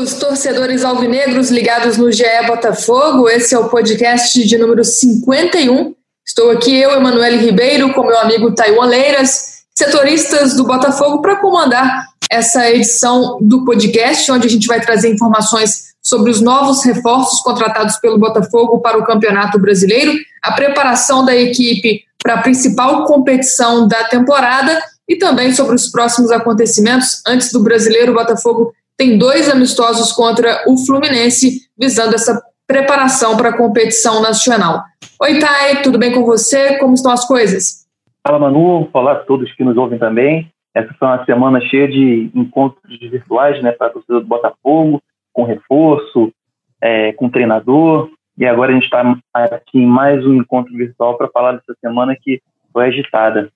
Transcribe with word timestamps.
Amigos 0.00 0.14
torcedores 0.14 0.82
alvinegros 0.82 1.50
ligados 1.50 1.98
no 1.98 2.10
GE 2.10 2.24
Botafogo. 2.46 3.28
Esse 3.28 3.54
é 3.54 3.58
o 3.58 3.68
podcast 3.68 4.42
de 4.46 4.56
número 4.56 4.82
51. 4.82 5.94
Estou 6.26 6.50
aqui, 6.50 6.74
eu, 6.74 6.92
Emanuele 6.92 7.36
Ribeiro, 7.36 7.92
com 7.92 8.04
meu 8.04 8.18
amigo 8.18 8.54
Taiwan 8.54 8.86
Leiras, 8.86 9.64
setoristas 9.74 10.56
do 10.56 10.64
Botafogo, 10.64 11.20
para 11.20 11.36
comandar 11.36 12.06
essa 12.30 12.70
edição 12.70 13.36
do 13.42 13.62
podcast, 13.62 14.32
onde 14.32 14.46
a 14.46 14.50
gente 14.50 14.66
vai 14.66 14.80
trazer 14.80 15.12
informações 15.12 15.90
sobre 16.02 16.30
os 16.30 16.40
novos 16.40 16.82
reforços 16.82 17.42
contratados 17.42 17.98
pelo 17.98 18.18
Botafogo 18.18 18.80
para 18.80 18.96
o 18.96 19.04
Campeonato 19.04 19.58
Brasileiro, 19.58 20.14
a 20.42 20.52
preparação 20.52 21.26
da 21.26 21.36
equipe 21.36 22.04
para 22.22 22.34
a 22.34 22.42
principal 22.42 23.04
competição 23.04 23.86
da 23.86 24.04
temporada 24.04 24.82
e 25.06 25.16
também 25.16 25.52
sobre 25.52 25.74
os 25.74 25.88
próximos 25.88 26.30
acontecimentos. 26.30 27.20
Antes 27.26 27.52
do 27.52 27.60
Brasileiro, 27.60 28.12
o 28.12 28.14
Botafogo 28.14 28.72
tem 29.00 29.16
dois 29.16 29.48
amistosos 29.48 30.12
contra 30.12 30.62
o 30.66 30.76
Fluminense, 30.76 31.70
visando 31.78 32.14
essa 32.14 32.38
preparação 32.66 33.34
para 33.34 33.48
a 33.48 33.56
competição 33.56 34.20
nacional. 34.20 34.82
Oi, 35.22 35.38
Thay, 35.38 35.80
tudo 35.82 35.98
bem 35.98 36.12
com 36.12 36.22
você? 36.22 36.76
Como 36.76 36.92
estão 36.92 37.10
as 37.10 37.26
coisas? 37.26 37.88
Fala, 38.22 38.38
Manu. 38.38 38.90
Olá 38.92 39.12
a 39.12 39.20
todos 39.20 39.50
que 39.54 39.64
nos 39.64 39.74
ouvem 39.78 39.98
também. 39.98 40.52
Essa 40.74 40.92
foi 40.98 41.08
uma 41.08 41.24
semana 41.24 41.62
cheia 41.62 41.88
de 41.88 42.30
encontros 42.34 43.00
virtuais 43.00 43.62
né, 43.62 43.72
para 43.72 43.86
a 43.86 43.90
torcida 43.90 44.20
do 44.20 44.26
Botafogo, 44.26 45.02
com 45.32 45.44
reforço, 45.44 46.30
é, 46.78 47.14
com 47.14 47.30
treinador. 47.30 48.10
E 48.36 48.44
agora 48.44 48.70
a 48.70 48.74
gente 48.74 48.84
está 48.84 49.16
aqui 49.32 49.78
em 49.78 49.86
mais 49.86 50.26
um 50.26 50.34
encontro 50.34 50.76
virtual 50.76 51.16
para 51.16 51.28
falar 51.28 51.52
dessa 51.52 51.74
semana 51.80 52.14
que 52.14 52.42
foi 52.70 52.88
agitada. 52.88 53.50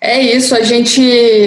É 0.00 0.20
isso, 0.20 0.54
a 0.54 0.62
gente 0.62 1.02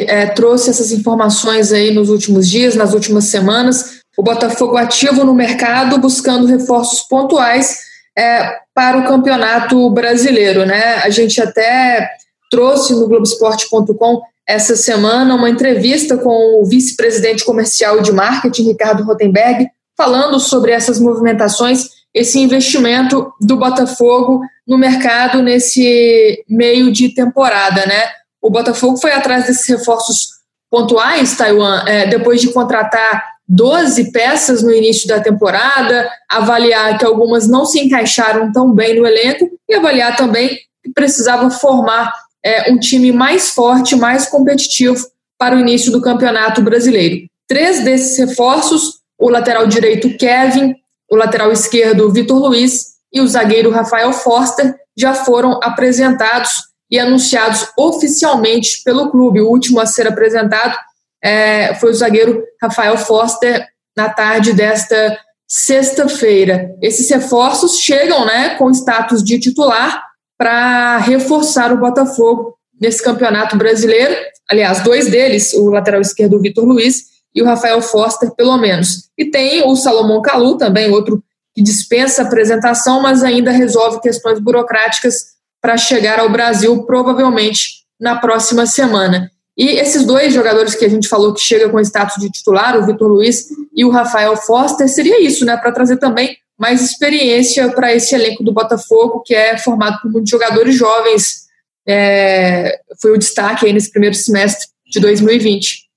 é, 0.07 0.25
trouxe 0.27 0.69
essas 0.69 0.91
informações 0.91 1.71
aí 1.71 1.91
nos 1.91 2.09
últimos 2.09 2.49
dias, 2.49 2.75
nas 2.75 2.93
últimas 2.93 3.25
semanas. 3.25 3.99
O 4.17 4.23
Botafogo 4.23 4.75
ativo 4.75 5.23
no 5.23 5.33
mercado, 5.33 5.97
buscando 5.99 6.47
reforços 6.47 7.01
pontuais 7.01 7.77
é, 8.17 8.57
para 8.73 8.97
o 8.97 9.07
campeonato 9.07 9.89
brasileiro. 9.91 10.65
Né? 10.65 10.95
A 10.95 11.09
gente 11.09 11.41
até 11.41 12.09
trouxe 12.49 12.93
no 12.93 13.07
Globoesporte.com 13.07 14.21
essa 14.47 14.75
semana 14.75 15.35
uma 15.35 15.49
entrevista 15.49 16.17
com 16.17 16.61
o 16.61 16.65
vice-presidente 16.65 17.45
comercial 17.45 18.01
de 18.01 18.11
marketing, 18.11 18.63
Ricardo 18.69 19.03
Rotenberg, 19.03 19.67
falando 19.95 20.39
sobre 20.39 20.71
essas 20.71 20.99
movimentações, 20.99 21.87
esse 22.13 22.39
investimento 22.39 23.31
do 23.39 23.57
Botafogo 23.57 24.41
no 24.67 24.77
mercado 24.77 25.43
nesse 25.43 26.43
meio 26.49 26.91
de 26.91 27.13
temporada, 27.13 27.85
né? 27.85 28.18
O 28.41 28.49
Botafogo 28.49 28.97
foi 28.97 29.11
atrás 29.11 29.45
desses 29.45 29.67
reforços 29.67 30.39
pontuais, 30.69 31.35
Taiwan, 31.35 31.83
é, 31.87 32.07
depois 32.07 32.41
de 32.41 32.53
contratar 32.53 33.23
12 33.47 34.11
peças 34.11 34.61
no 34.61 34.71
início 34.71 35.07
da 35.07 35.19
temporada, 35.19 36.09
avaliar 36.29 36.97
que 36.97 37.05
algumas 37.05 37.47
não 37.47 37.65
se 37.65 37.79
encaixaram 37.79 38.51
tão 38.51 38.71
bem 38.71 38.99
no 38.99 39.05
elenco 39.05 39.49
e 39.67 39.73
avaliar 39.73 40.15
também 40.15 40.49
que 40.83 40.91
precisava 40.93 41.49
formar 41.49 42.13
é, 42.45 42.71
um 42.71 42.77
time 42.77 43.11
mais 43.11 43.49
forte, 43.49 43.95
mais 43.95 44.27
competitivo 44.27 45.03
para 45.37 45.55
o 45.55 45.59
início 45.59 45.91
do 45.91 46.01
Campeonato 46.01 46.61
Brasileiro. 46.61 47.27
Três 47.47 47.83
desses 47.83 48.19
reforços, 48.19 48.99
o 49.17 49.29
lateral 49.29 49.65
direito 49.65 50.15
Kevin, 50.15 50.75
o 51.09 51.15
lateral 51.15 51.51
esquerdo 51.51 52.11
Vitor 52.11 52.37
Luiz 52.37 52.89
e 53.11 53.19
o 53.19 53.27
zagueiro 53.27 53.71
Rafael 53.71 54.13
Forster, 54.13 54.75
já 54.95 55.15
foram 55.15 55.59
apresentados 55.63 56.68
e 56.89 56.99
anunciados 56.99 57.67
oficialmente 57.77 58.81
pelo 58.83 59.11
clube. 59.11 59.41
O 59.41 59.49
último 59.49 59.79
a 59.79 59.85
ser 59.85 60.07
apresentado 60.07 60.77
é, 61.23 61.75
foi 61.75 61.91
o 61.91 61.93
zagueiro 61.93 62.43
Rafael 62.61 62.97
Forster 62.97 63.67
na 63.95 64.09
tarde 64.09 64.53
desta 64.53 65.19
sexta-feira. 65.47 66.75
Esses 66.81 67.09
reforços 67.09 67.79
chegam 67.79 68.25
né, 68.25 68.55
com 68.55 68.71
status 68.71 69.23
de 69.23 69.39
titular 69.39 70.03
para 70.37 70.97
reforçar 70.99 71.73
o 71.73 71.77
Botafogo 71.77 72.55
nesse 72.79 73.03
campeonato 73.03 73.57
brasileiro. 73.57 74.15
Aliás, 74.49 74.81
dois 74.81 75.09
deles, 75.09 75.53
o 75.53 75.69
lateral 75.69 76.01
esquerdo 76.01 76.39
Vitor 76.39 76.65
Luiz 76.65 77.09
e 77.35 77.41
o 77.41 77.45
Rafael 77.45 77.81
Foster, 77.81 78.31
pelo 78.31 78.57
menos. 78.57 79.09
E 79.17 79.25
tem 79.25 79.67
o 79.67 79.75
Salomão 79.75 80.21
Calu, 80.21 80.57
também 80.57 80.89
outro 80.89 81.21
que 81.53 81.61
dispensa 81.61 82.21
apresentação, 82.21 83.01
mas 83.01 83.23
ainda 83.23 83.51
resolve 83.51 83.99
questões 83.99 84.39
burocráticas 84.39 85.38
para 85.61 85.77
chegar 85.77 86.19
ao 86.19 86.29
Brasil, 86.29 86.83
provavelmente 86.85 87.83
na 87.99 88.15
próxima 88.15 88.65
semana. 88.65 89.29
E 89.57 89.71
esses 89.71 90.05
dois 90.05 90.33
jogadores 90.33 90.73
que 90.73 90.85
a 90.85 90.89
gente 90.89 91.09
falou 91.09 91.33
que 91.33 91.41
chega 91.41 91.69
com 91.69 91.79
status 91.81 92.15
de 92.15 92.31
titular, 92.31 92.77
o 92.77 92.85
Vitor 92.85 93.09
Luiz 93.09 93.49
e 93.75 93.83
o 93.83 93.89
Rafael 93.89 94.37
Foster, 94.37 94.87
seria 94.87 95.21
isso, 95.21 95.45
né? 95.45 95.57
Para 95.57 95.73
trazer 95.73 95.97
também 95.97 96.37
mais 96.57 96.81
experiência 96.81 97.69
para 97.73 97.93
esse 97.93 98.15
elenco 98.15 98.43
do 98.43 98.53
Botafogo, 98.53 99.21
que 99.25 99.35
é 99.35 99.57
formado 99.57 100.01
por 100.01 100.11
muitos 100.11 100.29
jogadores 100.29 100.75
jovens. 100.75 101.49
É, 101.85 102.79
foi 103.01 103.11
o 103.11 103.17
destaque 103.17 103.65
aí 103.65 103.73
nesse 103.73 103.91
primeiro 103.91 104.15
semestre 104.15 104.67
de 104.85 104.99
2020. 104.99 105.89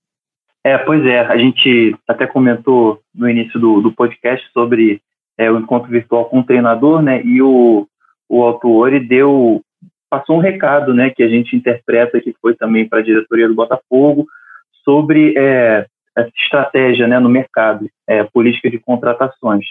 É, 0.65 0.79
pois 0.79 1.05
é, 1.05 1.21
a 1.21 1.37
gente 1.37 1.97
até 2.07 2.27
comentou 2.27 3.01
no 3.15 3.29
início 3.29 3.61
do, 3.61 3.81
do 3.81 3.93
podcast 3.93 4.45
sobre 4.53 5.01
é, 5.39 5.51
o 5.51 5.59
encontro 5.59 5.91
virtual 5.91 6.25
com 6.27 6.41
o 6.41 6.45
treinador, 6.45 7.03
né? 7.03 7.23
E 7.25 7.43
o, 7.43 7.87
o 8.33 8.43
autor 8.43 8.99
deu 8.99 9.63
passou 10.09 10.37
um 10.37 10.41
recado, 10.41 10.93
né, 10.93 11.11
que 11.11 11.23
a 11.23 11.29
gente 11.29 11.55
interpreta 11.55 12.21
que 12.21 12.35
foi 12.41 12.55
também 12.55 12.89
para 12.89 13.01
a 13.01 13.03
diretoria 13.03 13.49
do 13.49 13.55
Botafogo 13.55 14.27
sobre 14.85 15.35
é, 15.37 15.87
estratégia, 16.43 17.07
né, 17.07 17.19
no 17.19 17.29
mercado, 17.29 17.89
é, 18.07 18.23
política 18.25 18.71
de 18.71 18.79
contratações. 18.79 19.65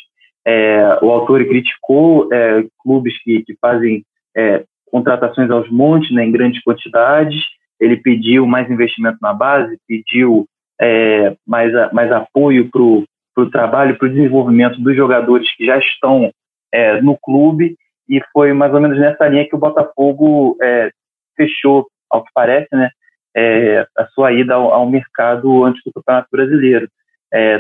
É, 0.45 0.97
o 1.01 1.11
autor 1.11 1.43
criticou 1.45 2.31
é, 2.31 2.63
clubes 2.83 3.21
que, 3.23 3.43
que 3.43 3.55
fazem 3.59 4.03
é, 4.35 4.63
contratações 4.91 5.49
aos 5.51 5.69
montes, 5.69 6.11
né, 6.11 6.25
em 6.25 6.31
grandes 6.31 6.63
quantidades. 6.63 7.43
Ele 7.79 7.97
pediu 7.97 8.47
mais 8.47 8.69
investimento 8.69 9.17
na 9.21 9.33
base, 9.33 9.77
pediu 9.87 10.47
é, 10.79 11.35
mais, 11.47 11.71
mais 11.93 12.11
apoio 12.11 12.69
para 12.71 12.81
o 13.43 13.49
trabalho, 13.51 13.95
para 13.97 14.07
o 14.07 14.11
desenvolvimento 14.11 14.79
dos 14.81 14.95
jogadores 14.95 15.55
que 15.55 15.65
já 15.65 15.77
estão 15.77 16.31
no 17.03 17.17
clube. 17.21 17.75
E 18.11 18.21
foi 18.33 18.51
mais 18.51 18.73
ou 18.73 18.81
menos 18.81 18.99
nessa 18.99 19.27
linha 19.27 19.47
que 19.47 19.55
o 19.55 19.59
Botafogo 19.59 20.57
é, 20.61 20.91
fechou, 21.35 21.87
ao 22.09 22.23
que 22.23 22.29
parece, 22.33 22.67
né, 22.73 22.89
a 23.97 24.05
sua 24.07 24.33
ida 24.33 24.55
ao, 24.55 24.73
ao, 24.73 24.89
mercado 24.89 25.63
antes 25.63 25.81
do 25.85 25.93
Campeonato 25.93 26.27
Brasileiro. 26.29 26.89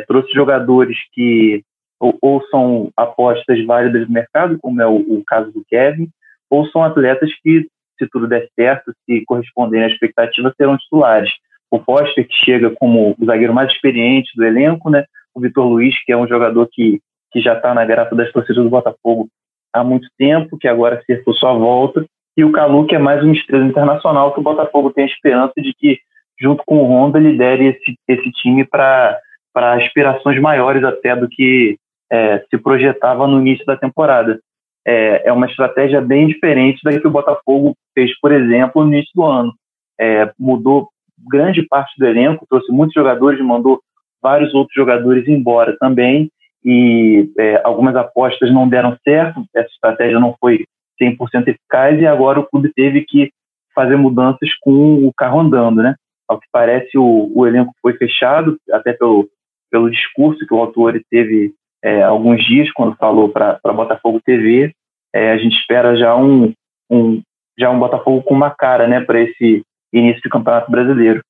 trouxe 0.05 0.33
jogadores 0.33 0.97
que 1.13 1.63
ou, 1.97 2.17
ou 2.21 2.43
são 2.47 2.91
apostas 2.97 3.63
válidas 3.65 4.07
do 4.07 4.11
mercado, 4.11 4.57
como 4.59 4.81
é 4.81 4.87
o, 4.87 4.95
o, 4.95 5.23
caso 5.25 5.51
do 5.51 5.63
Kevin, 5.69 6.09
ou 6.49 6.67
são 6.67 6.83
atletas 6.83 7.31
que, 7.41 7.67
se 7.97 8.07
tudo 8.11 8.27
der 8.27 8.49
certo, 8.55 8.91
se 9.05 9.23
corresponderem 9.25 9.85
à 9.85 9.89
expectativa, 9.89 10.53
serão 10.57 10.77
titulares. 10.77 11.31
O 11.69 11.79
Foster, 11.79 12.27
que 12.27 12.33
chega 12.33 12.71
como 12.71 13.15
o 13.17 13.25
zagueiro 13.25 13.53
mais 13.53 13.71
experiente 13.71 14.35
do 14.35 14.43
elenco, 14.43 14.89
né? 14.89 15.05
o 15.33 15.39
Vitor 15.39 15.65
Luiz, 15.65 15.95
que 16.03 16.11
é 16.11 16.17
um 16.17 16.27
jogador 16.27 16.67
que, 16.71 16.99
que 17.31 17.39
já 17.39 17.53
está 17.53 17.73
na 17.73 17.85
graça 17.85 18.15
das 18.15 18.31
torcidas 18.31 18.63
do 18.63 18.69
Botafogo 18.69 19.29
há 19.73 19.83
muito 19.83 20.07
tempo, 20.17 20.57
que 20.57 20.67
agora 20.67 20.99
acertou 20.99 21.33
sua 21.33 21.53
volta, 21.53 22.05
e 22.35 22.43
o 22.43 22.51
Calu, 22.51 22.85
que 22.85 22.95
é 22.95 22.99
mais 22.99 23.23
uma 23.23 23.33
estrela 23.33 23.65
internacional, 23.65 24.33
que 24.33 24.39
o 24.39 24.43
Botafogo 24.43 24.91
tem 24.91 25.03
a 25.03 25.07
esperança 25.07 25.53
de 25.57 25.73
que, 25.73 25.99
junto 26.39 26.63
com 26.65 26.77
o 26.77 26.85
Honda, 26.85 27.19
lidere 27.19 27.67
esse, 27.67 27.95
esse 28.07 28.31
time 28.31 28.65
para 28.65 29.19
aspirações 29.53 30.39
maiores 30.39 30.83
até 30.83 31.15
do 31.15 31.27
que 31.27 31.77
é, 32.11 32.39
se 32.49 32.57
projetava 32.57 33.27
no 33.27 33.39
início 33.39 33.65
da 33.65 33.75
temporada. 33.75 34.39
É, 34.85 35.27
é, 35.27 35.31
uma 35.31 35.45
estratégia 35.45 36.01
bem 36.01 36.27
diferente 36.27 36.79
da 36.83 36.97
que 36.97 37.07
o 37.07 37.11
Botafogo 37.11 37.75
fez, 37.93 38.17
por 38.19 38.31
exemplo, 38.31 38.83
no 38.83 38.93
início 38.93 39.11
do 39.13 39.23
ano. 39.23 39.53
É, 39.99 40.31
mudou 40.39 40.89
grande 41.29 41.61
parte 41.67 41.93
do 41.99 42.07
elenco, 42.07 42.47
trouxe 42.49 42.71
muitos 42.71 42.93
jogadores, 42.93 43.39
mandou 43.41 43.79
vários 44.21 44.53
outros 44.53 44.73
jogadores 44.73 45.27
embora 45.27 45.75
também, 45.79 46.31
e 46.63 47.31
é, 47.37 47.61
algumas 47.63 47.95
apostas 47.95 48.51
não 48.53 48.67
deram 48.67 48.97
certo, 49.03 49.43
essa 49.55 49.69
estratégia 49.69 50.19
não 50.19 50.35
foi 50.39 50.65
100% 51.01 51.47
eficaz, 51.47 51.99
e 51.99 52.05
agora 52.05 52.39
o 52.39 52.47
clube 52.47 52.71
teve 52.75 53.01
que 53.01 53.31
fazer 53.73 53.95
mudanças 53.95 54.49
com 54.61 55.05
o 55.07 55.11
carro 55.13 55.39
andando, 55.39 55.81
né? 55.81 55.95
ao 56.31 56.39
que 56.39 56.47
parece, 56.51 56.97
o, 56.97 57.29
o 57.35 57.45
elenco 57.45 57.73
foi 57.81 57.93
fechado, 57.97 58.57
até 58.71 58.93
pelo, 58.93 59.27
pelo 59.69 59.91
discurso 59.91 60.45
que 60.47 60.53
o 60.53 60.59
autor 60.59 60.99
teve 61.09 61.53
é, 61.83 62.01
alguns 62.03 62.43
dias, 62.45 62.71
quando 62.71 62.95
falou 62.95 63.27
para 63.27 63.59
Botafogo 63.65 64.21
TV. 64.23 64.73
É, 65.13 65.31
a 65.31 65.37
gente 65.37 65.57
espera 65.57 65.95
já 65.97 66.15
um, 66.15 66.53
um, 66.89 67.21
já 67.59 67.69
um 67.69 67.79
Botafogo 67.79 68.23
com 68.23 68.33
uma 68.33 68.49
cara 68.49 68.87
né, 68.87 69.01
para 69.01 69.19
esse 69.19 69.61
início 69.91 70.21
de 70.21 70.29
campeonato 70.29 70.71
brasileiro. 70.71 71.21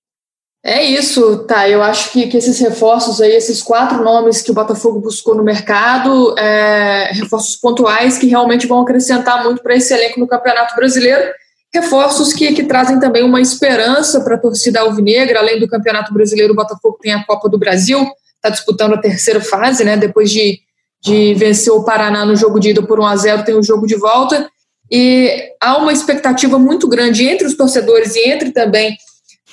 É 0.63 0.83
isso, 0.83 1.39
tá. 1.45 1.67
Eu 1.67 1.81
acho 1.81 2.11
que, 2.11 2.27
que 2.27 2.37
esses 2.37 2.59
reforços 2.59 3.19
aí, 3.19 3.31
esses 3.31 3.63
quatro 3.63 4.03
nomes 4.03 4.43
que 4.43 4.51
o 4.51 4.53
Botafogo 4.53 4.99
buscou 4.99 5.33
no 5.33 5.43
mercado, 5.43 6.37
é, 6.37 7.09
reforços 7.13 7.55
pontuais 7.55 8.17
que 8.19 8.27
realmente 8.27 8.67
vão 8.67 8.81
acrescentar 8.81 9.43
muito 9.43 9.63
para 9.63 9.75
esse 9.75 9.91
elenco 9.91 10.19
no 10.19 10.27
Campeonato 10.27 10.75
Brasileiro. 10.75 11.31
Reforços 11.73 12.31
que, 12.33 12.53
que 12.53 12.63
trazem 12.63 12.99
também 12.99 13.23
uma 13.23 13.41
esperança 13.41 14.21
para 14.21 14.35
a 14.35 14.37
torcida 14.37 14.81
alvinegra, 14.81 15.39
além 15.39 15.59
do 15.59 15.67
Campeonato 15.67 16.13
Brasileiro, 16.13 16.53
o 16.53 16.55
Botafogo 16.55 16.99
tem 17.01 17.13
a 17.13 17.23
Copa 17.23 17.49
do 17.49 17.57
Brasil, 17.57 18.05
está 18.35 18.49
disputando 18.49 18.93
a 18.93 19.01
terceira 19.01 19.41
fase, 19.41 19.83
né? 19.83 19.97
Depois 19.97 20.29
de, 20.29 20.59
de 21.01 21.33
vencer 21.33 21.73
o 21.73 21.83
Paraná 21.83 22.23
no 22.23 22.35
jogo 22.35 22.59
de 22.59 22.69
ida 22.69 22.83
por 22.83 22.99
1 22.99 23.05
a 23.05 23.15
0 23.15 23.43
tem 23.43 23.55
o 23.55 23.63
jogo 23.63 23.87
de 23.87 23.95
volta. 23.95 24.47
E 24.91 25.53
há 25.59 25.77
uma 25.77 25.93
expectativa 25.93 26.59
muito 26.59 26.87
grande 26.87 27.25
entre 27.27 27.47
os 27.47 27.55
torcedores 27.55 28.15
e 28.15 28.29
entre 28.29 28.51
também 28.51 28.95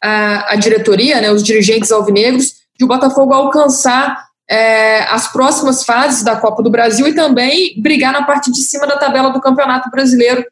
a, 0.02 0.52
a 0.52 0.56
diretoria, 0.56 1.20
né, 1.20 1.30
os 1.30 1.42
dirigentes 1.42 1.90
alvinegros, 1.90 2.54
de 2.78 2.84
o 2.84 2.88
Botafogo 2.88 3.32
alcançar 3.32 4.28
é, 4.48 5.00
as 5.02 5.30
próximas 5.30 5.84
fases 5.84 6.22
da 6.22 6.36
Copa 6.36 6.62
do 6.62 6.70
Brasil 6.70 7.06
e 7.06 7.14
também 7.14 7.74
brigar 7.80 8.12
na 8.12 8.22
parte 8.22 8.50
de 8.50 8.60
cima 8.62 8.86
da 8.86 8.96
tabela 8.96 9.30
do 9.30 9.40
Campeonato 9.40 9.90
Brasileiro, 9.90 10.44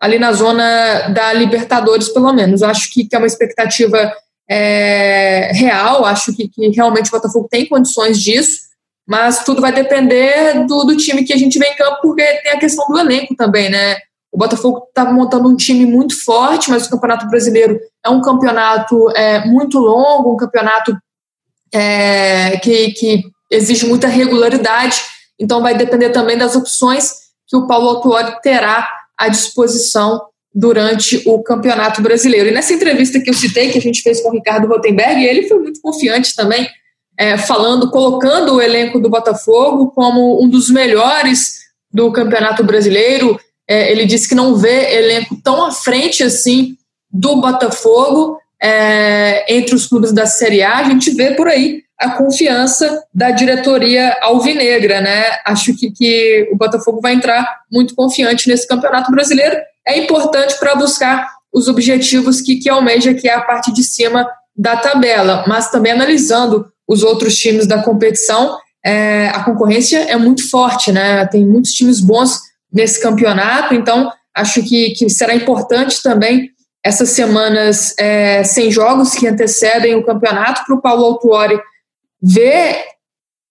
ali 0.00 0.18
na 0.18 0.32
zona 0.32 1.08
da 1.08 1.32
Libertadores, 1.32 2.08
pelo 2.08 2.32
menos. 2.32 2.62
Acho 2.62 2.92
que, 2.92 3.04
que 3.04 3.16
é 3.16 3.18
uma 3.18 3.26
expectativa 3.26 4.12
é, 4.48 5.50
real, 5.52 6.04
acho 6.04 6.34
que, 6.34 6.48
que 6.48 6.68
realmente 6.68 7.08
o 7.08 7.12
Botafogo 7.12 7.48
tem 7.50 7.66
condições 7.66 8.22
disso, 8.22 8.66
mas 9.06 9.44
tudo 9.44 9.60
vai 9.60 9.72
depender 9.72 10.66
do, 10.66 10.84
do 10.84 10.96
time 10.96 11.24
que 11.24 11.32
a 11.32 11.36
gente 11.36 11.58
vem 11.58 11.72
em 11.72 11.76
campo, 11.76 11.98
porque 12.02 12.22
tem 12.22 12.52
a 12.52 12.58
questão 12.58 12.86
do 12.86 12.98
elenco 12.98 13.34
também, 13.34 13.68
né? 13.68 13.96
O 14.36 14.38
Botafogo 14.38 14.84
está 14.88 15.10
montando 15.10 15.48
um 15.48 15.56
time 15.56 15.86
muito 15.86 16.22
forte, 16.22 16.68
mas 16.68 16.86
o 16.86 16.90
Campeonato 16.90 17.26
Brasileiro 17.26 17.80
é 18.04 18.10
um 18.10 18.20
campeonato 18.20 19.08
é, 19.16 19.46
muito 19.46 19.78
longo, 19.78 20.34
um 20.34 20.36
campeonato 20.36 20.94
é, 21.72 22.58
que, 22.58 22.92
que 22.92 23.22
exige 23.50 23.86
muita 23.86 24.06
regularidade. 24.08 25.00
Então, 25.40 25.62
vai 25.62 25.74
depender 25.74 26.10
também 26.10 26.36
das 26.36 26.54
opções 26.54 27.12
que 27.48 27.56
o 27.56 27.66
Paulo 27.66 27.88
Autuori 27.88 28.38
terá 28.42 28.86
à 29.16 29.28
disposição 29.28 30.20
durante 30.54 31.22
o 31.26 31.42
Campeonato 31.42 32.02
Brasileiro. 32.02 32.50
E 32.50 32.52
nessa 32.52 32.74
entrevista 32.74 33.18
que 33.18 33.30
eu 33.30 33.34
citei, 33.34 33.70
que 33.70 33.78
a 33.78 33.82
gente 33.82 34.02
fez 34.02 34.20
com 34.20 34.28
o 34.28 34.32
Ricardo 34.32 34.68
Rotenberg, 34.68 35.24
ele 35.24 35.48
foi 35.48 35.60
muito 35.60 35.80
confiante 35.80 36.36
também, 36.36 36.68
é, 37.18 37.38
falando, 37.38 37.90
colocando 37.90 38.56
o 38.56 38.60
elenco 38.60 39.00
do 39.00 39.08
Botafogo 39.08 39.92
como 39.92 40.44
um 40.44 40.46
dos 40.46 40.68
melhores 40.68 41.60
do 41.90 42.12
Campeonato 42.12 42.62
Brasileiro, 42.62 43.40
é, 43.68 43.90
ele 43.90 44.06
disse 44.06 44.28
que 44.28 44.34
não 44.34 44.56
vê 44.56 44.96
elenco 44.96 45.36
tão 45.42 45.64
à 45.64 45.70
frente 45.70 46.22
assim 46.22 46.76
do 47.10 47.40
Botafogo 47.40 48.38
é, 48.62 49.54
entre 49.54 49.74
os 49.74 49.86
clubes 49.86 50.12
da 50.12 50.26
Série 50.26 50.62
A. 50.62 50.78
A 50.78 50.84
gente 50.84 51.10
vê 51.10 51.34
por 51.34 51.48
aí 51.48 51.82
a 51.98 52.10
confiança 52.10 53.02
da 53.12 53.30
diretoria 53.30 54.16
alvinegra, 54.20 55.00
né? 55.00 55.24
Acho 55.44 55.74
que, 55.74 55.90
que 55.90 56.48
o 56.52 56.56
Botafogo 56.56 57.00
vai 57.00 57.14
entrar 57.14 57.60
muito 57.72 57.94
confiante 57.94 58.48
nesse 58.48 58.68
campeonato 58.68 59.10
brasileiro. 59.10 59.56
É 59.86 59.98
importante 59.98 60.58
para 60.58 60.74
buscar 60.74 61.36
os 61.52 61.68
objetivos 61.68 62.40
que, 62.40 62.56
que 62.56 62.68
almeja, 62.68 63.14
que 63.14 63.28
é 63.28 63.34
a 63.34 63.40
parte 63.40 63.72
de 63.72 63.82
cima 63.82 64.28
da 64.54 64.76
tabela, 64.76 65.44
mas 65.46 65.70
também 65.70 65.92
analisando 65.92 66.66
os 66.86 67.02
outros 67.02 67.36
times 67.36 67.66
da 67.66 67.82
competição, 67.82 68.58
é, 68.84 69.28
a 69.28 69.42
concorrência 69.42 69.98
é 69.98 70.16
muito 70.16 70.48
forte, 70.48 70.92
né? 70.92 71.26
Tem 71.26 71.44
muitos 71.44 71.72
times 71.72 72.00
bons 72.00 72.40
nesse 72.72 73.00
campeonato. 73.00 73.74
Então, 73.74 74.10
acho 74.34 74.62
que, 74.62 74.90
que 74.90 75.08
será 75.08 75.34
importante 75.34 76.02
também 76.02 76.50
essas 76.84 77.10
semanas 77.10 77.94
é, 77.98 78.44
sem 78.44 78.70
jogos 78.70 79.14
que 79.14 79.26
antecedem 79.26 79.96
o 79.96 80.04
campeonato 80.04 80.64
para 80.64 80.76
o 80.76 80.80
Paulo 80.80 81.04
Autuori 81.04 81.58
ver 82.22 82.84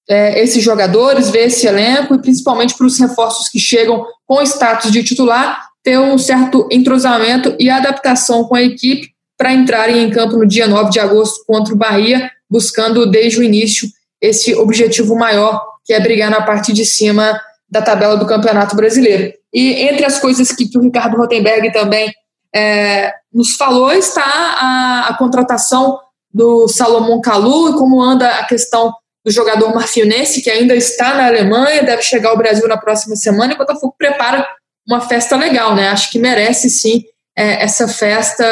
é, 0.08 0.42
esses 0.42 0.64
jogadores, 0.64 1.30
ver 1.30 1.48
esse 1.48 1.68
elenco 1.68 2.16
e 2.16 2.22
principalmente 2.22 2.78
para 2.78 2.88
os 2.88 2.98
reforços 3.00 3.50
que 3.50 3.60
chegam 3.60 4.06
com 4.26 4.42
status 4.42 4.92
de 4.92 5.04
titular, 5.04 5.68
ter 5.84 6.00
um 6.00 6.18
certo 6.18 6.68
entrosamento 6.72 7.56
e 7.60 7.70
adaptação 7.70 8.46
com 8.46 8.56
a 8.56 8.62
equipe 8.62 9.10
para 9.38 9.54
entrarem 9.54 10.04
em 10.04 10.10
campo 10.10 10.38
no 10.38 10.48
dia 10.48 10.68
9 10.68 10.90
de 10.90 11.00
agosto 11.00 11.44
contra 11.46 11.74
o 11.74 11.78
Bahia, 11.78 12.32
buscando 12.50 13.06
desde 13.06 13.40
o 13.40 13.44
início 13.44 13.88
esse 14.22 14.56
objetivo 14.56 15.16
maior, 15.16 15.62
que 15.84 15.94
é 15.94 16.00
brigar 16.00 16.32
na 16.32 16.42
parte 16.42 16.72
de 16.72 16.86
cima 16.86 17.40
da 17.76 17.82
tabela 17.82 18.16
do 18.16 18.26
Campeonato 18.26 18.74
Brasileiro. 18.74 19.34
E 19.54 19.82
entre 19.82 20.06
as 20.06 20.18
coisas 20.18 20.50
que, 20.54 20.70
o 20.78 20.82
Ricardo 20.82 21.18
Rotenberg 21.18 21.74
também 21.74 22.10
é, 22.56 23.14
nos 23.34 23.58
falou 23.58 23.92
está 23.92 24.24
a, 24.24 25.08
a, 25.10 25.18
contratação 25.18 26.00
do 26.34 26.70
Salomão 26.70 27.20
Kalu 27.20 27.72
e 27.72 27.74
como 27.74 28.02
anda 28.02 28.30
a 28.30 28.46
questão 28.46 28.94
do 29.26 29.32
jogador 29.32 29.74
marfinense, 29.74 30.42
que 30.42 30.50
ainda 30.50 30.74
está 30.74 31.16
na 31.16 31.26
Alemanha, 31.26 31.84
deve 31.84 32.02
chegar 32.02 32.30
ao 32.30 32.38
Brasil 32.38 32.66
na 32.68 32.78
próxima 32.78 33.16
semana, 33.18 33.52
e 33.52 33.56
o 33.56 33.58
Botafogo 33.58 33.94
prepara 33.98 34.48
uma 34.88 35.02
festa 35.02 35.36
legal, 35.36 35.76
né? 35.76 35.90
Acho 35.90 36.10
que 36.12 36.20
merece 36.20 36.70
sim 36.70 37.04
é, 37.36 37.64
essa 37.64 37.88
festa 37.88 38.46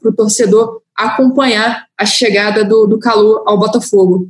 para 0.00 0.10
o 0.10 0.14
torcedor 0.14 0.80
acompanhar 0.96 1.86
a 1.98 2.06
chegada 2.06 2.64
do, 2.64 2.86
do 2.86 3.00
Calu 3.00 3.42
ao 3.46 3.58
Botafogo. 3.58 4.28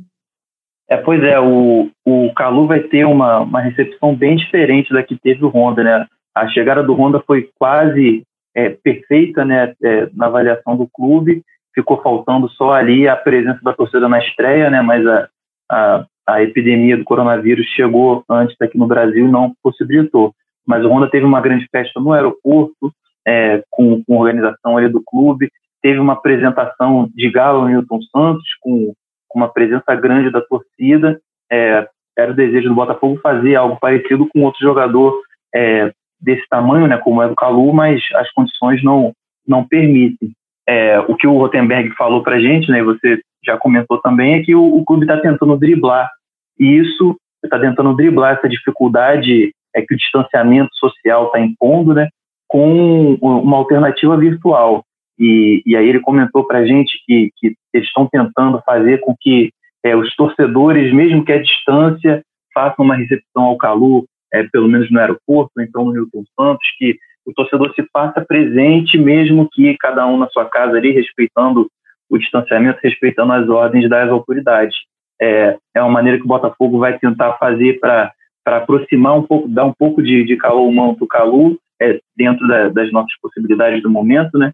É, 0.87 0.97
pois 0.97 1.23
é, 1.23 1.39
o, 1.39 1.89
o 2.05 2.31
Calu 2.35 2.67
vai 2.67 2.81
ter 2.81 3.05
uma, 3.05 3.39
uma 3.39 3.59
recepção 3.59 4.15
bem 4.15 4.35
diferente 4.35 4.93
da 4.93 5.01
que 5.01 5.17
teve 5.17 5.43
o 5.43 5.49
Honda, 5.49 5.83
né? 5.83 6.05
A 6.33 6.47
chegada 6.49 6.83
do 6.83 6.93
Honda 6.93 7.23
foi 7.25 7.49
quase 7.57 8.23
é, 8.53 8.69
perfeita, 8.69 9.43
né, 9.43 9.73
é, 9.83 10.09
na 10.13 10.27
avaliação 10.27 10.77
do 10.77 10.87
clube. 10.87 11.41
Ficou 11.73 12.01
faltando 12.01 12.47
só 12.49 12.73
ali 12.73 13.07
a 13.07 13.15
presença 13.15 13.59
da 13.63 13.73
torcida 13.73 14.07
na 14.07 14.19
estreia, 14.19 14.69
né? 14.69 14.81
Mas 14.81 15.05
a, 15.07 15.27
a, 15.71 16.05
a 16.27 16.43
epidemia 16.43 16.97
do 16.97 17.03
coronavírus 17.03 17.65
chegou 17.67 18.23
antes 18.29 18.55
aqui 18.61 18.77
no 18.77 18.87
Brasil 18.87 19.27
não 19.27 19.53
possibilitou. 19.63 20.33
Mas 20.67 20.83
o 20.83 20.89
Honda 20.89 21.09
teve 21.09 21.25
uma 21.25 21.41
grande 21.41 21.67
festa 21.71 21.99
no 21.99 22.13
aeroporto, 22.13 22.91
é, 23.27 23.63
com, 23.69 24.03
com 24.03 24.17
organização 24.17 24.77
ali 24.77 24.87
do 24.87 25.01
clube. 25.03 25.51
Teve 25.81 25.99
uma 25.99 26.13
apresentação 26.13 27.09
de 27.13 27.29
Galo 27.29 27.67
Newton 27.67 27.99
Santos 28.11 28.47
com 28.61 28.93
com 29.35 29.39
uma 29.39 29.49
presença 29.49 29.93
grande 29.95 30.31
da 30.31 30.39
torcida. 30.39 31.19
É, 31.51 31.85
era 32.17 32.31
o 32.31 32.35
desejo 32.35 32.69
do 32.69 32.75
Botafogo 32.75 33.19
fazer 33.21 33.55
algo 33.55 33.77
parecido 33.77 34.25
com 34.29 34.43
outro 34.43 34.61
jogador 34.61 35.21
é, 35.53 35.91
desse 36.21 36.47
tamanho, 36.47 36.87
né, 36.87 36.97
como 36.97 37.21
é 37.21 37.27
do 37.27 37.35
Calu, 37.35 37.73
mas 37.73 38.01
as 38.15 38.31
condições 38.31 38.81
não, 38.81 39.11
não 39.45 39.67
permitem. 39.67 40.31
É, 40.65 40.97
o 41.01 41.15
que 41.15 41.27
o 41.27 41.37
Rotenberg 41.37 41.93
falou 41.97 42.23
para 42.23 42.37
a 42.37 42.39
gente, 42.39 42.71
né, 42.71 42.81
você 42.81 43.19
já 43.45 43.57
comentou 43.57 43.99
também, 43.99 44.35
é 44.35 44.41
que 44.41 44.55
o, 44.55 44.63
o 44.63 44.85
clube 44.85 45.03
está 45.03 45.19
tentando 45.19 45.57
driblar 45.57 46.09
e 46.57 46.77
isso, 46.77 47.17
está 47.43 47.59
tentando 47.59 47.93
driblar 47.93 48.37
essa 48.37 48.47
dificuldade 48.47 49.51
é 49.75 49.81
que 49.81 49.93
o 49.93 49.97
distanciamento 49.97 50.73
social 50.75 51.25
está 51.25 51.41
impondo, 51.41 51.93
né, 51.93 52.07
com 52.47 53.15
uma 53.15 53.57
alternativa 53.57 54.15
virtual. 54.15 54.84
E, 55.19 55.61
e 55.65 55.75
aí 55.75 55.87
ele 55.87 55.99
comentou 55.99 56.45
para 56.45 56.59
a 56.59 56.65
gente 56.65 56.91
que, 57.05 57.31
que 57.37 57.55
eles 57.73 57.87
estão 57.87 58.07
tentando 58.07 58.61
fazer 58.65 58.99
com 58.99 59.15
que 59.19 59.51
é, 59.83 59.95
os 59.95 60.13
torcedores, 60.15 60.93
mesmo 60.93 61.23
que 61.23 61.31
à 61.31 61.41
distância, 61.41 62.23
façam 62.53 62.83
uma 62.83 62.95
recepção 62.95 63.43
ao 63.43 63.57
Calu, 63.57 64.05
é, 64.33 64.43
pelo 64.43 64.67
menos 64.67 64.91
no 64.91 64.99
aeroporto, 64.99 65.61
então 65.61 65.85
no 65.85 65.93
Newton 65.93 66.23
Santos, 66.37 66.67
que 66.77 66.97
o 67.25 67.33
torcedor 67.33 67.73
se 67.73 67.83
faça 67.91 68.23
presente, 68.25 68.97
mesmo 68.97 69.49
que 69.51 69.75
cada 69.79 70.05
um 70.07 70.17
na 70.17 70.27
sua 70.29 70.45
casa 70.45 70.77
ali, 70.77 70.91
respeitando 70.91 71.67
o 72.09 72.17
distanciamento, 72.17 72.79
respeitando 72.83 73.33
as 73.33 73.49
ordens 73.49 73.89
das 73.89 74.09
autoridades. 74.09 74.75
É, 75.21 75.57
é 75.75 75.81
uma 75.81 75.91
maneira 75.91 76.17
que 76.17 76.25
o 76.25 76.27
Botafogo 76.27 76.79
vai 76.79 76.97
tentar 76.99 77.33
fazer 77.33 77.79
para 77.79 78.13
aproximar 78.45 79.17
um 79.17 79.23
pouco, 79.23 79.47
dar 79.47 79.65
um 79.65 79.73
pouco 79.73 80.03
de, 80.03 80.23
de 80.23 80.35
calor 80.37 80.67
humano 80.67 80.95
para 80.95 81.05
o 81.05 81.07
Calu, 81.07 81.57
é, 81.81 81.99
dentro 82.15 82.47
da, 82.47 82.69
das 82.69 82.91
nossas 82.91 83.11
possibilidades 83.21 83.81
do 83.81 83.89
momento, 83.89 84.37
né? 84.37 84.51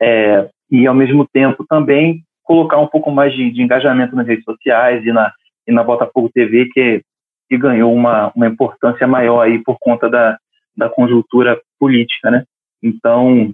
É, 0.00 0.48
e 0.70 0.86
ao 0.86 0.94
mesmo 0.94 1.26
tempo 1.26 1.64
também 1.68 2.22
colocar 2.42 2.78
um 2.78 2.86
pouco 2.86 3.10
mais 3.10 3.32
de, 3.34 3.50
de, 3.50 3.62
engajamento 3.62 4.14
nas 4.14 4.26
redes 4.26 4.44
sociais 4.44 5.04
e 5.04 5.12
na, 5.12 5.32
e 5.66 5.72
na 5.72 5.82
Botafogo 5.82 6.30
TV, 6.32 6.68
que, 6.72 7.02
que 7.48 7.56
ganhou 7.56 7.92
uma, 7.92 8.30
uma 8.36 8.46
importância 8.46 9.06
maior 9.06 9.40
aí 9.40 9.62
por 9.62 9.78
conta 9.80 10.08
da, 10.08 10.38
da 10.76 10.88
conjuntura 10.88 11.60
política, 11.78 12.30
né? 12.30 12.44
Então, 12.82 13.52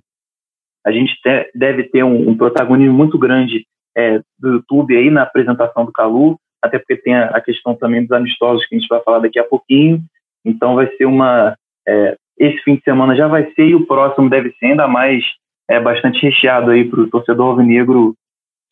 a 0.84 0.90
gente 0.90 1.14
te, 1.22 1.50
deve 1.54 1.84
ter 1.84 2.02
um, 2.02 2.30
um, 2.30 2.36
protagonismo 2.36 2.92
muito 2.92 3.16
grande 3.16 3.64
é, 3.96 4.20
do 4.38 4.54
YouTube 4.54 4.96
aí 4.96 5.08
na 5.10 5.22
apresentação 5.22 5.84
do 5.84 5.92
Calu, 5.92 6.38
até 6.60 6.78
porque 6.78 6.96
tem 6.96 7.14
a, 7.14 7.26
a, 7.26 7.40
questão 7.40 7.74
também 7.76 8.02
dos 8.02 8.12
amistosos 8.12 8.66
que 8.66 8.74
a 8.74 8.78
gente 8.78 8.88
vai 8.88 9.00
falar 9.02 9.20
daqui 9.20 9.38
a 9.38 9.44
pouquinho. 9.44 10.00
Então, 10.44 10.74
vai 10.74 10.88
ser 10.96 11.06
uma. 11.06 11.56
É, 11.86 12.16
esse 12.38 12.58
fim 12.62 12.76
de 12.76 12.82
semana 12.82 13.14
já 13.14 13.28
vai 13.28 13.52
ser 13.52 13.66
e 13.66 13.74
o 13.74 13.86
próximo 13.86 14.28
deve 14.28 14.50
ser 14.52 14.66
ainda 14.66 14.88
mais 14.88 15.22
é 15.70 15.80
bastante 15.80 16.20
recheado 16.20 16.70
aí 16.72 16.84
para 16.84 17.00
o 17.00 17.08
torcedor 17.08 17.50
alvinegro 17.50 18.14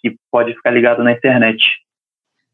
que 0.01 0.17
pode 0.31 0.53
ficar 0.55 0.71
ligado 0.71 1.03
na 1.05 1.13
internet. 1.13 1.59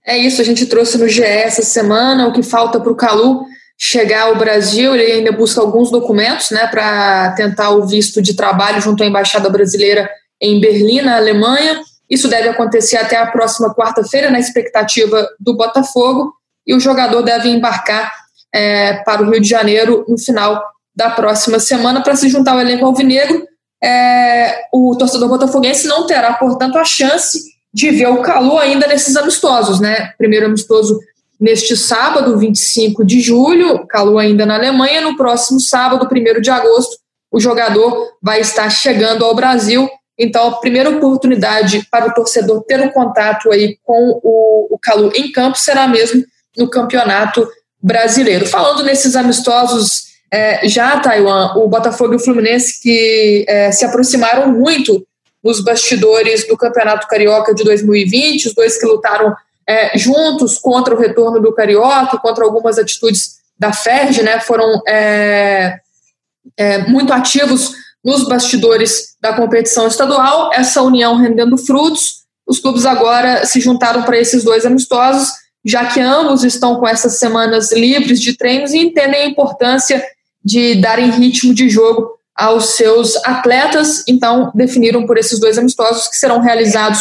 É 0.06 0.18
isso, 0.18 0.40
a 0.40 0.44
gente 0.44 0.66
trouxe 0.66 0.98
no 0.98 1.08
GE 1.08 1.22
essa 1.22 1.62
semana 1.62 2.28
o 2.28 2.32
que 2.32 2.42
falta 2.42 2.78
para 2.78 2.92
o 2.92 2.96
Calu 2.96 3.42
chegar 3.78 4.24
ao 4.24 4.36
Brasil. 4.36 4.94
Ele 4.94 5.12
ainda 5.12 5.32
busca 5.32 5.62
alguns 5.62 5.90
documentos 5.90 6.50
né, 6.50 6.66
para 6.66 7.32
tentar 7.32 7.70
o 7.70 7.86
visto 7.86 8.20
de 8.20 8.36
trabalho 8.36 8.82
junto 8.82 9.02
à 9.02 9.06
Embaixada 9.06 9.48
Brasileira 9.48 10.08
em 10.40 10.60
Berlim, 10.60 11.00
na 11.00 11.16
Alemanha. 11.16 11.80
Isso 12.08 12.28
deve 12.28 12.50
acontecer 12.50 12.98
até 12.98 13.16
a 13.16 13.26
próxima 13.26 13.74
quarta-feira, 13.74 14.30
na 14.30 14.38
expectativa 14.38 15.26
do 15.40 15.56
Botafogo, 15.56 16.34
e 16.66 16.74
o 16.74 16.80
jogador 16.80 17.22
deve 17.22 17.48
embarcar 17.48 18.12
é, 18.54 18.94
para 19.04 19.22
o 19.22 19.30
Rio 19.30 19.40
de 19.40 19.48
Janeiro 19.48 20.04
no 20.06 20.18
final 20.18 20.62
da 20.94 21.10
próxima 21.10 21.58
semana 21.58 22.02
para 22.02 22.14
se 22.14 22.28
juntar 22.28 22.52
ao 22.52 22.60
elenco 22.60 22.84
alvinegro. 22.84 23.42
É, 23.84 24.66
o 24.72 24.96
torcedor 24.96 25.28
botafoguense 25.28 25.86
não 25.86 26.06
terá, 26.06 26.32
portanto, 26.34 26.78
a 26.78 26.84
chance 26.84 27.38
de 27.72 27.90
ver 27.90 28.06
o 28.06 28.22
calor 28.22 28.58
ainda 28.60 28.86
nesses 28.86 29.16
amistosos, 29.16 29.80
né? 29.80 30.12
Primeiro 30.16 30.46
amistoso 30.46 30.98
neste 31.38 31.76
sábado, 31.76 32.38
25 32.38 33.04
de 33.04 33.20
julho, 33.20 33.86
calor 33.86 34.18
ainda 34.18 34.46
na 34.46 34.54
Alemanha. 34.54 35.00
No 35.00 35.16
próximo 35.16 35.60
sábado, 35.60 36.08
1 36.10 36.40
de 36.40 36.50
agosto, 36.50 36.96
o 37.30 37.40
jogador 37.40 38.12
vai 38.22 38.40
estar 38.40 38.70
chegando 38.70 39.24
ao 39.24 39.34
Brasil. 39.34 39.90
Então, 40.18 40.46
a 40.46 40.60
primeira 40.60 40.88
oportunidade 40.88 41.86
para 41.90 42.06
o 42.06 42.14
torcedor 42.14 42.62
ter 42.62 42.80
um 42.80 42.90
contato 42.90 43.50
aí 43.50 43.76
com 43.82 44.20
o, 44.22 44.68
o 44.70 44.78
Calu 44.78 45.12
em 45.14 45.32
campo 45.32 45.58
será 45.58 45.88
mesmo 45.88 46.24
no 46.56 46.70
Campeonato 46.70 47.46
Brasileiro. 47.82 48.46
Falando 48.46 48.84
nesses 48.84 49.16
amistosos 49.16 50.13
é, 50.34 50.68
já, 50.68 50.98
Taiwan, 50.98 51.54
o 51.54 51.68
Botafogo 51.68 52.14
e 52.14 52.16
o 52.16 52.18
Fluminense 52.18 52.80
que 52.82 53.44
é, 53.48 53.70
se 53.70 53.84
aproximaram 53.84 54.50
muito 54.50 55.06
nos 55.44 55.62
bastidores 55.62 56.44
do 56.48 56.56
Campeonato 56.56 57.06
Carioca 57.06 57.54
de 57.54 57.62
2020, 57.62 58.48
os 58.48 58.54
dois 58.54 58.76
que 58.76 58.84
lutaram 58.84 59.32
é, 59.64 59.96
juntos 59.96 60.58
contra 60.58 60.92
o 60.92 60.98
retorno 60.98 61.40
do 61.40 61.54
Carioca, 61.54 62.18
contra 62.18 62.44
algumas 62.44 62.80
atitudes 62.80 63.36
da 63.56 63.72
FERJ, 63.72 64.24
né, 64.24 64.40
foram 64.40 64.82
é, 64.88 65.78
é, 66.56 66.78
muito 66.78 67.12
ativos 67.12 67.72
nos 68.04 68.26
bastidores 68.26 69.14
da 69.20 69.34
competição 69.34 69.86
estadual, 69.86 70.50
essa 70.52 70.82
união 70.82 71.16
rendendo 71.16 71.56
frutos, 71.56 72.24
os 72.44 72.58
clubes 72.58 72.84
agora 72.84 73.46
se 73.46 73.60
juntaram 73.60 74.02
para 74.02 74.18
esses 74.18 74.42
dois 74.42 74.66
amistosos, 74.66 75.28
já 75.64 75.86
que 75.86 76.00
ambos 76.00 76.42
estão 76.42 76.80
com 76.80 76.88
essas 76.88 77.20
semanas 77.20 77.70
livres 77.70 78.20
de 78.20 78.36
treinos 78.36 78.72
e 78.72 78.78
entendem 78.78 79.22
a 79.22 79.26
importância 79.26 80.04
de 80.44 80.80
darem 80.80 81.10
ritmo 81.10 81.54
de 81.54 81.68
jogo 81.68 82.10
aos 82.36 82.70
seus 82.70 83.16
atletas, 83.24 84.02
então 84.08 84.50
definiram 84.54 85.06
por 85.06 85.16
esses 85.16 85.38
dois 85.38 85.56
amistosos 85.56 86.08
que 86.08 86.16
serão 86.16 86.40
realizados 86.40 87.00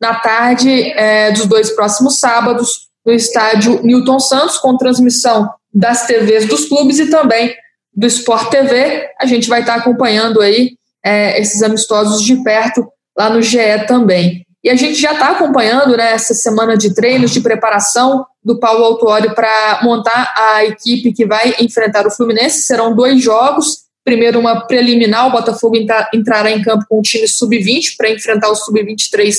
na 0.00 0.14
tarde 0.14 0.90
é, 0.92 1.30
dos 1.32 1.46
dois 1.46 1.70
próximos 1.70 2.18
sábados 2.18 2.88
no 3.04 3.12
estádio 3.12 3.80
Newton 3.82 4.18
Santos, 4.18 4.56
com 4.58 4.76
transmissão 4.76 5.50
das 5.72 6.06
TVs 6.06 6.46
dos 6.46 6.64
clubes 6.66 6.98
e 6.98 7.10
também 7.10 7.54
do 7.94 8.06
Sport 8.06 8.50
TV. 8.50 9.08
A 9.20 9.26
gente 9.26 9.48
vai 9.48 9.60
estar 9.60 9.74
acompanhando 9.74 10.40
aí 10.40 10.72
é, 11.04 11.38
esses 11.40 11.62
amistosos 11.62 12.22
de 12.22 12.42
perto 12.42 12.86
lá 13.16 13.28
no 13.30 13.42
GE 13.42 13.86
também. 13.86 14.46
E 14.62 14.70
a 14.70 14.76
gente 14.76 15.00
já 15.00 15.12
está 15.12 15.30
acompanhando 15.30 15.96
né, 15.96 16.12
essa 16.12 16.34
semana 16.34 16.76
de 16.76 16.94
treinos, 16.94 17.30
de 17.30 17.40
preparação 17.40 18.26
do 18.42 18.58
Paulo 18.58 18.84
Autuori 18.84 19.34
para 19.34 19.80
montar 19.82 20.32
a 20.36 20.64
equipe 20.64 21.12
que 21.12 21.26
vai 21.26 21.54
enfrentar 21.60 22.06
o 22.06 22.10
Fluminense. 22.10 22.62
Serão 22.62 22.94
dois 22.94 23.22
jogos 23.22 23.90
Primeiro, 24.04 24.40
uma 24.40 24.66
preliminar, 24.66 25.26
o 25.26 25.30
Botafogo 25.30 25.76
entrará 26.12 26.50
em 26.50 26.62
campo 26.62 26.84
com 26.88 26.98
o 26.98 27.02
time 27.02 27.28
sub-20 27.28 27.96
para 27.96 28.10
enfrentar 28.10 28.48
o 28.48 28.54
sub-23 28.54 29.34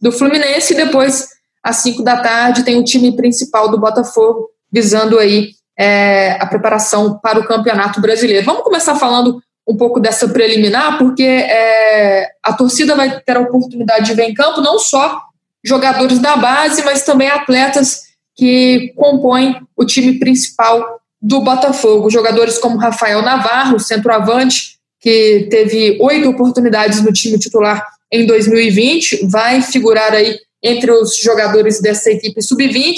do 0.00 0.10
Fluminense. 0.10 0.72
E 0.72 0.76
depois, 0.76 1.28
às 1.62 1.76
5 1.76 2.02
da 2.02 2.16
tarde, 2.16 2.64
tem 2.64 2.78
o 2.78 2.84
time 2.84 3.14
principal 3.14 3.70
do 3.70 3.78
Botafogo, 3.78 4.48
visando 4.72 5.18
aí 5.18 5.50
é, 5.78 6.32
a 6.40 6.46
preparação 6.46 7.18
para 7.18 7.38
o 7.38 7.46
Campeonato 7.46 8.00
Brasileiro. 8.00 8.44
Vamos 8.44 8.62
começar 8.62 8.94
falando 8.94 9.40
um 9.68 9.76
pouco 9.76 10.00
dessa 10.00 10.28
preliminar, 10.28 10.96
porque 10.96 11.22
é, 11.22 12.30
a 12.42 12.52
torcida 12.54 12.94
vai 12.94 13.20
ter 13.20 13.36
a 13.36 13.40
oportunidade 13.40 14.06
de 14.06 14.14
ver 14.14 14.24
em 14.24 14.34
campo 14.34 14.60
não 14.60 14.78
só 14.78 15.20
jogadores 15.62 16.20
da 16.20 16.36
base, 16.36 16.82
mas 16.84 17.02
também 17.02 17.28
atletas 17.28 18.05
que 18.36 18.92
compõem 18.94 19.56
o 19.76 19.84
time 19.84 20.18
principal 20.18 21.00
do 21.20 21.40
Botafogo. 21.40 22.10
Jogadores 22.10 22.58
como 22.58 22.76
Rafael 22.76 23.22
Navarro, 23.22 23.80
centroavante, 23.80 24.76
que 25.00 25.48
teve 25.50 25.98
oito 26.00 26.28
oportunidades 26.28 27.02
no 27.02 27.12
time 27.12 27.38
titular 27.38 27.84
em 28.12 28.26
2020, 28.26 29.26
vai 29.26 29.62
figurar 29.62 30.12
aí 30.12 30.38
entre 30.62 30.90
os 30.90 31.16
jogadores 31.16 31.80
dessa 31.80 32.10
equipe 32.10 32.40
sub-20. 32.42 32.96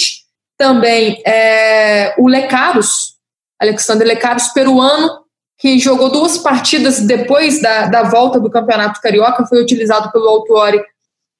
Também 0.56 1.22
é, 1.24 2.14
o 2.18 2.26
Lecaros, 2.26 3.14
Alexandre 3.60 4.06
Lecaros, 4.06 4.48
peruano, 4.48 5.20
que 5.58 5.78
jogou 5.78 6.10
duas 6.10 6.38
partidas 6.38 7.00
depois 7.00 7.60
da, 7.60 7.86
da 7.86 8.04
volta 8.04 8.38
do 8.38 8.50
Campeonato 8.50 9.00
Carioca, 9.00 9.46
foi 9.46 9.60
utilizado 9.60 10.10
pelo 10.12 10.28
Autuori 10.28 10.80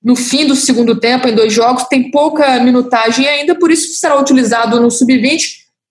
no 0.02 0.14
fim 0.14 0.47
do 0.47 0.55
segundo 0.55 0.99
tempo, 0.99 1.28
em 1.28 1.35
dois 1.35 1.52
jogos, 1.52 1.85
tem 1.85 2.11
pouca 2.11 2.61
minutagem 2.61 3.26
ainda, 3.26 3.55
por 3.55 3.71
isso 3.71 3.99
será 3.99 4.19
utilizado 4.19 4.81
no 4.81 4.90
sub-20 4.90 5.40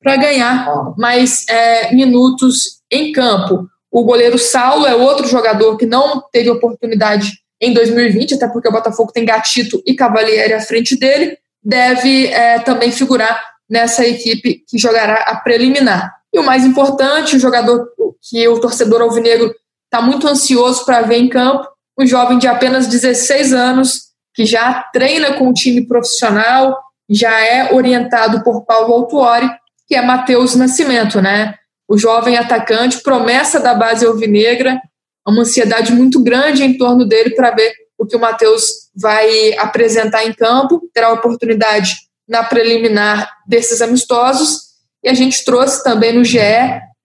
para 0.01 0.15
ganhar 0.15 0.93
mais 0.97 1.45
é, 1.49 1.93
minutos 1.93 2.81
em 2.89 3.11
campo. 3.11 3.67
O 3.91 4.03
goleiro 4.03 4.37
Saulo 4.37 4.85
é 4.85 4.95
outro 4.95 5.27
jogador 5.27 5.77
que 5.77 5.85
não 5.85 6.23
teve 6.31 6.49
oportunidade 6.49 7.31
em 7.59 7.73
2020, 7.73 8.35
até 8.35 8.47
porque 8.47 8.67
o 8.67 8.71
Botafogo 8.71 9.11
tem 9.11 9.25
Gatito 9.25 9.81
e 9.85 9.95
Cavalieri 9.95 10.53
à 10.53 10.61
frente 10.61 10.97
dele, 10.97 11.37
deve 11.63 12.27
é, 12.27 12.59
também 12.59 12.91
figurar 12.91 13.41
nessa 13.69 14.05
equipe 14.07 14.63
que 14.67 14.77
jogará 14.77 15.23
a 15.23 15.35
preliminar. 15.37 16.13
E 16.33 16.39
o 16.39 16.43
mais 16.43 16.63
importante, 16.63 17.35
o 17.35 17.39
jogador 17.39 17.87
que 18.21 18.47
o 18.47 18.59
torcedor 18.59 19.01
alvinegro 19.01 19.53
está 19.85 20.01
muito 20.01 20.27
ansioso 20.27 20.85
para 20.85 21.01
ver 21.01 21.17
em 21.17 21.27
campo, 21.27 21.67
um 21.97 22.05
jovem 22.05 22.37
de 22.37 22.47
apenas 22.47 22.87
16 22.87 23.53
anos, 23.53 24.07
que 24.33 24.45
já 24.45 24.83
treina 24.93 25.33
com 25.33 25.49
o 25.49 25.53
time 25.53 25.85
profissional, 25.87 26.77
já 27.09 27.39
é 27.39 27.73
orientado 27.73 28.43
por 28.43 28.65
Paulo 28.65 28.93
Autuori 28.93 29.49
que 29.87 29.95
é 29.95 30.01
Matheus 30.01 30.53
Nascimento, 30.53 31.21
né? 31.21 31.55
O 31.87 31.97
jovem 31.97 32.37
atacante, 32.37 33.01
promessa 33.01 33.59
da 33.59 33.73
base 33.73 34.05
alvinegra, 34.05 34.79
uma 35.25 35.41
ansiedade 35.41 35.93
muito 35.93 36.21
grande 36.21 36.63
em 36.63 36.77
torno 36.77 37.05
dele 37.05 37.33
para 37.33 37.51
ver 37.51 37.73
o 37.97 38.05
que 38.05 38.15
o 38.15 38.19
Matheus 38.19 38.89
vai 38.95 39.57
apresentar 39.57 40.25
em 40.25 40.33
campo, 40.33 40.81
terá 40.93 41.11
oportunidade 41.11 41.95
na 42.27 42.43
preliminar 42.43 43.29
desses 43.47 43.81
amistosos. 43.81 44.67
E 45.03 45.09
a 45.09 45.13
gente 45.13 45.43
trouxe 45.45 45.83
também 45.83 46.13
no 46.13 46.23
GE 46.23 46.39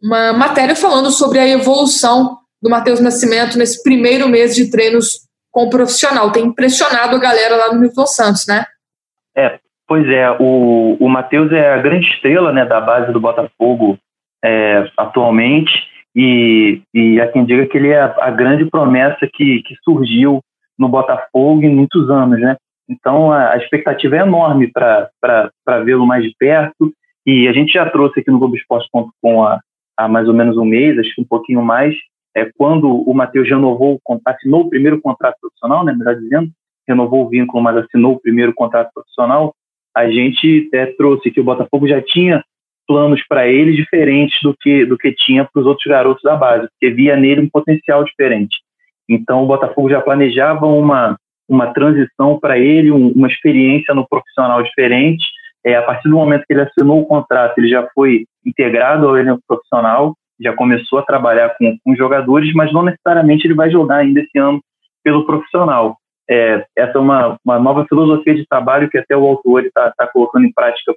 uma 0.02 0.32
matéria 0.32 0.74
falando 0.74 1.10
sobre 1.12 1.38
a 1.38 1.46
evolução 1.46 2.38
do 2.62 2.70
Matheus 2.70 3.00
Nascimento 3.00 3.58
nesse 3.58 3.82
primeiro 3.82 4.28
mês 4.28 4.54
de 4.54 4.70
treinos 4.70 5.26
com 5.50 5.64
o 5.64 5.70
profissional. 5.70 6.30
Tem 6.30 6.44
impressionado 6.44 7.16
a 7.16 7.20
galera 7.20 7.56
lá 7.56 7.74
no 7.74 7.80
Milton 7.80 8.06
Santos, 8.06 8.46
né? 8.46 8.64
É, 9.36 9.58
Pois 9.92 10.08
é, 10.08 10.30
o, 10.40 10.96
o 10.98 11.06
Matheus 11.06 11.52
é 11.52 11.74
a 11.74 11.76
grande 11.76 12.06
estrela 12.06 12.50
né, 12.50 12.64
da 12.64 12.80
base 12.80 13.12
do 13.12 13.20
Botafogo 13.20 13.98
é, 14.42 14.90
atualmente, 14.96 15.70
e, 16.16 16.80
e 16.94 17.20
há 17.20 17.28
quem 17.30 17.44
diga 17.44 17.66
que 17.66 17.76
ele 17.76 17.88
é 17.88 18.00
a, 18.00 18.14
a 18.18 18.30
grande 18.30 18.64
promessa 18.64 19.28
que, 19.30 19.62
que 19.62 19.76
surgiu 19.84 20.40
no 20.78 20.88
Botafogo 20.88 21.62
em 21.62 21.68
muitos 21.68 22.08
anos, 22.08 22.40
né? 22.40 22.56
Então 22.88 23.30
a, 23.30 23.52
a 23.52 23.58
expectativa 23.58 24.16
é 24.16 24.20
enorme 24.20 24.72
para 24.72 25.50
vê-lo 25.84 26.06
mais 26.06 26.24
de 26.24 26.34
perto, 26.38 26.90
e 27.26 27.46
a 27.46 27.52
gente 27.52 27.74
já 27.74 27.86
trouxe 27.90 28.20
aqui 28.20 28.30
no 28.30 28.38
Globoesporte.com 28.38 29.44
há, 29.44 29.60
há 29.98 30.08
mais 30.08 30.26
ou 30.26 30.32
menos 30.32 30.56
um 30.56 30.64
mês, 30.64 30.98
acho 30.98 31.14
que 31.14 31.20
um 31.20 31.26
pouquinho 31.28 31.62
mais, 31.62 31.94
é, 32.36 32.50
quando 32.56 32.88
o 32.88 33.14
Matheus 33.14 33.48
renovou, 33.48 34.00
assinou 34.24 34.62
o 34.62 34.70
primeiro 34.70 35.00
contrato 35.00 35.36
profissional, 35.40 35.84
né, 35.84 35.94
melhor 35.96 36.16
dizendo, 36.16 36.50
renovou 36.88 37.24
o 37.24 37.28
vínculo, 37.28 37.62
mas 37.62 37.76
assinou 37.76 38.14
o 38.14 38.20
primeiro 38.20 38.52
contrato 38.54 38.90
profissional, 38.92 39.54
a 39.94 40.08
gente 40.08 40.68
é, 40.72 40.86
trouxe 40.86 41.30
que 41.30 41.40
o 41.40 41.44
Botafogo 41.44 41.86
já 41.86 42.00
tinha 42.00 42.42
planos 42.86 43.22
para 43.28 43.46
ele 43.46 43.76
diferentes 43.76 44.38
do 44.42 44.54
que 44.58 44.84
do 44.84 44.98
que 44.98 45.12
tinha 45.12 45.44
para 45.44 45.60
os 45.60 45.66
outros 45.66 45.86
garotos 45.86 46.22
da 46.22 46.34
base, 46.34 46.68
porque 46.68 46.94
via 46.94 47.16
nele 47.16 47.42
um 47.42 47.48
potencial 47.48 48.04
diferente. 48.04 48.56
Então 49.08 49.44
o 49.44 49.46
Botafogo 49.46 49.90
já 49.90 50.00
planejava 50.00 50.66
uma 50.66 51.16
uma 51.48 51.72
transição 51.72 52.38
para 52.38 52.58
ele, 52.58 52.90
um, 52.90 53.08
uma 53.12 53.28
experiência 53.28 53.94
no 53.94 54.08
profissional 54.08 54.62
diferente. 54.62 55.24
É, 55.64 55.76
a 55.76 55.82
partir 55.82 56.08
do 56.08 56.16
momento 56.16 56.44
que 56.46 56.52
ele 56.54 56.62
assinou 56.62 57.02
o 57.02 57.06
contrato, 57.06 57.58
ele 57.58 57.68
já 57.68 57.86
foi 57.94 58.24
integrado 58.44 59.06
ao 59.06 59.16
elenco 59.16 59.42
profissional, 59.46 60.16
já 60.42 60.54
começou 60.54 60.98
a 60.98 61.04
trabalhar 61.04 61.54
com, 61.56 61.76
com 61.84 61.96
jogadores, 61.96 62.52
mas 62.54 62.72
não 62.72 62.82
necessariamente 62.82 63.46
ele 63.46 63.54
vai 63.54 63.70
jogar 63.70 63.98
ainda 63.98 64.20
esse 64.20 64.38
ano 64.38 64.60
pelo 65.02 65.24
profissional. 65.24 65.96
É, 66.30 66.64
essa 66.76 66.98
é 66.98 67.00
uma, 67.00 67.36
uma 67.44 67.58
nova 67.58 67.84
filosofia 67.86 68.34
de 68.34 68.46
trabalho 68.46 68.88
que 68.88 68.98
até 68.98 69.16
o 69.16 69.26
autor 69.26 69.64
está 69.64 69.92
tá 69.96 70.06
colocando 70.06 70.46
em 70.46 70.52
prática 70.52 70.94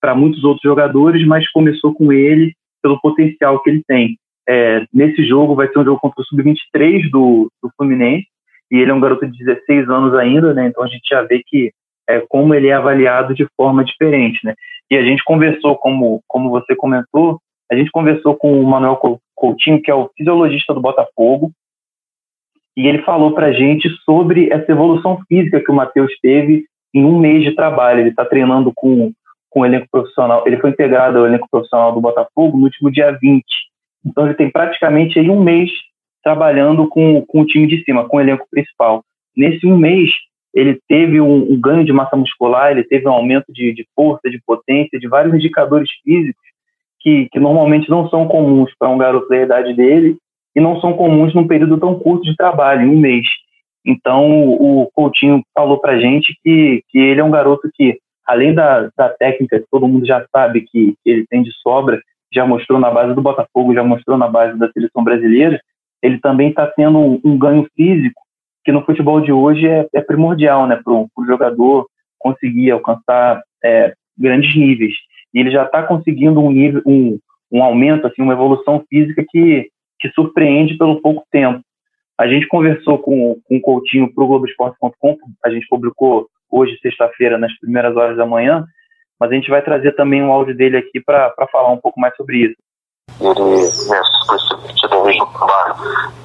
para 0.00 0.14
muitos 0.14 0.44
outros 0.44 0.62
jogadores, 0.62 1.26
mas 1.26 1.50
começou 1.50 1.94
com 1.94 2.12
ele 2.12 2.52
pelo 2.82 3.00
potencial 3.00 3.60
que 3.62 3.70
ele 3.70 3.82
tem. 3.86 4.16
É, 4.48 4.84
nesse 4.92 5.26
jogo 5.26 5.54
vai 5.54 5.68
ser 5.68 5.78
um 5.78 5.84
jogo 5.84 6.00
contra 6.00 6.22
o 6.22 6.24
Sub-23 6.24 7.10
do, 7.10 7.50
do 7.62 7.70
Fluminense, 7.76 8.26
e 8.70 8.76
ele 8.76 8.90
é 8.90 8.94
um 8.94 9.00
garoto 9.00 9.26
de 9.26 9.44
16 9.44 9.88
anos 9.88 10.14
ainda, 10.14 10.54
né? 10.54 10.68
Então 10.68 10.84
a 10.84 10.86
gente 10.86 11.06
já 11.08 11.22
vê 11.22 11.42
que 11.44 11.70
é, 12.08 12.22
como 12.28 12.54
ele 12.54 12.68
é 12.68 12.72
avaliado 12.72 13.34
de 13.34 13.46
forma 13.56 13.84
diferente, 13.84 14.38
né? 14.44 14.54
E 14.90 14.96
a 14.96 15.02
gente 15.02 15.22
conversou, 15.24 15.76
como, 15.76 16.22
como 16.26 16.50
você 16.50 16.74
comentou, 16.74 17.38
a 17.70 17.76
gente 17.76 17.90
conversou 17.90 18.34
com 18.34 18.60
o 18.60 18.66
Manuel 18.66 18.98
Coutinho, 19.34 19.80
que 19.82 19.90
é 19.90 19.94
o 19.94 20.10
fisiologista 20.16 20.72
do 20.72 20.80
Botafogo, 20.80 21.52
e 22.76 22.86
ele 22.86 23.02
falou 23.02 23.34
para 23.34 23.46
a 23.46 23.52
gente 23.52 23.88
sobre 24.04 24.52
essa 24.52 24.70
evolução 24.70 25.20
física 25.28 25.60
que 25.60 25.70
o 25.70 25.74
Matheus 25.74 26.12
teve 26.22 26.64
em 26.94 27.04
um 27.04 27.18
mês 27.18 27.42
de 27.42 27.54
trabalho. 27.54 28.00
Ele 28.00 28.10
está 28.10 28.24
treinando 28.24 28.72
com, 28.74 29.12
com 29.50 29.60
o 29.60 29.66
elenco 29.66 29.88
profissional, 29.90 30.44
ele 30.46 30.58
foi 30.58 30.70
integrado 30.70 31.18
ao 31.18 31.26
elenco 31.26 31.48
profissional 31.50 31.92
do 31.92 32.00
Botafogo 32.00 32.56
no 32.56 32.64
último 32.64 32.90
dia 32.90 33.10
20. 33.10 33.44
Então 34.06 34.26
ele 34.26 34.34
tem 34.34 34.50
praticamente 34.50 35.18
aí 35.18 35.28
um 35.28 35.42
mês 35.42 35.70
trabalhando 36.22 36.88
com, 36.88 37.24
com 37.26 37.40
o 37.40 37.46
time 37.46 37.66
de 37.66 37.82
cima, 37.84 38.08
com 38.08 38.16
o 38.16 38.20
elenco 38.20 38.46
principal. 38.50 39.04
Nesse 39.36 39.66
um 39.66 39.76
mês, 39.76 40.10
ele 40.54 40.78
teve 40.88 41.20
um, 41.20 41.52
um 41.52 41.60
ganho 41.60 41.84
de 41.84 41.92
massa 41.92 42.16
muscular, 42.16 42.70
ele 42.70 42.84
teve 42.84 43.08
um 43.08 43.12
aumento 43.12 43.52
de, 43.52 43.72
de, 43.74 43.86
força, 43.94 44.30
de 44.30 44.40
potência, 44.46 44.98
de 44.98 45.08
vários 45.08 45.34
indicadores 45.34 45.88
físicos 46.04 46.47
que, 47.00 47.28
que 47.30 47.40
normalmente 47.40 47.88
não 47.88 48.08
são 48.08 48.26
comuns 48.26 48.70
para 48.78 48.88
um 48.88 48.98
garoto 48.98 49.28
da 49.28 49.42
idade 49.42 49.74
dele 49.74 50.16
e 50.54 50.60
não 50.60 50.80
são 50.80 50.92
comuns 50.92 51.34
num 51.34 51.46
período 51.46 51.78
tão 51.78 51.98
curto 51.98 52.24
de 52.24 52.36
trabalho, 52.36 52.90
um 52.90 52.98
mês. 52.98 53.26
Então, 53.86 54.50
o 54.50 54.90
Coutinho 54.92 55.42
falou 55.54 55.78
para 55.78 55.98
gente 55.98 56.36
que, 56.42 56.82
que 56.88 56.98
ele 56.98 57.20
é 57.20 57.24
um 57.24 57.30
garoto 57.30 57.70
que, 57.74 57.98
além 58.26 58.54
da, 58.54 58.90
da 58.96 59.08
técnica 59.08 59.60
que 59.60 59.66
todo 59.70 59.88
mundo 59.88 60.06
já 60.06 60.26
sabe 60.30 60.62
que, 60.62 60.94
que 61.02 61.10
ele 61.10 61.26
tem 61.26 61.42
de 61.42 61.52
sobra, 61.62 62.00
já 62.32 62.44
mostrou 62.46 62.78
na 62.78 62.90
base 62.90 63.14
do 63.14 63.22
Botafogo, 63.22 63.74
já 63.74 63.82
mostrou 63.82 64.18
na 64.18 64.28
base 64.28 64.58
da 64.58 64.70
seleção 64.72 65.02
brasileira, 65.02 65.60
ele 66.02 66.18
também 66.18 66.50
está 66.50 66.66
tendo 66.66 66.98
um, 66.98 67.20
um, 67.24 67.38
ganho 67.38 67.66
físico 67.74 68.20
que 68.64 68.72
no 68.72 68.84
futebol 68.84 69.20
de 69.20 69.32
hoje 69.32 69.66
é, 69.66 69.86
é 69.94 70.00
primordial 70.00 70.66
né, 70.66 70.78
para 70.82 70.92
o 70.92 71.08
jogador 71.26 71.86
conseguir 72.18 72.70
alcançar 72.70 73.42
é, 73.64 73.94
grandes 74.16 74.54
níveis. 74.54 74.94
E 75.34 75.40
ele 75.40 75.50
já 75.50 75.64
está 75.64 75.82
conseguindo 75.82 76.40
um 76.40 76.50
nível, 76.50 76.82
um, 76.86 77.18
um 77.52 77.62
aumento, 77.62 78.06
assim, 78.06 78.22
uma 78.22 78.32
evolução 78.32 78.84
física 78.88 79.24
que, 79.28 79.68
que 80.00 80.08
surpreende 80.10 80.76
pelo 80.76 81.00
pouco 81.00 81.24
tempo. 81.30 81.60
A 82.18 82.26
gente 82.26 82.48
conversou 82.48 82.98
com, 82.98 83.36
com 83.44 83.56
o 83.56 83.60
Coutinho 83.60 84.12
para 84.12 84.24
o 84.24 84.26
Globoesporte.com, 84.26 85.16
a 85.44 85.50
gente 85.50 85.68
publicou 85.68 86.26
hoje, 86.50 86.78
sexta-feira, 86.80 87.38
nas 87.38 87.56
primeiras 87.58 87.96
horas 87.96 88.16
da 88.16 88.26
manhã, 88.26 88.64
mas 89.20 89.30
a 89.30 89.34
gente 89.34 89.50
vai 89.50 89.62
trazer 89.62 89.92
também 89.92 90.22
um 90.22 90.32
áudio 90.32 90.56
dele 90.56 90.76
aqui 90.76 91.00
para 91.00 91.32
falar 91.52 91.70
um 91.70 91.78
pouco 91.78 92.00
mais 92.00 92.14
sobre 92.16 92.38
isso. 92.38 92.56
Ele 93.20 93.88
né, 93.88 94.02
submetido 94.48 94.94
ao 94.94 95.04
mesmo 95.04 95.26
trabalho 95.26 95.74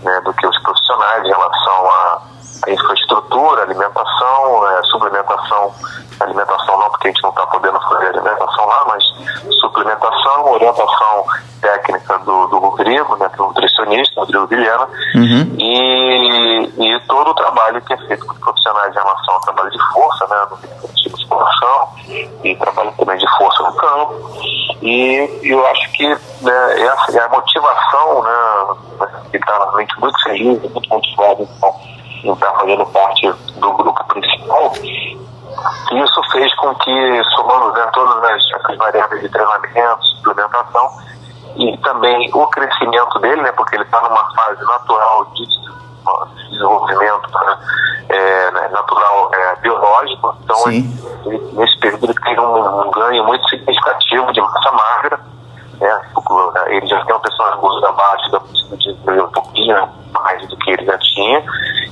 né, 0.03 0.22
do 0.25 0.33
que 0.33 0.48
os 0.48 0.60
profissionais 0.62 1.24
em 1.24 1.29
relação 1.29 1.89
à, 1.89 2.27
à 2.67 2.72
infraestrutura, 2.72 3.62
alimentação, 3.63 4.67
é, 4.67 4.83
suplementação, 4.83 5.74
alimentação 6.19 6.79
não, 6.79 6.89
porque 6.89 7.07
a 7.07 7.12
gente 7.12 7.24
não 7.24 7.29
está 7.31 7.48
podendo 7.48 7.79
fazer 7.81 8.07
alimentação 8.07 8.65
lá, 8.65 8.86
mas 8.88 9.03
suplementação, 9.74 10.51
orientação 10.51 11.25
técnica 11.60 12.18
do, 12.20 12.48
do 12.48 12.60
Rodrigo, 12.60 13.15
né, 13.18 13.30
do 13.36 13.44
nutricionista, 13.48 14.22
Rodrigo 14.22 14.48
Vilhena, 14.48 14.88
uhum. 15.15 15.56
e, 15.58 16.72
e 16.77 17.00
todo 17.08 17.32
o 17.32 17.34
trabalho 17.34 17.82
que 17.82 17.94
é 17.94 17.98
feito 17.98 18.25
com 18.25 18.34
os 18.34 18.39
profissionais 18.39 18.92
em 18.92 19.00
relação 19.00 19.34
ao 19.34 19.42
trabalho 19.42 19.72
de 19.72 19.80
força, 19.94 20.27
né, 20.27 20.48
no 20.51 20.94
de 20.94 21.10
musculação, 21.10 21.89
e 22.44 22.56
trabalho 22.56 22.94
também 22.98 23.18
de 23.18 23.38
força 23.38 23.63
no 23.63 23.75
campo, 23.75 24.13
e 24.82 25.39
eu 25.44 25.65
acho 25.68 25.92
que 25.94 26.08
né, 26.08 26.82
essa 26.82 27.18
é 27.18 27.24
a 27.24 27.30
motivação, 27.30 28.24
né, 28.24 29.10
que 29.32 29.38
está 29.38 29.58
realmente 29.58 30.00
muito 30.00 30.24
feliz, 30.24 30.62
muito 30.62 30.89
motivado 30.89 31.48
então, 31.58 31.75
em 32.24 32.32
estar 32.32 32.51
fazendo 32.53 32.86
parte 32.88 33.34
do 33.56 33.74
grupo 33.74 34.03
principal, 34.06 34.74
e 35.91 36.01
isso 36.01 36.22
fez 36.31 36.53
com 36.55 36.74
que, 36.75 37.24
somando 37.36 37.74
né, 37.74 37.89
todas 37.93 38.24
as, 38.24 38.77
variáveis 38.77 39.22
de 39.22 39.29
treinamento, 39.29 40.05
suplementação, 40.17 40.89
e 41.55 41.77
também 41.77 42.29
o 42.33 42.48
crescimento 42.48 43.20
dele, 43.20 43.42
né, 43.42 43.51
porque 43.51 43.75
ele 43.75 43.83
está 43.83 44.01
numa 44.01 44.33
fase 44.33 44.63
natural 44.63 45.25
de 45.33 45.46
desenvolvimento 46.50 47.29
né, 47.31 47.57
é, 48.09 48.51
né, 48.51 48.68
natural 48.70 49.31
é, 49.33 49.55
biológico, 49.57 50.35
então 50.44 50.57
ele, 50.68 51.50
nesse 51.53 51.79
período 51.79 52.05
ele 52.05 52.13
teve 52.13 52.39
um, 52.39 52.87
um, 52.87 52.92
ganho 52.92 53.24
muito 53.25 53.48
significativo 53.50 54.31
de 54.33 54.42
massa 54.42 54.72
magra, 54.72 55.20
né, 55.83 56.75
ele 56.75 56.87
já 56.87 57.03
tem 57.05 57.15
uma 57.15 57.55
gordura 57.57 57.91
baixa, 57.91 58.29
de 58.77 59.22
um 59.22 59.27
pouquinho 59.27 59.89
mais 60.13 60.48
do 60.48 60.57
que 60.57 60.72
ele 60.72 60.85
já 60.85 60.98
tinha, 60.98 61.43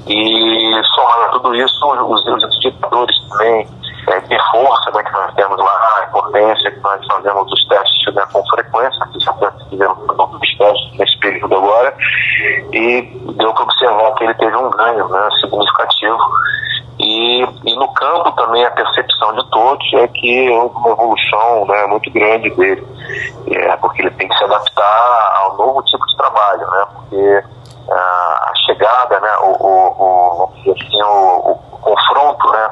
e 0.08 0.82
somando 0.96 1.24
a 1.24 1.30
tudo 1.30 1.56
isso, 1.56 1.86
os, 1.86 2.26
os 2.28 2.56
indicadores 2.56 3.16
também 3.30 3.68
é, 4.08 4.20
de 4.22 4.38
força 4.52 4.92
né, 4.92 5.04
que 5.04 5.12
nós 5.12 5.34
temos 5.36 5.58
lá, 5.58 6.02
a 6.04 6.72
que 6.72 6.80
nós 6.80 7.06
fazemos 7.06 7.52
os 7.52 7.68
testes 7.68 8.16
né, 8.16 8.24
com 8.32 8.44
frequência, 8.48 9.08
que 9.12 9.20
já 9.20 9.34
fizemos 9.70 9.98
os 10.10 10.58
testes 10.58 10.98
nesse 10.98 11.20
período 11.20 11.56
agora, 11.56 11.96
e 12.74 13.02
deu 13.38 13.54
para 13.54 13.64
observar 13.64 14.14
que 14.16 14.24
ele 14.24 14.34
teve 14.36 14.56
um 14.56 14.70
ganho 14.72 15.08
né, 15.10 15.30
significativo. 15.40 16.18
E, 17.04 17.42
e 17.66 17.76
no 17.76 17.92
campo 17.94 18.32
também 18.34 18.64
a 18.64 18.70
percepção 18.72 19.34
de 19.34 19.50
todos 19.50 19.94
é 19.96 20.08
que 20.08 20.50
houve 20.52 20.76
uma 20.76 20.92
evolução 20.92 21.66
né, 21.66 21.88
muito 21.88 22.12
grande 22.12 22.52
dele, 22.52 22.88
é, 23.48 23.76
porque 23.78 24.04
ele 24.04 24.12
tem 24.12 24.28
que 24.28 24.38
se 24.38 24.44
adaptar 24.44 25.34
ao 25.42 25.58
novo 25.58 25.82
tipo 25.84 26.06
de 26.06 26.16
trabalho, 26.16 26.68
né, 26.70 26.86
porque 26.94 27.44
a 27.90 28.52
chegada, 28.68 29.20
né, 29.20 29.38
o, 29.42 29.66
o, 29.66 30.44
o, 30.44 30.72
assim, 30.72 31.04
o, 31.04 31.52
o 31.52 31.78
confronto 31.82 32.52
né, 32.52 32.70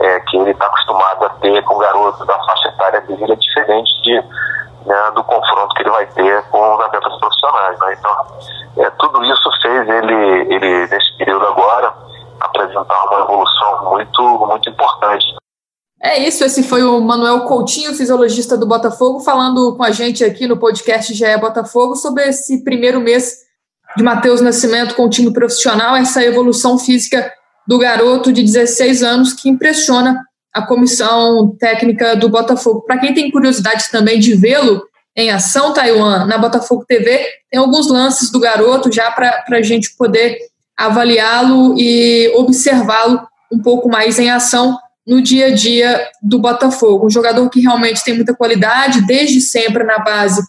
é, 0.00 0.20
que 0.20 0.36
ele 0.36 0.50
está 0.50 0.66
acostumado 0.66 1.26
a 1.26 1.28
ter 1.40 1.62
com 1.62 1.78
garotos 1.78 2.26
da 2.26 2.34
faixa 2.44 2.68
etária 2.68 3.00
dele 3.02 3.32
é 3.32 3.36
diferente 3.36 4.02
de, 4.02 4.14
né, 4.84 5.10
do 5.14 5.22
confronto 5.22 5.74
que 5.76 5.82
ele 5.82 5.90
vai 5.90 6.06
ter 6.06 6.42
com 6.50 6.74
os 6.74 6.84
atletas 6.84 7.18
profissionais. 7.20 7.78
Né? 7.78 7.96
Então, 7.98 8.84
é, 8.84 8.90
tudo 8.98 9.24
isso 9.24 9.50
fez 9.62 9.88
ele, 9.88 10.54
ele, 10.54 10.86
nesse 10.88 11.16
período 11.18 11.46
agora, 11.46 11.94
apresentar 12.40 13.04
uma 13.04 13.20
evolução 13.20 13.59
muito, 14.00 14.46
muito 14.46 14.70
importante. 14.70 15.26
É 16.02 16.18
isso, 16.18 16.42
esse 16.44 16.62
foi 16.62 16.82
o 16.82 16.98
Manuel 17.00 17.42
Coutinho, 17.42 17.94
fisiologista 17.94 18.56
do 18.56 18.66
Botafogo, 18.66 19.20
falando 19.20 19.76
com 19.76 19.82
a 19.82 19.90
gente 19.90 20.24
aqui 20.24 20.46
no 20.46 20.56
podcast 20.56 21.12
GE 21.12 21.36
Botafogo 21.38 21.94
sobre 21.94 22.26
esse 22.26 22.64
primeiro 22.64 23.00
mês 23.00 23.34
de 23.96 24.02
Matheus 24.02 24.40
Nascimento 24.40 24.94
com 24.94 25.04
o 25.04 25.10
time 25.10 25.30
profissional, 25.30 25.94
essa 25.94 26.24
evolução 26.24 26.78
física 26.78 27.30
do 27.68 27.78
garoto 27.78 28.32
de 28.32 28.42
16 28.42 29.02
anos 29.02 29.32
que 29.34 29.50
impressiona 29.50 30.24
a 30.54 30.62
comissão 30.62 31.54
técnica 31.58 32.16
do 32.16 32.30
Botafogo. 32.30 32.80
Para 32.82 32.98
quem 32.98 33.12
tem 33.12 33.30
curiosidade 33.30 33.90
também 33.90 34.18
de 34.18 34.34
vê-lo 34.34 34.82
em 35.14 35.30
ação, 35.30 35.74
Taiwan, 35.74 36.24
na 36.24 36.38
Botafogo 36.38 36.84
TV, 36.88 37.26
tem 37.50 37.60
alguns 37.60 37.88
lances 37.88 38.30
do 38.30 38.40
garoto 38.40 38.90
já 38.90 39.10
para 39.10 39.44
a 39.50 39.62
gente 39.62 39.94
poder 39.96 40.38
avaliá-lo 40.76 41.74
e 41.78 42.32
observá-lo 42.36 43.20
um 43.52 43.60
pouco 43.60 43.88
mais 43.88 44.18
em 44.18 44.30
ação 44.30 44.78
no 45.06 45.20
dia 45.20 45.46
a 45.46 45.50
dia 45.54 46.08
do 46.22 46.38
Botafogo. 46.38 47.06
Um 47.06 47.10
jogador 47.10 47.48
que 47.50 47.60
realmente 47.60 48.04
tem 48.04 48.14
muita 48.14 48.34
qualidade, 48.34 49.06
desde 49.06 49.40
sempre 49.40 49.84
na 49.84 49.98
base. 49.98 50.42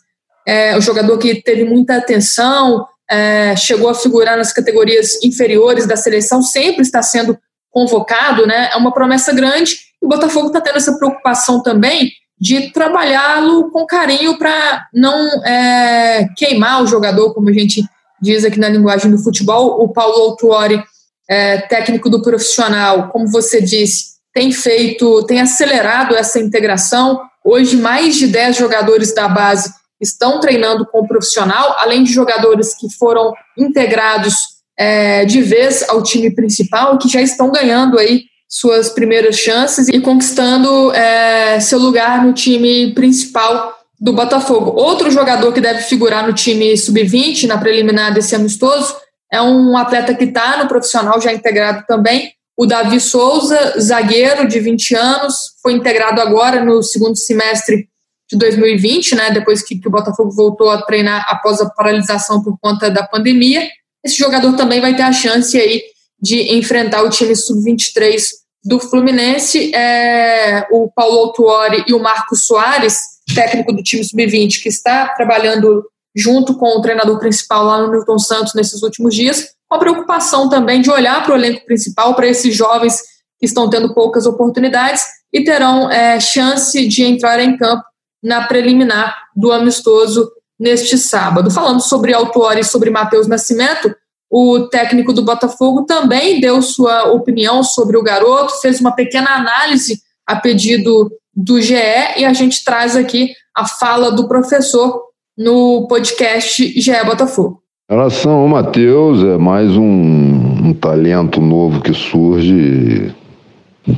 É 0.46 0.78
um 0.78 0.82
jogador 0.82 1.18
que 1.18 1.42
teve 1.42 1.64
muita 1.64 1.98
atenção, 1.98 2.86
é, 3.10 3.56
chegou 3.56 3.90
a 3.90 3.96
figurar 3.96 4.38
nas 4.38 4.54
categorias 4.54 5.22
inferiores 5.24 5.86
da 5.86 5.96
seleção, 5.96 6.42
sempre 6.42 6.82
está 6.82 7.02
sendo 7.02 7.38
convocado, 7.70 8.46
né? 8.46 8.70
É 8.72 8.78
uma 8.78 8.94
promessa 8.94 9.34
grande. 9.34 9.78
O 10.02 10.08
Botafogo 10.08 10.48
está 10.48 10.62
tendo 10.62 10.78
essa 10.78 10.98
preocupação 10.98 11.62
também 11.62 12.12
de 12.40 12.72
trabalhá-lo 12.72 13.70
com 13.70 13.86
carinho 13.86 14.38
para 14.38 14.88
não 14.94 15.44
é, 15.46 16.28
queimar 16.36 16.82
o 16.82 16.88
jogador, 16.88 17.34
como 17.34 17.50
a 17.50 17.54
gente 17.54 17.84
diz 18.22 18.44
aqui 18.44 18.60
na 18.60 18.70
linguagem 18.70 19.12
do 19.12 19.20
futebol. 19.20 19.84
O 19.84 19.90
Paulo 19.90 20.16
Autuori, 20.16 20.84
é, 21.32 21.60
técnico 21.60 22.10
do 22.10 22.22
profissional, 22.22 23.08
como 23.08 23.26
você 23.26 23.62
disse, 23.62 24.16
tem 24.34 24.52
feito, 24.52 25.24
tem 25.24 25.40
acelerado 25.40 26.14
essa 26.14 26.38
integração. 26.42 27.22
Hoje, 27.42 27.78
mais 27.78 28.18
de 28.18 28.28
10 28.28 28.58
jogadores 28.58 29.16
da 29.16 29.30
base 29.30 29.72
estão 30.02 30.42
treinando 30.42 30.86
com 30.86 31.00
o 31.00 31.08
profissional, 31.08 31.78
além 31.80 32.04
de 32.04 32.12
jogadores 32.12 32.76
que 32.76 32.94
foram 33.00 33.34
integrados 33.58 34.34
é, 34.78 35.24
de 35.24 35.42
vez 35.42 35.88
ao 35.88 36.04
time 36.04 36.36
principal, 36.36 36.98
que 36.98 37.08
já 37.08 37.22
estão 37.22 37.50
ganhando 37.50 37.98
aí 37.98 38.24
suas 38.50 38.90
primeiras 38.90 39.38
chances 39.38 39.88
e 39.88 40.02
conquistando 40.02 40.92
é, 40.92 41.62
seu 41.62 41.80
lugar 41.80 42.26
no 42.26 42.34
time 42.34 42.94
principal 42.94 43.74
do 43.98 44.12
Botafogo. 44.12 44.72
Outro 44.72 45.10
jogador 45.10 45.54
que 45.54 45.62
deve 45.62 45.84
figurar 45.84 46.28
no 46.28 46.34
time 46.34 46.76
sub-20 46.76 47.48
na 47.48 47.58
preliminar 47.58 48.14
desse 48.14 48.36
amistoso 48.36 48.94
é 49.32 49.42
um 49.42 49.78
atleta 49.78 50.14
que 50.14 50.26
está 50.26 50.58
no 50.58 50.68
profissional 50.68 51.20
já 51.22 51.32
integrado 51.32 51.86
também, 51.88 52.34
o 52.58 52.66
Davi 52.66 53.00
Souza, 53.00 53.80
zagueiro 53.80 54.48
de 54.48 54.60
20 54.60 54.96
anos, 54.96 55.36
foi 55.64 55.74
integrado 55.74 56.22
agora 56.22 56.64
no 56.64 56.84
segundo 56.84 57.16
semestre 57.16 57.88
de 58.30 58.38
2020, 58.38 59.16
né, 59.16 59.32
depois 59.32 59.64
que, 59.64 59.80
que, 59.80 59.88
o 59.88 59.92
Botafogo 59.92 60.32
voltou 60.32 60.70
a 60.70 60.82
treinar 60.82 61.26
após 61.28 61.60
a 61.60 61.70
paralisação 61.70 62.44
por 62.44 62.58
conta 62.62 62.90
da 62.90 63.04
pandemia. 63.04 63.68
Esse 64.06 64.16
jogador 64.18 64.56
também 64.56 64.80
vai 64.80 64.96
ter 64.96 65.02
a 65.02 65.12
chance 65.12 65.60
aí 65.60 65.82
de 66.22 66.56
enfrentar 66.56 67.02
o 67.04 67.10
time 67.10 67.36
sub-23 67.36 68.22
do 68.64 68.80
Fluminense. 68.80 69.74
É, 69.74 70.68
o 70.72 70.90
Paulo 70.96 71.18
Autuori 71.18 71.84
e 71.88 71.94
o 71.94 72.00
Marcos 72.00 72.46
Soares, 72.46 73.00
técnico 73.34 73.74
do 73.74 73.82
time 73.84 74.04
sub-20, 74.04 74.62
que 74.62 74.70
está 74.70 75.10
trabalhando 75.10 75.84
junto 76.16 76.56
com 76.56 76.78
o 76.78 76.82
treinador 76.82 77.20
principal 77.20 77.64
lá 77.66 77.80
no 77.80 77.92
Newton 77.92 78.20
Santos 78.20 78.54
nesses 78.54 78.82
últimos 78.84 79.16
dias, 79.16 79.50
com 79.68 79.76
a 79.76 79.80
preocupação 79.80 80.50
também 80.50 80.82
de 80.82 80.92
olhar 80.92 81.24
para 81.24 81.34
o 81.34 81.38
elenco 81.38 81.66
principal, 81.66 82.14
para 82.16 82.28
esses 82.28 82.56
jovens 82.56 83.02
que 83.40 83.46
estão 83.46 83.70
tendo 83.70 83.94
poucas 83.94 84.26
oportunidades 84.26 85.04
e 85.34 85.44
terão 85.44 85.90
é, 85.90 86.20
chance 86.20 86.88
de 86.88 87.04
entrar 87.04 87.40
em 87.40 87.58
campo 87.58 87.84
na 88.22 88.46
preliminar 88.46 89.16
do 89.36 89.52
amistoso 89.52 90.30
neste 90.60 90.98
sábado. 90.98 91.50
Falando 91.50 91.82
sobre 91.82 92.14
Autuori 92.14 92.60
e 92.60 92.66
sobre 92.66 92.90
Matheus 92.90 93.28
Nascimento, 93.28 93.96
o 94.30 94.68
técnico 94.68 95.12
do 95.12 95.24
Botafogo 95.24 95.84
também 95.84 96.40
deu 96.40 96.62
sua 96.62 97.12
opinião 97.12 97.64
sobre 97.64 97.98
o 97.98 98.04
garoto, 98.04 98.62
fez 98.62 98.80
uma 98.80 98.92
pequena 98.92 99.36
análise 99.36 100.02
a 100.26 100.36
pedido 100.36 101.12
do 101.36 101.60
GE 101.60 101.74
e 102.18 102.26
a 102.26 102.34
gente 102.34 102.64
traz 102.64 102.96
aqui 102.96 103.34
a 103.56 103.66
fala 103.66 104.12
do 104.12 104.28
professor 104.28 105.11
no 105.38 105.88
podcast 105.88 106.80
GE 106.80 107.06
Botafogo. 107.06 107.62
Em 107.90 107.94
relação 107.94 108.32
ao 108.32 108.48
Matheus, 108.48 109.24
é 109.24 109.38
mais 109.38 109.76
um, 109.76 109.84
um 109.84 110.74
talento 110.74 111.42
novo 111.42 111.82
que 111.82 111.94
surge, 111.94 113.14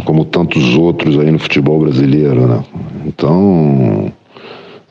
como 0.06 0.26
tantos 0.26 0.76
outros 0.76 1.20
aí 1.20 1.30
no 1.32 1.40
futebol 1.40 1.80
brasileiro, 1.80 2.48
né? 2.48 2.64
Então, 3.06 4.12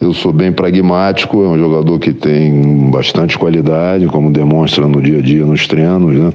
eu 0.00 0.12
sou 0.12 0.32
bem 0.32 0.52
pragmático, 0.52 1.42
é 1.42 1.48
um 1.48 1.58
jogador 1.58 1.98
que 1.98 2.12
tem 2.12 2.90
bastante 2.90 3.38
qualidade, 3.38 4.06
como 4.06 4.30
demonstra 4.30 4.86
no 4.86 5.00
dia 5.00 5.18
a 5.18 5.22
dia 5.22 5.44
nos 5.44 5.66
treinos, 5.66 6.14
né? 6.14 6.32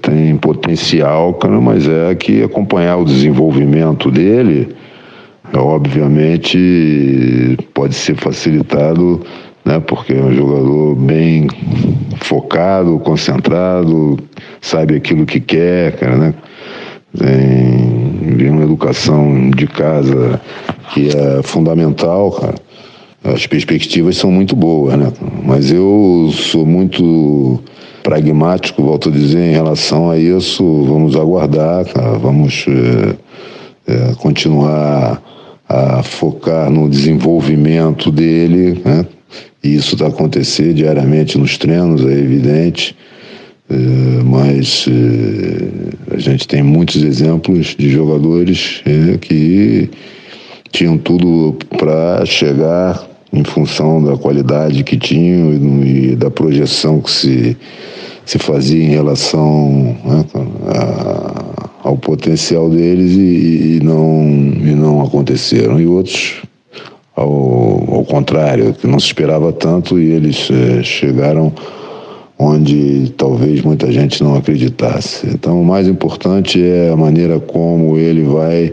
Tem 0.00 0.36
potencial, 0.36 1.34
cara, 1.34 1.60
mas 1.60 1.88
é 1.88 2.14
que 2.14 2.42
acompanhar 2.42 2.96
o 2.96 3.04
desenvolvimento 3.04 4.10
dele, 4.10 4.74
obviamente, 5.60 7.58
pode 7.74 7.94
ser 7.94 8.16
facilitado, 8.16 9.20
né? 9.64 9.80
Porque 9.80 10.12
é 10.12 10.22
um 10.22 10.34
jogador 10.34 10.94
bem 10.96 11.48
focado, 12.20 12.98
concentrado, 13.00 14.18
sabe 14.60 14.96
aquilo 14.96 15.26
que 15.26 15.40
quer, 15.40 15.96
cara, 15.96 16.16
né? 16.16 16.34
Tem 17.16 18.50
uma 18.50 18.62
educação 18.62 19.50
de 19.50 19.66
casa 19.66 20.40
que 20.92 21.08
é 21.08 21.42
fundamental, 21.42 22.30
cara 22.32 22.54
as 23.24 23.46
perspectivas 23.46 24.16
são 24.16 24.30
muito 24.30 24.56
boas, 24.56 24.98
né? 24.98 25.12
Mas 25.44 25.70
eu 25.70 26.30
sou 26.32 26.66
muito 26.66 27.60
pragmático, 28.02 28.82
volto 28.82 29.08
a 29.08 29.12
dizer, 29.12 29.38
em 29.38 29.52
relação 29.52 30.10
a 30.10 30.18
isso. 30.18 30.64
Vamos 30.84 31.14
aguardar, 31.14 31.84
cara. 31.86 32.18
vamos 32.18 32.66
é, 32.68 33.92
é, 33.92 34.14
continuar 34.16 35.22
a 35.72 36.02
focar 36.02 36.70
no 36.70 36.88
desenvolvimento 36.88 38.10
dele, 38.10 38.80
né? 38.84 39.06
E 39.64 39.74
isso 39.74 39.94
está 39.94 40.08
acontecendo 40.08 40.74
diariamente 40.74 41.38
nos 41.38 41.56
treinos, 41.56 42.04
é 42.04 42.12
evidente. 42.12 42.94
É, 43.70 43.74
mas 44.24 44.86
é, 44.88 46.14
a 46.14 46.18
gente 46.18 46.46
tem 46.46 46.62
muitos 46.62 47.02
exemplos 47.02 47.74
de 47.78 47.88
jogadores 47.88 48.82
é, 48.84 49.16
que 49.16 49.88
tinham 50.70 50.98
tudo 50.98 51.56
para 51.78 52.26
chegar 52.26 53.08
em 53.32 53.44
função 53.44 54.02
da 54.04 54.16
qualidade 54.16 54.84
que 54.84 54.98
tinham 54.98 55.54
e, 55.82 56.16
da 56.16 56.30
projeção 56.30 57.00
que 57.00 57.10
se, 57.10 57.56
se 58.26 58.38
fazia 58.38 58.84
em 58.84 58.90
relação 58.90 59.96
né, 60.04 60.24
a, 60.68 61.70
ao 61.82 61.96
potencial 61.96 62.68
deles 62.70 63.12
e, 63.12 63.78
e, 63.78 63.80
não, 63.82 64.22
e 64.22 64.74
não 64.74 65.02
aconteceram. 65.02 65.80
E 65.80 65.86
outros, 65.86 66.42
ao, 67.14 67.28
ao 67.28 68.04
contrário, 68.04 68.72
que 68.72 68.86
não 68.86 69.00
se 69.00 69.06
esperava 69.06 69.52
tanto 69.52 69.98
e 69.98 70.12
eles 70.12 70.48
é, 70.50 70.82
chegaram 70.82 71.52
onde 72.38 73.12
talvez 73.16 73.62
muita 73.62 73.90
gente 73.92 74.22
não 74.22 74.34
acreditasse. 74.34 75.26
Então, 75.28 75.60
o 75.60 75.64
mais 75.64 75.86
importante 75.86 76.62
é 76.62 76.90
a 76.90 76.96
maneira 76.96 77.38
como 77.38 77.96
ele 77.96 78.22
vai 78.22 78.72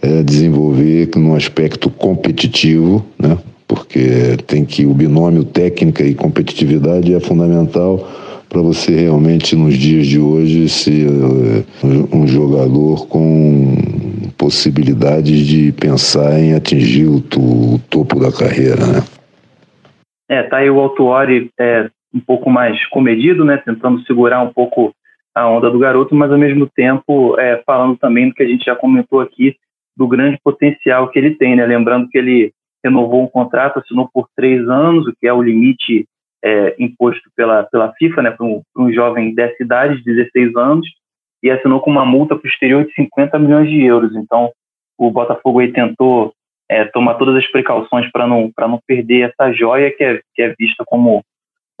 é, 0.00 0.22
desenvolver 0.22 1.10
no 1.16 1.34
aspecto 1.34 1.90
competitivo, 1.90 3.04
né? 3.18 3.36
porque 3.66 4.36
tem 4.46 4.64
que 4.64 4.86
o 4.86 4.94
binômio 4.94 5.44
técnica 5.44 6.04
e 6.04 6.14
competitividade 6.14 7.12
é 7.12 7.20
fundamental 7.20 8.08
para 8.48 8.62
você 8.62 8.94
realmente 8.94 9.54
nos 9.54 9.76
dias 9.76 10.06
de 10.06 10.18
hoje 10.18 10.68
ser 10.68 11.06
eh, 11.06 12.16
um 12.16 12.26
jogador 12.26 13.06
com 13.08 13.74
possibilidades 14.38 15.46
de 15.46 15.72
pensar 15.72 16.38
em 16.38 16.54
atingir 16.54 17.06
o, 17.06 17.20
topo 17.90 18.18
da 18.18 18.32
carreira, 18.32 18.86
né? 18.86 19.00
É, 20.30 20.42
tá 20.42 20.58
aí 20.58 20.70
o 20.70 20.78
Altuori 20.78 21.50
é, 21.58 21.90
um 22.14 22.20
pouco 22.20 22.50
mais 22.50 22.84
comedido, 22.88 23.44
né, 23.44 23.56
tentando 23.56 24.02
segurar 24.04 24.42
um 24.42 24.52
pouco 24.52 24.94
a 25.34 25.48
onda 25.48 25.70
do 25.70 25.78
garoto, 25.78 26.14
mas 26.14 26.30
ao 26.30 26.38
mesmo 26.38 26.68
tempo 26.68 27.38
é, 27.38 27.62
falando 27.64 27.96
também 27.96 28.28
do 28.28 28.34
que 28.34 28.42
a 28.42 28.46
gente 28.46 28.64
já 28.64 28.74
comentou 28.74 29.20
aqui 29.20 29.56
do 29.96 30.06
grande 30.06 30.38
potencial 30.42 31.08
que 31.08 31.18
ele 31.18 31.34
tem, 31.34 31.56
né? 31.56 31.66
Lembrando 31.66 32.08
que 32.08 32.18
ele 32.18 32.52
renovou 32.84 33.22
um 33.22 33.26
contrato, 33.26 33.78
assinou 33.78 34.08
por 34.12 34.28
três 34.36 34.68
anos, 34.68 35.06
o 35.06 35.12
que 35.18 35.26
é 35.26 35.32
o 35.32 35.42
limite 35.42 36.06
é, 36.44 36.74
imposto 36.78 37.30
pela, 37.36 37.64
pela 37.64 37.92
FIFA 37.94 38.22
né, 38.22 38.30
para 38.30 38.46
um, 38.46 38.62
um, 38.76 38.92
jovem 38.92 39.34
dessa 39.34 39.62
idade, 39.62 39.98
de 39.98 40.04
16 40.04 40.56
anos, 40.56 40.88
e 41.42 41.50
assinou 41.50 41.80
com 41.80 41.90
uma 41.90 42.04
multa 42.04 42.36
posterior 42.36 42.84
de 42.84 42.92
50 42.94 43.38
milhões 43.38 43.68
de 43.68 43.82
euros. 43.82 44.14
Então, 44.14 44.50
o 44.96 45.10
Botafogo 45.10 45.60
aí 45.60 45.72
tentou 45.72 46.32
é, 46.68 46.84
tomar 46.86 47.14
todas 47.14 47.36
as 47.36 47.46
precauções 47.50 48.10
para 48.10 48.26
não, 48.26 48.50
não 48.58 48.80
perder 48.86 49.30
essa 49.30 49.52
joia 49.52 49.90
que 49.90 50.04
é, 50.04 50.20
que 50.34 50.42
é 50.42 50.54
vista 50.58 50.84
como 50.86 51.24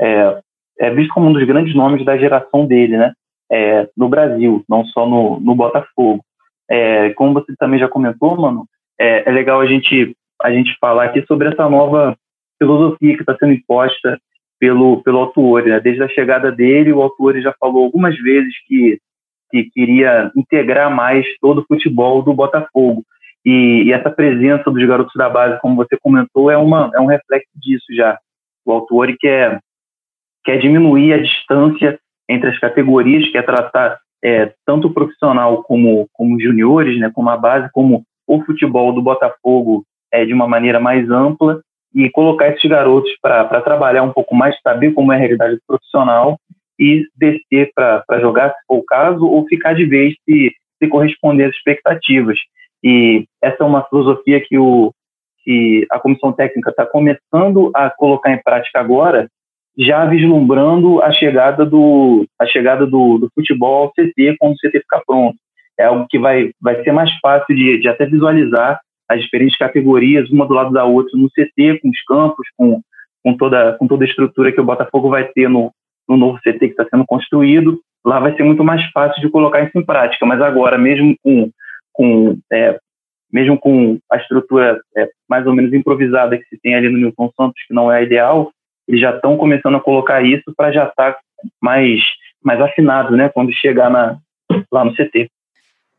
é, 0.00 0.40
é 0.78 0.90
visto 0.90 1.12
como 1.12 1.28
um 1.28 1.32
dos 1.32 1.44
grandes 1.44 1.74
nomes 1.74 2.04
da 2.04 2.16
geração 2.16 2.66
dele, 2.66 2.96
né? 2.96 3.12
É, 3.50 3.88
no 3.96 4.08
Brasil, 4.08 4.62
não 4.68 4.84
só 4.84 5.06
no, 5.06 5.40
no 5.40 5.54
Botafogo. 5.54 6.22
É, 6.70 7.10
como 7.10 7.32
você 7.32 7.54
também 7.58 7.80
já 7.80 7.88
comentou, 7.88 8.36
mano, 8.36 8.66
é, 8.98 9.28
é 9.28 9.32
legal 9.32 9.60
a 9.60 9.66
gente 9.66 10.14
a 10.40 10.52
gente 10.52 10.76
falar 10.80 11.04
aqui 11.04 11.24
sobre 11.26 11.48
essa 11.48 11.68
nova 11.68 12.16
filosofia 12.58 13.16
que 13.16 13.22
está 13.22 13.36
sendo 13.36 13.54
imposta 13.54 14.18
pelo, 14.58 15.02
pelo 15.02 15.18
Autuori. 15.18 15.70
Né? 15.70 15.80
Desde 15.80 16.02
a 16.02 16.08
chegada 16.08 16.50
dele, 16.50 16.92
o 16.92 17.02
Autuori 17.02 17.40
já 17.40 17.54
falou 17.58 17.84
algumas 17.84 18.16
vezes 18.18 18.54
que, 18.66 18.98
que 19.50 19.70
queria 19.70 20.30
integrar 20.36 20.94
mais 20.94 21.26
todo 21.40 21.60
o 21.60 21.66
futebol 21.66 22.22
do 22.22 22.34
Botafogo. 22.34 23.02
E, 23.44 23.84
e, 23.86 23.92
essa 23.92 24.10
presença 24.10 24.70
dos 24.70 24.84
garotos 24.86 25.14
da 25.14 25.28
base, 25.28 25.60
como 25.60 25.76
você 25.76 25.96
comentou, 26.00 26.50
é, 26.50 26.56
uma, 26.56 26.90
é 26.94 27.00
um 27.00 27.06
reflexo 27.06 27.50
disso 27.54 27.86
já. 27.94 28.18
O 28.64 28.72
Autuori 28.72 29.16
quer, 29.16 29.60
quer 30.44 30.58
diminuir 30.58 31.14
a 31.14 31.22
distância 31.22 31.98
entre 32.28 32.50
as 32.50 32.58
categorias, 32.58 33.30
quer 33.30 33.44
tratar 33.44 33.98
é, 34.22 34.52
tanto 34.66 34.88
o 34.88 34.92
profissional 34.92 35.62
como, 35.62 36.08
como 36.12 36.40
juniores, 36.40 36.98
né, 36.98 37.10
como 37.14 37.30
a 37.30 37.36
base, 37.36 37.70
como 37.72 38.02
o 38.26 38.44
futebol 38.44 38.92
do 38.92 39.00
Botafogo 39.00 39.84
é, 40.12 40.26
de 40.26 40.34
uma 40.34 40.46
maneira 40.46 40.78
mais 40.80 41.08
ampla 41.10 41.62
e 41.94 42.10
colocar 42.10 42.48
esses 42.48 42.68
garotos 42.68 43.10
para 43.20 43.60
trabalhar 43.60 44.02
um 44.02 44.12
pouco 44.12 44.34
mais, 44.34 44.58
saber 44.60 44.92
como 44.92 45.12
é 45.12 45.16
a 45.16 45.18
realidade 45.18 45.58
profissional 45.66 46.38
e 46.78 47.04
descer 47.16 47.70
para 47.74 48.20
jogar, 48.20 48.50
se 48.50 48.66
for 48.66 48.78
o 48.78 48.84
caso, 48.84 49.26
ou 49.26 49.46
ficar 49.46 49.74
de 49.74 49.84
vez 49.84 50.14
se, 50.24 50.52
se 50.78 50.88
corresponder 50.88 51.44
às 51.44 51.56
expectativas. 51.56 52.38
E 52.84 53.24
essa 53.42 53.64
é 53.64 53.66
uma 53.66 53.84
filosofia 53.84 54.40
que, 54.40 54.56
o, 54.56 54.92
que 55.42 55.86
a 55.90 55.98
comissão 55.98 56.32
técnica 56.32 56.70
está 56.70 56.86
começando 56.86 57.70
a 57.74 57.90
colocar 57.90 58.32
em 58.32 58.42
prática 58.42 58.78
agora, 58.78 59.28
já 59.76 60.04
vislumbrando 60.06 61.02
a 61.02 61.12
chegada 61.12 61.64
do, 61.64 62.26
a 62.38 62.46
chegada 62.46 62.86
do, 62.86 63.18
do 63.18 63.30
futebol 63.34 63.84
ao 63.84 63.92
CT 63.92 64.36
quando 64.38 64.52
o 64.52 64.56
CT 64.56 64.80
ficar 64.80 65.02
pronto. 65.06 65.36
É 65.78 65.84
algo 65.84 66.06
que 66.08 66.18
vai, 66.18 66.50
vai 66.60 66.82
ser 66.82 66.92
mais 66.92 67.10
fácil 67.20 67.54
de, 67.54 67.80
de 67.80 67.88
até 67.88 68.04
visualizar 68.04 68.80
as 69.08 69.22
diferentes 69.22 69.56
categorias, 69.56 70.30
uma 70.30 70.46
do 70.46 70.54
lado 70.54 70.72
da 70.72 70.84
outra, 70.84 71.16
no 71.16 71.28
CT, 71.30 71.80
com 71.80 71.88
os 71.88 72.02
campos, 72.04 72.46
com, 72.56 72.80
com, 73.24 73.36
toda, 73.36 73.72
com 73.78 73.86
toda 73.86 74.04
a 74.04 74.08
estrutura 74.08 74.52
que 74.52 74.60
o 74.60 74.64
Botafogo 74.64 75.08
vai 75.08 75.24
ter 75.24 75.48
no, 75.48 75.72
no 76.08 76.16
novo 76.16 76.38
CT 76.38 76.58
que 76.58 76.66
está 76.66 76.86
sendo 76.90 77.04
construído. 77.06 77.80
Lá 78.04 78.20
vai 78.20 78.36
ser 78.36 78.42
muito 78.42 78.62
mais 78.62 78.84
fácil 78.90 79.20
de 79.20 79.30
colocar 79.30 79.62
isso 79.62 79.76
em 79.78 79.84
prática, 79.84 80.24
mas 80.26 80.40
agora, 80.40 80.76
mesmo 80.78 81.16
com, 81.22 81.50
com, 81.92 82.38
é, 82.52 82.78
mesmo 83.32 83.58
com 83.58 83.98
a 84.10 84.16
estrutura 84.16 84.80
é, 84.96 85.08
mais 85.28 85.46
ou 85.46 85.54
menos 85.54 85.72
improvisada 85.72 86.36
que 86.36 86.44
se 86.44 86.58
tem 86.60 86.74
ali 86.74 86.88
no 86.88 86.98
Newton 86.98 87.30
Santos, 87.36 87.62
que 87.66 87.74
não 87.74 87.90
é 87.90 87.98
a 87.98 88.02
ideal, 88.02 88.52
eles 88.86 89.00
já 89.00 89.14
estão 89.14 89.36
começando 89.36 89.76
a 89.76 89.80
colocar 89.80 90.22
isso 90.22 90.52
para 90.56 90.72
já 90.72 90.86
estar 90.86 91.14
tá 91.14 91.20
mais, 91.60 92.00
mais 92.42 92.60
afinado 92.60 93.16
né, 93.16 93.28
quando 93.28 93.52
chegar 93.52 93.90
na, 93.90 94.18
lá 94.72 94.84
no 94.84 94.94
CT. 94.94 95.30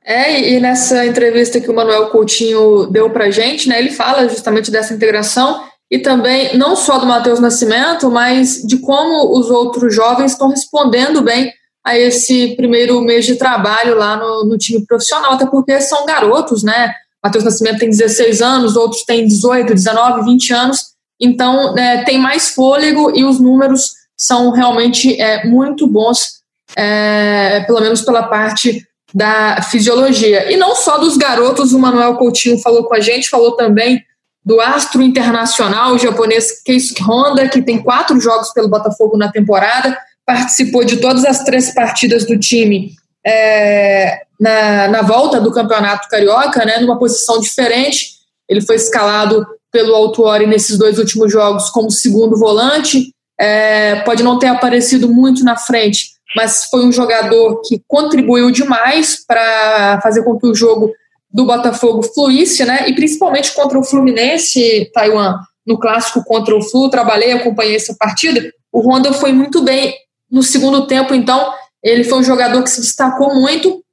É, 0.04 0.54
e 0.54 0.60
nessa 0.60 1.06
entrevista 1.06 1.60
que 1.60 1.70
o 1.70 1.76
Manuel 1.76 2.08
Coutinho 2.08 2.88
deu 2.88 3.10
para 3.10 3.30
gente, 3.30 3.68
né, 3.68 3.80
ele 3.80 3.92
fala 3.92 4.28
justamente 4.28 4.72
dessa 4.72 4.94
integração 4.94 5.64
e 5.92 6.00
também 6.00 6.58
não 6.58 6.76
só 6.76 6.98
do 6.98 7.06
Matheus 7.06 7.40
Nascimento, 7.40 8.10
mas 8.10 8.62
de 8.64 8.78
como 8.78 9.38
os 9.38 9.50
outros 9.50 9.94
jovens 9.94 10.32
estão 10.32 10.50
respondendo 10.50 11.22
bem 11.22 11.52
a 11.84 11.98
esse 11.98 12.56
primeiro 12.56 13.02
mês 13.02 13.26
de 13.26 13.36
trabalho 13.36 13.98
lá 13.98 14.16
no, 14.16 14.46
no 14.46 14.58
time 14.58 14.86
profissional, 14.86 15.34
até 15.34 15.46
porque 15.46 15.80
são 15.82 16.06
garotos, 16.06 16.64
né? 16.64 16.94
Matheus 17.24 17.44
Nascimento 17.44 17.80
tem 17.80 17.90
16 17.90 18.42
anos, 18.42 18.76
outros 18.76 19.04
têm 19.04 19.28
18, 19.28 19.74
19, 19.74 20.24
20 20.24 20.54
anos, 20.54 20.84
então 21.20 21.78
é, 21.78 22.04
tem 22.04 22.18
mais 22.18 22.50
fôlego 22.50 23.12
e 23.16 23.24
os 23.24 23.40
números 23.40 23.94
são 24.16 24.52
realmente 24.52 25.20
é, 25.20 25.46
muito 25.46 25.88
bons, 25.88 26.40
é, 26.76 27.62
pelo 27.62 27.82
menos 27.82 28.02
pela 28.02 28.24
parte 28.24 28.86
da 29.14 29.62
fisiologia. 29.64 30.52
E 30.52 30.58
não 30.58 30.76
só 30.76 30.98
dos 30.98 31.18
garotos, 31.18 31.74
o 31.74 31.80
Manuel 31.80 32.16
Coutinho 32.16 32.60
falou 32.60 32.84
com 32.84 32.94
a 32.94 33.00
gente, 33.00 33.30
falou 33.30 33.54
também 33.54 34.04
do 34.46 34.60
astro 34.62 35.02
internacional 35.02 35.98
japonês 35.98 36.62
Keisuke 36.64 37.04
Honda, 37.04 37.48
que 37.50 37.62
tem 37.62 37.82
quatro 37.82 38.20
jogos 38.20 38.52
pelo 38.52 38.70
Botafogo 38.70 39.18
na 39.18 39.32
temporada, 39.32 39.98
participou 40.26 40.84
de 40.84 40.98
todas 40.98 41.26
as 41.26 41.44
três 41.44 41.74
partidas 41.74 42.26
do 42.26 42.38
time 42.40 42.92
é, 43.26 44.22
na, 44.40 44.88
na 44.88 45.02
volta 45.02 45.42
do 45.42 45.52
Campeonato 45.52 46.08
Carioca, 46.08 46.64
né, 46.66 46.78
numa 46.80 46.98
posição 46.98 47.40
diferente. 47.40 48.20
Ele 48.48 48.62
foi 48.62 48.76
escalado 48.76 49.46
pelo 49.72 49.94
Autuori 49.94 50.48
nesses 50.48 50.78
dois 50.78 50.98
últimos 50.98 51.32
jogos 51.32 51.70
como 51.70 51.92
segundo 51.92 52.38
volante. 52.38 53.14
É, 53.40 54.02
pode 54.02 54.24
não 54.24 54.40
ter 54.40 54.48
aparecido 54.48 55.08
muito 55.08 55.44
na 55.44 55.56
frente, 55.56 56.12
mas 56.36 56.66
foi 56.66 56.86
um 56.86 56.92
jogador 56.92 57.62
que 57.62 57.82
contribuiu 57.88 58.52
demais 58.52 59.24
para 59.26 60.00
fazer 60.02 60.24
com 60.24 60.38
que 60.38 60.48
o 60.48 60.56
jogo 60.56 60.92
do 61.32 61.46
Botafogo 61.46 62.04
fluísse, 62.04 62.66
né? 62.66 62.88
E 62.88 62.94
principalmente 62.94 63.54
contra 63.54 63.78
o 63.78 63.84
Fluminense, 63.84 64.90
Taiwan, 64.94 65.36
no 65.66 65.78
clássico 65.78 66.24
contra 66.24 66.56
o 66.56 66.62
Flu, 66.62 66.90
trabalhei, 66.90 67.32
acompanhei 67.32 67.76
essa 67.76 67.96
partida. 67.98 68.52
O 68.72 68.82
Honda 68.82 69.14
foi 69.14 69.32
muito 69.32 69.62
bem 69.62 69.94
no 70.30 70.42
segundo 70.42 70.88
tempo, 70.88 71.14
então 71.14 71.54
ele 71.84 72.04
foi 72.04 72.20
um 72.20 72.24
jogador 72.24 72.64
que 72.64 72.70
se 72.70 72.82
destacou 72.82 73.34
muito, 73.36 73.84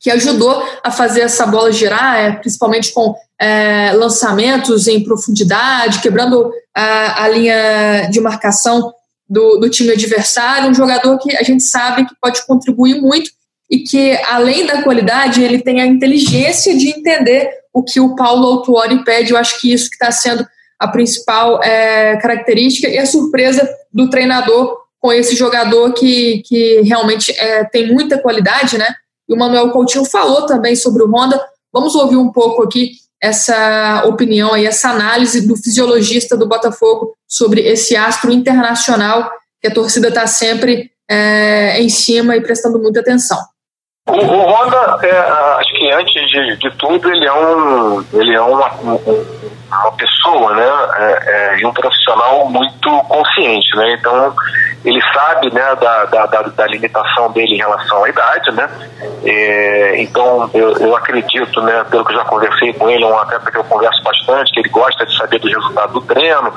que 0.00 0.10
ajudou 0.10 0.62
a 0.82 0.90
fazer 0.90 1.22
essa 1.22 1.46
bola 1.46 1.72
girar, 1.72 2.16
é, 2.16 2.32
principalmente 2.32 2.92
com 2.92 3.14
é, 3.40 3.92
lançamentos 3.92 4.86
em 4.86 5.02
profundidade, 5.02 6.00
quebrando 6.00 6.50
a, 6.74 7.24
a 7.24 7.28
linha 7.28 8.08
de 8.10 8.20
marcação 8.20 8.92
do, 9.28 9.58
do, 9.58 9.68
time 9.68 9.92
adversário, 9.92 10.70
um 10.70 10.74
jogador 10.74 11.18
que 11.18 11.36
a 11.36 11.42
gente 11.42 11.62
sabe 11.62 12.06
que 12.06 12.14
pode 12.20 12.46
contribuir 12.46 13.00
muito 13.00 13.30
e 13.70 13.80
que, 13.80 14.18
além 14.26 14.66
da 14.66 14.82
qualidade, 14.82 15.42
ele 15.42 15.60
tem 15.60 15.80
a 15.80 15.86
inteligência 15.86 16.76
de 16.76 16.88
entender 16.88 17.50
o 17.72 17.82
que 17.82 18.00
o 18.00 18.16
Paulo 18.16 18.46
Autuori 18.46 19.04
pede. 19.04 19.32
Eu 19.32 19.36
acho 19.36 19.60
que 19.60 19.72
isso 19.72 19.90
que 19.90 19.96
está 19.96 20.10
sendo 20.10 20.46
a 20.78 20.88
principal 20.88 21.62
é, 21.62 22.16
característica 22.16 22.88
e 22.88 22.98
a 22.98 23.04
surpresa 23.04 23.68
do 23.92 24.08
treinador 24.08 24.78
com 25.00 25.12
esse 25.12 25.36
jogador 25.36 25.92
que, 25.92 26.42
que 26.46 26.80
realmente 26.82 27.32
é, 27.32 27.64
tem 27.64 27.92
muita 27.92 28.18
qualidade, 28.18 28.78
né? 28.78 28.86
E 29.28 29.34
o 29.34 29.36
Manuel 29.36 29.70
Coutinho 29.70 30.04
falou 30.04 30.46
também 30.46 30.74
sobre 30.74 31.02
o 31.02 31.10
Honda. 31.10 31.40
Vamos 31.72 31.94
ouvir 31.94 32.16
um 32.16 32.32
pouco 32.32 32.62
aqui 32.62 32.92
essa 33.20 34.04
opinião 34.06 34.54
aí, 34.54 34.66
essa 34.66 34.90
análise 34.90 35.46
do 35.46 35.56
fisiologista 35.56 36.36
do 36.36 36.48
Botafogo 36.48 37.14
sobre 37.26 37.62
esse 37.62 37.96
astro 37.96 38.30
internacional 38.30 39.30
que 39.60 39.68
a 39.68 39.74
torcida 39.74 40.08
está 40.08 40.26
sempre 40.26 40.90
é, 41.10 41.80
em 41.80 41.88
cima 41.88 42.36
e 42.36 42.40
prestando 42.40 42.78
muita 42.78 43.00
atenção. 43.00 43.38
O, 44.08 44.12
o 44.12 44.46
Honda, 44.46 44.98
é, 45.02 45.18
acho 45.58 45.72
que 45.74 45.90
antes 45.92 46.30
de, 46.30 46.56
de, 46.56 46.70
tudo, 46.78 47.10
ele 47.12 47.26
é 47.26 47.32
um, 47.32 48.04
ele 48.14 48.34
é 48.34 48.40
uma, 48.40 48.70
uma 48.70 49.92
pessoa, 49.98 50.54
né, 50.54 50.66
é, 50.96 51.22
é, 51.26 51.60
e 51.60 51.66
um 51.66 51.72
profissional 51.72 52.48
muito 52.48 52.90
consciente, 53.08 53.76
né. 53.76 53.96
Então 53.98 54.34
ele 54.84 55.00
sabe, 55.12 55.52
né, 55.52 55.74
da, 55.74 56.04
da, 56.04 56.26
da, 56.26 56.42
da 56.42 56.66
limitação 56.66 57.30
dele 57.32 57.54
em 57.54 57.58
relação 57.58 58.04
à 58.04 58.08
idade, 58.08 58.50
né. 58.52 58.68
É, 59.24 60.00
então 60.00 60.48
eu, 60.54 60.76
eu 60.78 60.96
acredito, 60.96 61.60
né, 61.62 61.84
pelo 61.90 62.04
que 62.04 62.12
eu 62.12 62.16
já 62.16 62.24
conversei 62.24 62.72
com 62.72 62.88
ele, 62.88 63.02
é 63.02 63.06
um 63.06 63.18
atleta 63.18 63.50
que 63.50 63.58
eu 63.58 63.64
converso 63.64 64.02
bastante, 64.02 64.52
que 64.52 64.60
ele 64.60 64.68
gosta 64.68 65.04
de 65.04 65.16
saber 65.16 65.40
do 65.40 65.48
resultado 65.48 65.92
do 65.92 66.00
treino, 66.02 66.52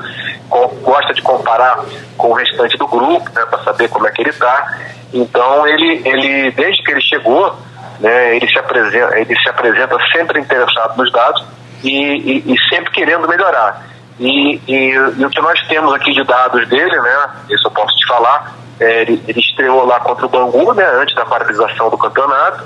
com, 0.48 0.68
gosta 0.82 1.12
de 1.12 1.22
comparar 1.22 1.80
com 2.16 2.28
o 2.28 2.34
restante 2.34 2.76
do 2.78 2.86
grupo, 2.86 3.28
né, 3.34 3.44
para 3.46 3.58
saber 3.64 3.88
como 3.88 4.06
é 4.06 4.12
que 4.12 4.22
ele 4.22 4.30
está. 4.30 4.78
Então 5.12 5.66
ele, 5.66 6.02
ele 6.04 6.50
desde 6.52 6.82
que 6.82 6.92
ele 6.92 7.02
chegou, 7.02 7.56
né, 7.98 8.36
ele 8.36 8.48
se 8.48 8.58
apresenta, 8.58 9.18
ele 9.18 9.36
se 9.36 9.48
apresenta 9.48 9.96
sempre 10.12 10.40
interessado 10.40 10.96
nos 10.96 11.10
dados 11.10 11.44
e, 11.82 11.90
e, 11.90 12.54
e 12.54 12.56
sempre 12.68 12.92
querendo 12.92 13.26
melhorar. 13.26 13.91
E, 14.22 14.60
e, 14.68 14.74
e, 14.94 15.24
o 15.26 15.30
que 15.30 15.40
nós 15.40 15.60
temos 15.66 15.92
aqui 15.94 16.12
de 16.12 16.22
dados 16.22 16.68
dele, 16.68 17.00
né, 17.00 17.30
isso 17.50 17.66
eu 17.66 17.72
posso 17.72 17.92
te 17.96 18.06
falar, 18.06 18.54
é, 18.78 19.02
ele, 19.02 19.20
ele, 19.26 19.40
estreou 19.40 19.84
lá 19.84 19.98
contra 19.98 20.24
o 20.24 20.28
Bangu, 20.28 20.72
né, 20.74 20.88
antes 20.94 21.12
da 21.16 21.26
paralisação 21.26 21.90
do 21.90 21.98
campeonato, 21.98 22.64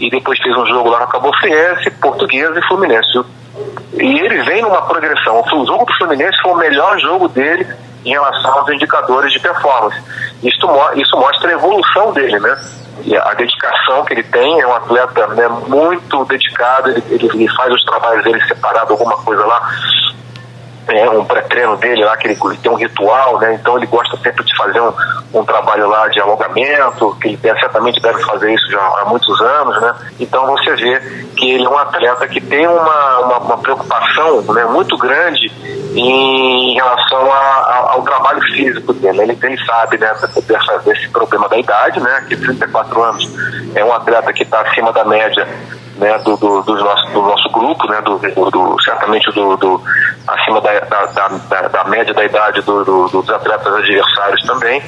e 0.00 0.10
depois 0.10 0.36
fez 0.40 0.56
um 0.56 0.66
jogo 0.66 0.90
lá 0.90 1.00
no 1.00 1.06
Cabo 1.06 1.30
Portuguesa 2.00 2.58
e 2.58 2.62
Fluminense. 2.66 3.24
E 3.94 4.18
ele 4.18 4.42
vem 4.42 4.62
numa 4.62 4.82
progressão. 4.82 5.40
O 5.40 5.66
jogo 5.66 5.84
do 5.84 5.94
Fluminense 5.96 6.36
foi 6.42 6.52
o 6.52 6.56
melhor 6.56 6.98
jogo 6.98 7.28
dele 7.28 7.66
em 8.04 8.10
relação 8.10 8.58
aos 8.58 8.68
indicadores 8.68 9.32
de 9.32 9.38
performance. 9.38 9.96
Isso, 10.42 10.68
isso 10.96 11.16
mostra 11.16 11.50
a 11.50 11.52
evolução 11.52 12.12
dele, 12.12 12.38
né? 12.40 12.56
E 13.04 13.16
a 13.16 13.32
dedicação 13.34 14.04
que 14.04 14.14
ele 14.14 14.24
tem, 14.24 14.60
é 14.60 14.66
um 14.66 14.74
atleta 14.74 15.28
né, 15.28 15.48
muito 15.68 16.24
dedicado, 16.24 16.90
ele, 16.90 17.02
ele, 17.10 17.26
ele 17.26 17.48
faz 17.54 17.72
os 17.72 17.84
trabalhos 17.84 18.24
dele 18.24 18.42
separado, 18.46 18.92
alguma 18.92 19.16
coisa 19.18 19.44
lá, 19.46 19.62
é, 20.88 21.10
um 21.10 21.24
pré-treino 21.24 21.76
dele 21.76 22.04
lá, 22.04 22.16
que 22.16 22.28
ele, 22.28 22.38
tem 22.62 22.70
um 22.70 22.76
ritual, 22.76 23.38
né? 23.40 23.54
Então 23.54 23.76
ele 23.76 23.86
gosta 23.86 24.16
sempre 24.18 24.44
de 24.44 24.56
fazer 24.56 24.80
um, 24.80 24.92
um 25.34 25.44
trabalho 25.44 25.88
lá 25.88 26.08
de 26.08 26.20
alongamento, 26.20 27.16
que 27.20 27.28
ele 27.28 27.38
certamente 27.58 28.00
deve 28.00 28.22
fazer 28.24 28.52
isso 28.52 28.70
já 28.70 28.80
há 28.80 29.04
muitos 29.06 29.40
anos, 29.40 29.80
né? 29.80 29.94
Então 30.20 30.46
você 30.46 30.74
vê 30.76 31.00
que 31.36 31.50
ele 31.52 31.64
é 31.64 31.68
um 31.68 31.78
atleta 31.78 32.28
que 32.28 32.40
tem 32.40 32.66
uma, 32.66 33.18
uma, 33.18 33.38
uma 33.38 33.58
preocupação 33.58 34.42
né, 34.42 34.64
muito 34.66 34.96
grande 34.96 35.50
em 35.94 36.74
relação 36.74 37.32
a, 37.32 37.36
a, 37.36 37.92
ao 37.92 38.02
trabalho 38.02 38.40
físico 38.42 38.92
dele. 38.92 39.22
Ele, 39.22 39.38
ele 39.42 39.64
sabe 39.64 39.98
né, 39.98 40.14
dessa, 40.46 40.78
desse 40.78 41.08
problema 41.08 41.48
da 41.48 41.58
idade, 41.58 42.00
né? 42.00 42.24
Que 42.28 42.36
34 42.36 43.02
anos 43.02 43.32
é 43.74 43.84
um 43.84 43.92
atleta 43.92 44.32
que 44.32 44.42
está 44.42 44.60
acima 44.60 44.92
da 44.92 45.04
média 45.04 45.46
né, 45.98 46.18
do, 46.18 46.36
do, 46.36 46.62
do, 46.62 46.74
nosso, 46.76 47.12
do 47.12 47.22
nosso 47.22 47.50
grupo, 47.50 47.86
né, 47.88 48.00
do, 48.02 48.18
do 48.18 48.82
certamente 48.82 49.30
do, 49.32 49.56
do, 49.56 49.82
acima 50.26 50.60
da, 50.60 50.80
da, 50.80 51.06
da, 51.06 51.68
da 51.68 51.84
média 51.84 52.12
da 52.12 52.24
idade 52.24 52.60
do, 52.62 52.84
do, 52.84 53.08
dos 53.08 53.28
atletas 53.30 53.74
adversários 53.74 54.42
também. 54.42 54.82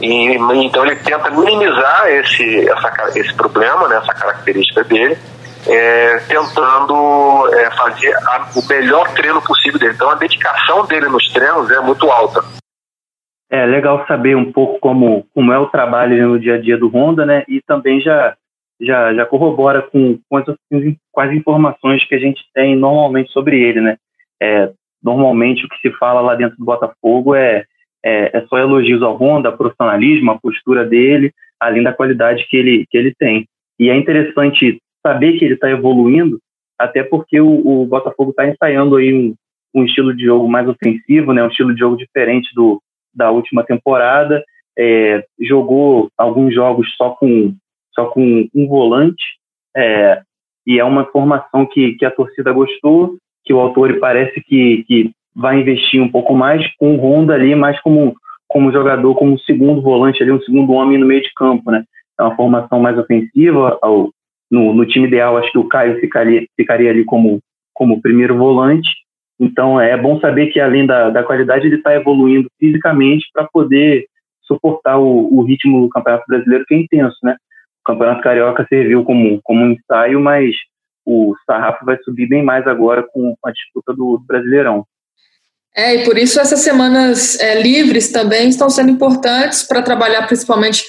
E, 0.00 0.34
então 0.64 0.84
ele 0.84 0.96
tenta 0.96 1.30
minimizar 1.30 2.08
esse, 2.08 2.68
essa, 2.68 3.18
esse 3.18 3.34
problema, 3.34 3.88
né, 3.88 3.96
essa 3.96 4.14
característica 4.14 4.84
dele, 4.84 5.18
é, 5.66 6.16
tentando 6.28 7.48
é, 7.54 7.70
fazer 7.72 8.14
a, 8.14 8.48
o 8.56 8.66
melhor 8.68 9.08
treino 9.12 9.42
possível 9.42 9.78
dele. 9.78 9.94
Então 9.94 10.10
a 10.10 10.14
dedicação 10.14 10.86
dele 10.86 11.08
nos 11.08 11.30
treinos 11.32 11.70
é 11.70 11.80
muito 11.80 12.10
alta. 12.10 12.42
É 13.50 13.66
legal 13.66 14.06
saber 14.06 14.36
um 14.36 14.52
pouco 14.52 14.78
como, 14.78 15.26
como 15.34 15.52
é 15.52 15.58
o 15.58 15.66
trabalho 15.66 16.28
no 16.28 16.38
dia 16.38 16.54
a 16.54 16.60
dia 16.60 16.78
do 16.78 16.88
Honda, 16.88 17.26
né? 17.26 17.42
E 17.48 17.60
também 17.60 18.00
já 18.00 18.36
já, 18.80 19.12
já 19.14 19.26
corrobora 19.26 19.82
com, 19.82 20.18
com, 20.28 20.36
as, 20.38 20.44
com 21.12 21.20
as 21.20 21.32
informações 21.32 22.04
que 22.06 22.14
a 22.14 22.18
gente 22.18 22.42
tem 22.54 22.74
normalmente 22.74 23.30
sobre 23.30 23.60
ele, 23.60 23.80
né? 23.80 23.96
É, 24.42 24.72
normalmente 25.02 25.64
o 25.64 25.68
que 25.68 25.76
se 25.78 25.90
fala 25.98 26.20
lá 26.20 26.34
dentro 26.34 26.56
do 26.56 26.64
Botafogo 26.64 27.34
é, 27.34 27.64
é, 28.04 28.38
é 28.38 28.46
só 28.46 28.58
elogios 28.58 29.02
ao 29.02 29.16
Honda, 29.16 29.52
profissionalismo, 29.52 30.30
a 30.30 30.38
postura 30.38 30.84
dele, 30.84 31.32
além 31.58 31.82
da 31.82 31.92
qualidade 31.92 32.46
que 32.48 32.56
ele, 32.56 32.86
que 32.88 32.96
ele 32.96 33.14
tem. 33.18 33.46
E 33.78 33.90
é 33.90 33.96
interessante 33.96 34.80
saber 35.06 35.38
que 35.38 35.44
ele 35.44 35.54
está 35.54 35.70
evoluindo, 35.70 36.38
até 36.78 37.02
porque 37.02 37.40
o, 37.40 37.82
o 37.82 37.86
Botafogo 37.86 38.30
está 38.30 38.46
ensaiando 38.48 38.96
aí 38.96 39.12
um, 39.12 39.34
um 39.74 39.84
estilo 39.84 40.14
de 40.14 40.24
jogo 40.24 40.48
mais 40.48 40.66
ofensivo, 40.68 41.32
né? 41.32 41.42
um 41.42 41.48
estilo 41.48 41.74
de 41.74 41.80
jogo 41.80 41.96
diferente 41.96 42.48
do, 42.54 42.80
da 43.14 43.30
última 43.30 43.64
temporada. 43.64 44.42
É, 44.78 45.24
jogou 45.40 46.08
alguns 46.16 46.54
jogos 46.54 46.88
só 46.96 47.10
com 47.10 47.54
só 47.92 48.06
com 48.06 48.48
um 48.54 48.68
volante, 48.68 49.24
é, 49.76 50.22
e 50.66 50.78
é 50.78 50.84
uma 50.84 51.04
formação 51.06 51.66
que, 51.66 51.92
que 51.92 52.04
a 52.04 52.10
torcida 52.10 52.52
gostou, 52.52 53.16
que 53.44 53.52
o 53.52 53.58
autor 53.58 53.98
parece 53.98 54.40
que, 54.42 54.84
que 54.86 55.10
vai 55.34 55.60
investir 55.60 56.02
um 56.02 56.08
pouco 56.08 56.34
mais, 56.34 56.64
com 56.76 56.94
o 56.94 56.98
Honda 56.98 57.34
ali 57.34 57.54
mais 57.54 57.80
como, 57.80 58.14
como 58.48 58.72
jogador, 58.72 59.14
como 59.14 59.38
segundo 59.40 59.80
volante 59.80 60.22
ali, 60.22 60.32
um 60.32 60.42
segundo 60.42 60.72
homem 60.72 60.98
no 60.98 61.06
meio 61.06 61.22
de 61.22 61.32
campo, 61.34 61.70
né? 61.70 61.84
É 62.18 62.22
uma 62.22 62.36
formação 62.36 62.80
mais 62.80 62.98
ofensiva, 62.98 63.78
ao, 63.80 64.10
no, 64.50 64.74
no 64.74 64.84
time 64.84 65.06
ideal 65.06 65.36
acho 65.38 65.50
que 65.52 65.58
o 65.58 65.68
Caio 65.68 65.98
ficaria, 66.00 66.44
ficaria 66.56 66.90
ali 66.90 67.04
como, 67.04 67.40
como 67.72 68.02
primeiro 68.02 68.36
volante, 68.36 68.88
então 69.40 69.80
é 69.80 69.96
bom 69.96 70.20
saber 70.20 70.48
que 70.48 70.60
além 70.60 70.84
da, 70.84 71.08
da 71.08 71.22
qualidade 71.22 71.66
ele 71.66 71.76
está 71.76 71.94
evoluindo 71.94 72.48
fisicamente 72.58 73.26
para 73.32 73.48
poder 73.50 74.04
suportar 74.42 74.98
o, 74.98 75.38
o, 75.38 75.42
ritmo 75.42 75.82
do 75.82 75.88
Campeonato 75.88 76.24
Brasileiro 76.28 76.64
que 76.66 76.74
é 76.74 76.78
intenso, 76.78 77.16
né? 77.22 77.36
O 77.82 77.92
Campeonato 77.92 78.22
Carioca 78.22 78.66
serviu 78.68 79.04
como, 79.04 79.40
como 79.42 79.62
um 79.62 79.72
ensaio, 79.72 80.20
mas 80.20 80.54
o 81.04 81.34
sarrafo 81.46 81.84
vai 81.84 81.98
subir 82.04 82.28
bem 82.28 82.44
mais 82.44 82.66
agora 82.66 83.02
com 83.02 83.34
a 83.44 83.50
disputa 83.50 83.92
do 83.94 84.22
Brasileirão. 84.26 84.84
É, 85.74 85.94
e 85.94 86.04
por 86.04 86.18
isso 86.18 86.40
essas 86.40 86.60
semanas 86.60 87.38
é, 87.38 87.60
livres 87.60 88.10
também 88.10 88.48
estão 88.48 88.68
sendo 88.68 88.90
importantes 88.90 89.62
para 89.62 89.82
trabalhar 89.82 90.26
principalmente 90.26 90.84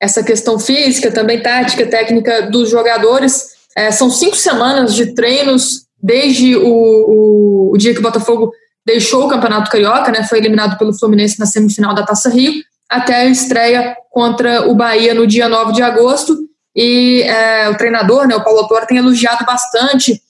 essa 0.00 0.22
questão 0.22 0.58
física, 0.58 1.12
também 1.12 1.42
tática, 1.42 1.86
técnica 1.86 2.42
dos 2.42 2.70
jogadores. 2.70 3.50
É, 3.76 3.90
são 3.90 4.08
cinco 4.08 4.36
semanas 4.36 4.94
de 4.94 5.14
treinos 5.14 5.86
desde 6.02 6.56
o, 6.56 6.66
o, 6.66 7.72
o, 7.74 7.76
dia 7.76 7.92
que 7.92 8.00
o 8.00 8.02
Botafogo 8.02 8.52
deixou 8.86 9.26
o 9.26 9.28
Campeonato 9.28 9.70
Carioca, 9.70 10.10
né, 10.10 10.24
foi 10.24 10.38
eliminado 10.38 10.78
pelo 10.78 10.98
Fluminense 10.98 11.38
na 11.38 11.44
semifinal 11.44 11.94
da 11.94 12.04
Taça 12.04 12.30
Rio, 12.30 12.54
até 12.90 13.14
a 13.14 13.26
estreia 13.26 13.96
contra 14.10 14.68
o 14.68 14.74
Bahia 14.74 15.14
no 15.14 15.26
dia 15.26 15.48
9 15.48 15.72
de 15.72 15.82
agosto. 15.82 16.36
E 16.74 17.22
é, 17.22 17.68
o 17.68 17.76
treinador, 17.76 18.26
né, 18.26 18.34
o 18.34 18.42
Paulo 18.42 18.60
Autor, 18.60 18.84
tem 18.86 18.98
elogiado 18.98 19.44
bastante 19.44 20.20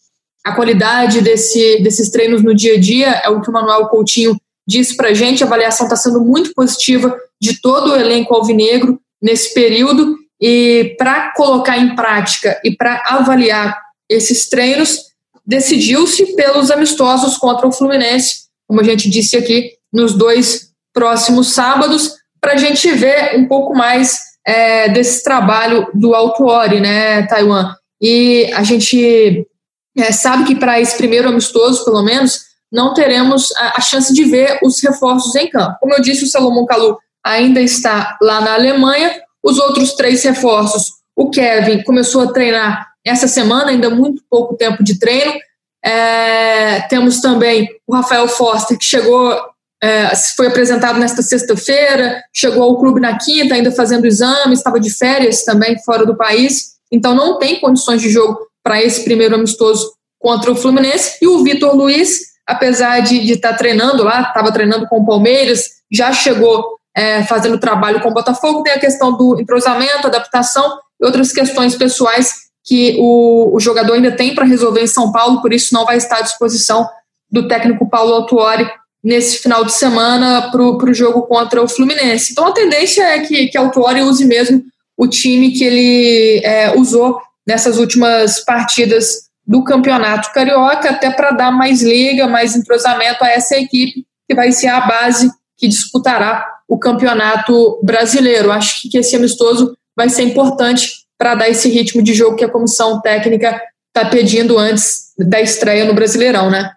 a 0.45 0.53
qualidade 0.53 1.23
desse, 1.23 1.83
desses 1.83 2.11
treinos 2.11 2.43
no 2.43 2.55
dia 2.55 2.75
a 2.75 2.81
dia. 2.81 3.09
É 3.25 3.31
o 3.31 3.41
que 3.41 3.49
o 3.49 3.53
Manuel 3.53 3.87
Coutinho 3.87 4.37
disse 4.69 4.95
para 4.95 5.09
a 5.09 5.15
gente. 5.15 5.43
A 5.43 5.47
avaliação 5.47 5.87
está 5.87 5.97
sendo 5.97 6.21
muito 6.21 6.53
positiva 6.53 7.17
de 7.41 7.61
todo 7.61 7.93
o 7.93 7.97
elenco 7.97 8.35
alvinegro 8.35 9.01
nesse 9.23 9.55
período. 9.55 10.17
E 10.39 10.95
para 10.99 11.33
colocar 11.33 11.79
em 11.79 11.95
prática 11.95 12.61
e 12.63 12.75
para 12.75 13.03
avaliar 13.07 13.79
esses 14.09 14.49
treinos, 14.49 15.11
decidiu-se 15.47 16.35
pelos 16.35 16.71
amistosos 16.71 17.37
contra 17.39 17.67
o 17.67 17.73
Fluminense, 17.73 18.45
como 18.67 18.81
a 18.81 18.85
gente 18.85 19.09
disse 19.09 19.37
aqui, 19.37 19.73
nos 19.93 20.15
dois 20.15 20.71
próximos 20.93 21.53
sábados, 21.53 22.20
para 22.41 22.53
a 22.55 22.57
gente 22.57 22.91
ver 22.93 23.37
um 23.37 23.47
pouco 23.47 23.75
mais 23.75 24.19
é, 24.47 24.89
desse 24.89 25.23
trabalho 25.23 25.89
do 25.95 26.15
Autuori, 26.15 26.81
né, 26.81 27.27
Taiwan? 27.27 27.75
E 28.01 28.51
a 28.55 28.63
gente 28.63 29.47
é, 29.97 30.13
sabe 30.13 30.45
que 30.45 30.55
para 30.55 30.81
esse 30.81 30.97
primeiro 30.97 31.29
amistoso, 31.29 31.85
pelo 31.85 32.03
menos, 32.03 32.41
não 32.73 32.95
teremos 32.95 33.53
a, 33.57 33.79
a, 33.79 33.81
chance 33.81 34.13
de 34.15 34.25
ver 34.25 34.59
os 34.63 34.81
reforços 34.83 35.35
em 35.35 35.49
campo. 35.49 35.77
Como 35.81 35.93
eu 35.93 36.01
disse, 36.01 36.25
o 36.25 36.29
Salomão 36.29 36.65
Kalu 36.65 36.97
ainda 37.25 37.61
está 37.61 38.17
lá 38.23 38.41
na 38.41 38.55
Alemanha. 38.55 39.21
Os 39.43 39.59
outros 39.59 39.95
três 39.95 40.23
reforços, 40.23 40.87
o 41.17 41.31
Kevin 41.31 41.83
começou 41.83 42.23
a 42.23 42.33
treinar 42.33 42.89
essa 43.05 43.27
semana, 43.27 43.71
ainda 43.71 43.91
muito 43.91 44.23
pouco 44.31 44.57
tempo 44.57 44.85
de 44.85 44.99
treino. 44.99 45.33
É, 45.85 46.83
temos 46.83 47.21
também 47.21 47.69
o 47.87 47.95
Rafael 47.95 48.29
Foster, 48.29 48.79
que 48.79 48.85
chegou, 48.85 49.35
é, 49.83 50.15
foi 50.37 50.47
apresentado 50.47 50.99
nesta 50.99 51.23
sexta-feira, 51.23 52.23
chegou 52.35 52.63
ao 52.63 52.79
clube 52.79 53.01
na 53.01 53.17
quinta, 53.17 53.55
ainda 53.55 53.73
fazendo 53.73 54.07
exames, 54.07 54.59
estava 54.59 54.79
de 54.79 54.91
férias 54.91 55.43
também 55.43 55.79
fora 55.83 56.05
do 56.05 56.17
país, 56.17 56.73
então 56.93 57.15
não 57.15 57.39
tem 57.39 57.61
condições 57.61 58.03
de 58.03 58.11
jogo 58.11 58.39
para 58.63 58.83
esse 58.83 59.03
primeiro 59.05 59.35
amistoso 59.35 59.91
contra 60.19 60.51
o 60.51 60.57
Fluminense. 60.57 61.17
E 61.23 61.27
o 61.27 61.43
Vitor 61.43 61.75
Luiz, 61.75 62.21
apesar 62.47 63.01
de, 63.01 63.33
estar 63.33 63.53
tá 63.53 63.57
treinando 63.57 64.03
lá, 64.03 64.21
estava 64.21 64.53
treinando 64.53 64.87
com 64.87 64.99
o 64.99 65.07
Palmeiras, 65.07 65.65
já 65.91 66.13
chegou 66.13 66.77
é, 66.95 67.25
fazendo 67.25 67.59
trabalho 67.59 68.01
com 68.01 68.11
o 68.11 68.15
Botafogo, 68.15 68.63
tem 68.63 68.75
a 68.75 68.79
questão 68.79 69.17
do 69.17 69.41
entrosamento, 69.41 70.07
adaptação 70.07 70.79
e 71.01 71.07
outras 71.07 71.33
questões 71.33 71.75
pessoais 71.75 72.51
que 72.65 72.97
o, 73.01 73.57
o 73.57 73.61
jogador 73.61 73.95
ainda 73.95 74.13
tem 74.13 74.35
para 74.35 74.45
resolver 74.45 74.83
em 74.83 74.87
São 74.87 75.11
Paulo, 75.11 75.41
por 75.41 75.53
isso 75.53 75.73
não 75.73 75.87
vai 75.87 75.97
estar 75.97 76.19
à 76.19 76.23
disposição 76.23 76.87
do 77.31 77.49
técnico 77.49 77.89
Paulo 77.89 78.13
Autuori 78.13 78.69
nesse 79.03 79.39
final 79.39 79.65
de 79.65 79.73
semana 79.73 80.51
para 80.51 80.63
o 80.63 80.95
jogo 80.95 81.23
contra 81.23 81.63
o 81.63 81.69
Fluminense. 81.69 82.33
Então 82.33 82.47
a 82.47 82.53
tendência 82.53 83.03
é 83.03 83.21
que, 83.21 83.49
que 83.49 83.59
Autuori 83.59 84.03
use 84.03 84.25
mesmo 84.25 84.63
o 84.97 85.09
time 85.09 85.53
que 85.53 85.65
ele 85.65 86.45
é, 86.45 86.79
usou 86.79 87.19
nessas 87.47 87.79
últimas 87.79 88.45
partidas 88.45 89.31
do 89.47 89.65
Campeonato 89.65 90.33
Carioca, 90.33 90.91
até 90.91 91.11
para 91.11 91.31
dar 91.31 91.51
mais 91.51 91.83
liga, 91.83 92.29
mais 92.29 92.55
entrosamento 92.55 93.25
a 93.25 93.31
essa 93.31 93.57
equipe 93.57 94.05
que 94.29 94.35
vai 94.35 94.53
ser 94.53 94.69
a 94.69 94.83
base 94.83 95.31
que 95.57 95.67
disputará 95.67 96.47
o 96.69 96.79
Campeonato 96.79 97.81
Brasileiro. 97.83 98.53
Acho 98.53 98.89
que 98.89 98.99
esse 98.99 99.17
amistoso 99.17 99.77
vai 99.97 100.09
ser 100.09 100.23
importante 100.23 101.01
para 101.19 101.35
dar 101.35 101.49
esse 101.49 101.69
ritmo 101.69 102.03
de 102.03 102.15
jogo 102.15 102.37
que 102.37 102.45
a 102.45 102.51
comissão 102.51 103.01
técnica 103.01 103.61
está 103.89 104.09
pedindo 104.09 104.57
antes 104.57 105.13
da 105.19 105.41
estreia 105.41 105.85
no 105.85 105.95
Brasileirão, 105.95 106.51
né? 106.51 106.71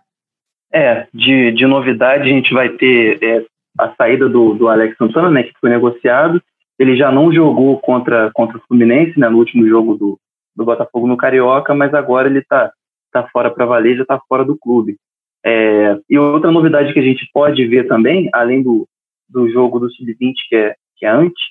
É, 0.73 1.07
de, 1.13 1.51
de 1.51 1.67
novidade 1.67 2.23
a 2.23 2.33
gente 2.33 2.51
vai 2.51 2.69
ter 2.69 3.19
é, 3.23 3.45
a 3.77 3.93
saída 3.95 4.27
do, 4.27 4.55
do 4.55 4.67
Alex 4.67 4.97
Santana, 4.97 5.29
né, 5.29 5.43
que 5.43 5.53
foi 5.61 5.69
negociado. 5.69 6.41
Ele 6.79 6.97
já 6.97 7.11
não 7.11 7.31
jogou 7.31 7.79
contra, 7.79 8.31
contra 8.33 8.57
o 8.57 8.61
Fluminense, 8.67 9.19
né, 9.19 9.29
no 9.29 9.37
último 9.37 9.67
jogo 9.67 9.95
do, 9.95 10.19
do 10.55 10.65
Botafogo 10.65 11.07
no 11.07 11.15
Carioca, 11.15 11.75
mas 11.75 11.93
agora 11.93 12.27
ele 12.27 12.39
está 12.39 12.71
tá 13.11 13.27
fora 13.31 13.51
para 13.51 13.65
valer, 13.65 13.97
já 13.97 14.01
está 14.01 14.19
fora 14.27 14.43
do 14.43 14.57
clube. 14.57 14.97
É, 15.45 15.99
e 16.09 16.17
outra 16.17 16.49
novidade 16.51 16.91
que 16.91 16.99
a 16.99 17.03
gente 17.03 17.29
pode 17.31 17.65
ver 17.67 17.87
também, 17.87 18.29
além 18.33 18.63
do, 18.63 18.87
do 19.29 19.49
jogo 19.51 19.79
do 19.79 19.91
Sub-20, 19.91 20.33
que 20.49 20.55
é, 20.55 20.75
que 20.97 21.05
é 21.05 21.09
antes, 21.09 21.43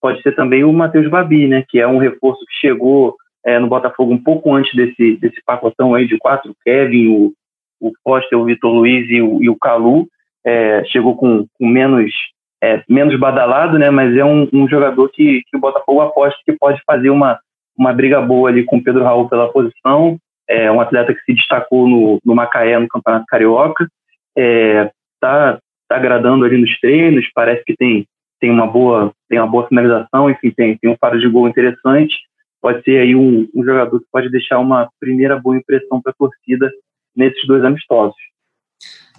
pode 0.00 0.22
ser 0.22 0.32
também 0.34 0.64
o 0.64 0.72
Matheus 0.72 1.10
Babi, 1.10 1.48
né, 1.48 1.64
que 1.68 1.78
é 1.78 1.86
um 1.86 1.98
reforço 1.98 2.40
que 2.46 2.66
chegou 2.66 3.16
é, 3.44 3.58
no 3.58 3.68
Botafogo 3.68 4.12
um 4.12 4.22
pouco 4.22 4.54
antes 4.54 4.74
desse, 4.74 5.16
desse 5.16 5.42
pacotão 5.44 5.94
aí 5.94 6.06
de 6.06 6.16
quatro, 6.16 6.54
Kevin, 6.64 7.08
o, 7.08 7.34
o 7.88 7.92
Foster, 8.02 8.38
o 8.38 8.44
Vitor 8.44 8.72
Luiz 8.72 9.08
e 9.08 9.20
o, 9.20 9.42
e 9.42 9.48
o 9.48 9.56
Calu, 9.56 10.06
é, 10.44 10.84
chegou 10.86 11.16
com, 11.16 11.46
com 11.58 11.66
menos, 11.66 12.12
é, 12.62 12.82
menos 12.88 13.18
badalado, 13.18 13.78
né, 13.78 13.90
mas 13.90 14.16
é 14.16 14.24
um, 14.24 14.48
um 14.52 14.68
jogador 14.68 15.08
que, 15.10 15.42
que 15.48 15.56
o 15.56 15.60
Botafogo 15.60 16.00
aposta 16.00 16.38
que 16.44 16.52
pode 16.52 16.80
fazer 16.86 17.10
uma, 17.10 17.38
uma 17.76 17.92
briga 17.92 18.20
boa 18.20 18.48
ali 18.48 18.64
com 18.64 18.76
o 18.76 18.82
Pedro 18.82 19.04
Raul 19.04 19.28
pela 19.28 19.50
posição, 19.50 20.18
é 20.48 20.70
um 20.70 20.80
atleta 20.80 21.14
que 21.14 21.20
se 21.22 21.34
destacou 21.34 21.88
no, 21.88 22.18
no 22.24 22.34
Macaé, 22.34 22.78
no 22.78 22.88
Campeonato 22.88 23.24
Carioca, 23.26 23.88
é, 24.36 24.90
tá, 25.20 25.58
tá 25.88 25.96
agradando 25.96 26.44
ali 26.44 26.58
nos 26.58 26.78
treinos, 26.80 27.26
parece 27.34 27.64
que 27.64 27.74
tem, 27.74 28.06
tem 28.40 28.50
uma 28.50 28.66
boa 28.66 29.12
tem 29.28 29.38
uma 29.38 29.48
boa 29.48 29.66
finalização, 29.66 30.30
enfim, 30.30 30.50
tem, 30.50 30.76
tem 30.76 30.90
um 30.90 30.96
faro 31.00 31.18
de 31.18 31.28
gol 31.28 31.48
interessante, 31.48 32.14
pode 32.60 32.82
ser 32.82 32.98
aí 32.98 33.14
um, 33.14 33.48
um 33.54 33.64
jogador 33.64 33.98
que 33.98 34.06
pode 34.12 34.30
deixar 34.30 34.58
uma 34.58 34.88
primeira 35.00 35.38
boa 35.38 35.56
impressão 35.56 36.00
para 36.00 36.12
a 36.12 36.14
torcida 36.14 36.70
nesses 37.16 37.46
dois 37.46 37.64
amistosos. 37.64 38.16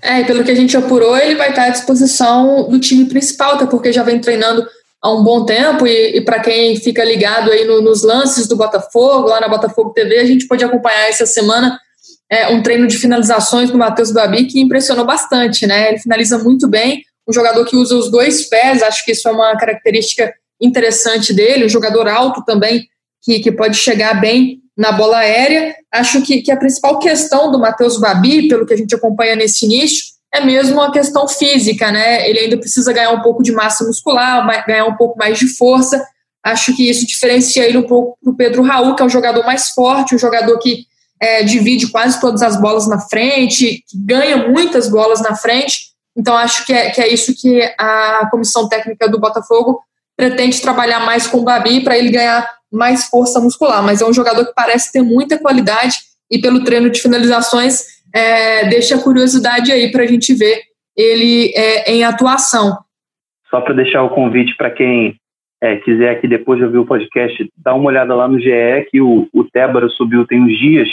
É, 0.02 0.24
pelo 0.24 0.44
que 0.44 0.52
a 0.52 0.56
gente 0.56 0.76
apurou, 0.78 1.18
ele 1.18 1.36
vai 1.36 1.50
estar 1.50 1.64
à 1.64 1.70
disposição 1.70 2.70
do 2.70 2.80
time 2.80 3.06
principal, 3.06 3.56
até 3.56 3.66
porque 3.66 3.92
já 3.92 4.04
vem 4.04 4.20
treinando 4.20 4.66
há 5.02 5.12
um 5.12 5.24
bom 5.24 5.46
tempo, 5.46 5.88
e, 5.88 6.18
e 6.18 6.22
para 6.22 6.40
quem 6.40 6.76
fica 6.76 7.04
ligado 7.04 7.52
aí 7.52 7.66
no, 7.66 7.82
nos 7.82 8.04
lances 8.04 8.48
do 8.48 8.56
Botafogo, 8.56 9.28
lá 9.28 9.40
na 9.40 9.48
Botafogo 9.48 9.94
TV, 9.94 10.20
a 10.20 10.26
gente 10.26 10.48
pode 10.48 10.64
acompanhar 10.64 11.10
essa 11.10 11.26
semana 11.26 11.80
é, 12.30 12.48
um 12.50 12.62
treino 12.62 12.88
de 12.88 12.98
finalizações 12.98 13.70
do 13.70 13.78
Matheus 13.78 14.12
Babi 14.12 14.46
que 14.46 14.60
impressionou 14.60 15.06
bastante, 15.06 15.66
né? 15.68 15.90
Ele 15.90 16.00
finaliza 16.00 16.38
muito 16.40 16.68
bem, 16.68 17.04
um 17.28 17.34
jogador 17.34 17.66
que 17.66 17.76
usa 17.76 17.96
os 17.96 18.12
dois 18.12 18.48
pés, 18.48 18.84
acho 18.84 19.04
que 19.06 19.12
isso 19.12 19.28
é 19.28 19.32
uma 19.32 19.56
característica 19.58 20.34
interessante 20.62 21.34
dele, 21.34 21.66
um 21.66 21.70
jogador 21.70 22.08
alto 22.08 22.44
também, 22.46 22.88
que, 23.24 23.40
que 23.40 23.52
pode 23.52 23.76
chegar 23.76 24.20
bem 24.20 24.60
na 24.78 24.92
bola 24.92 25.18
aérea. 25.20 25.76
Acho 25.92 26.22
que, 26.22 26.42
que 26.42 26.52
a 26.52 26.58
principal 26.58 27.00
questão 27.00 27.52
do 27.52 27.60
Matheus 27.60 28.00
Babi, 28.00 28.48
pelo 28.48 28.66
que 28.66 28.74
a 28.74 28.78
gente 28.78 28.94
acompanha 28.94 29.36
nesse 29.36 29.66
início, 29.66 30.16
é 30.34 30.44
mesmo 30.44 30.82
a 30.82 30.92
questão 30.92 31.28
física, 31.28 31.92
né? 31.92 32.30
Ele 32.30 32.40
ainda 32.40 32.58
precisa 32.58 32.92
ganhar 32.92 33.12
um 33.12 33.22
pouco 33.22 33.42
de 33.42 33.54
massa 33.54 33.86
muscular, 33.86 34.46
ganhar 34.68 34.86
um 34.86 34.96
pouco 34.96 35.18
mais 35.18 35.40
de 35.40 35.48
força. 35.48 36.06
Acho 36.44 36.76
que 36.76 36.90
isso 36.90 37.08
diferencia 37.08 37.66
ele 37.66 37.78
um 37.78 37.88
pouco 37.88 38.18
para 38.22 38.32
o 38.32 38.36
Pedro 38.36 38.62
Raul, 38.62 38.96
que 38.96 39.02
é 39.02 39.06
um 39.06 39.10
jogador 39.10 39.46
mais 39.46 39.70
forte, 39.70 40.14
um 40.14 40.20
jogador 40.20 40.60
que 40.60 40.86
é, 41.20 41.44
divide 41.44 41.88
quase 41.88 42.20
todas 42.20 42.42
as 42.42 42.60
bolas 42.60 42.88
na 42.88 43.00
frente, 43.00 43.84
que 43.88 43.98
ganha 43.98 44.50
muitas 44.50 44.90
bolas 44.90 45.22
na 45.22 45.36
frente. 45.36 45.96
Então, 46.16 46.36
acho 46.36 46.66
que 46.66 46.74
é, 46.74 46.90
que 46.90 47.02
é 47.02 47.12
isso 47.12 47.34
que 47.36 47.62
a 47.78 48.28
comissão 48.30 48.68
técnica 48.68 49.08
do 49.08 49.20
Botafogo 49.20 49.82
pretende 50.18 50.62
trabalhar 50.62 51.00
mais 51.00 51.28
com 51.28 51.40
o 51.40 51.44
Babi 51.44 51.82
para 51.82 51.98
ele 51.98 52.10
ganhar 52.10 52.50
mais 52.76 53.08
força 53.08 53.40
muscular. 53.40 53.84
Mas 53.84 54.02
é 54.02 54.06
um 54.06 54.14
jogador 54.14 54.46
que 54.46 54.54
parece 54.54 54.92
ter 54.92 55.02
muita 55.02 55.40
qualidade 55.40 55.98
e, 56.30 56.40
pelo 56.40 56.64
treino 56.64 56.90
de 56.90 57.02
finalizações, 57.02 57.84
é, 58.14 58.68
deixa 58.70 59.02
curiosidade 59.02 59.72
aí 59.72 59.92
para 59.92 60.04
a 60.04 60.08
gente 60.08 60.34
ver 60.34 60.62
ele 60.96 61.52
é, 61.56 61.92
em 61.92 62.04
atuação. 62.04 62.78
Só 63.50 63.62
para 63.62 63.74
deixar 63.74 64.04
o 64.04 64.10
convite 64.10 64.56
para 64.56 64.72
quem 64.72 65.16
é, 65.62 65.78
quiser 65.78 66.12
aqui 66.12 66.28
depois 66.28 66.60
de 66.60 66.66
ouvir 66.66 66.78
o 66.78 66.86
podcast, 66.86 67.52
dá 67.58 67.74
uma 67.74 67.88
olhada 67.88 68.16
lá 68.16 68.28
no 68.28 68.40
GE, 68.40 68.88
que 68.90 69.02
o, 69.02 69.28
o 69.34 69.44
Tébaro 69.44 69.90
subiu 69.90 70.26
tem 70.26 70.42
uns 70.42 70.58
dias, 70.58 70.88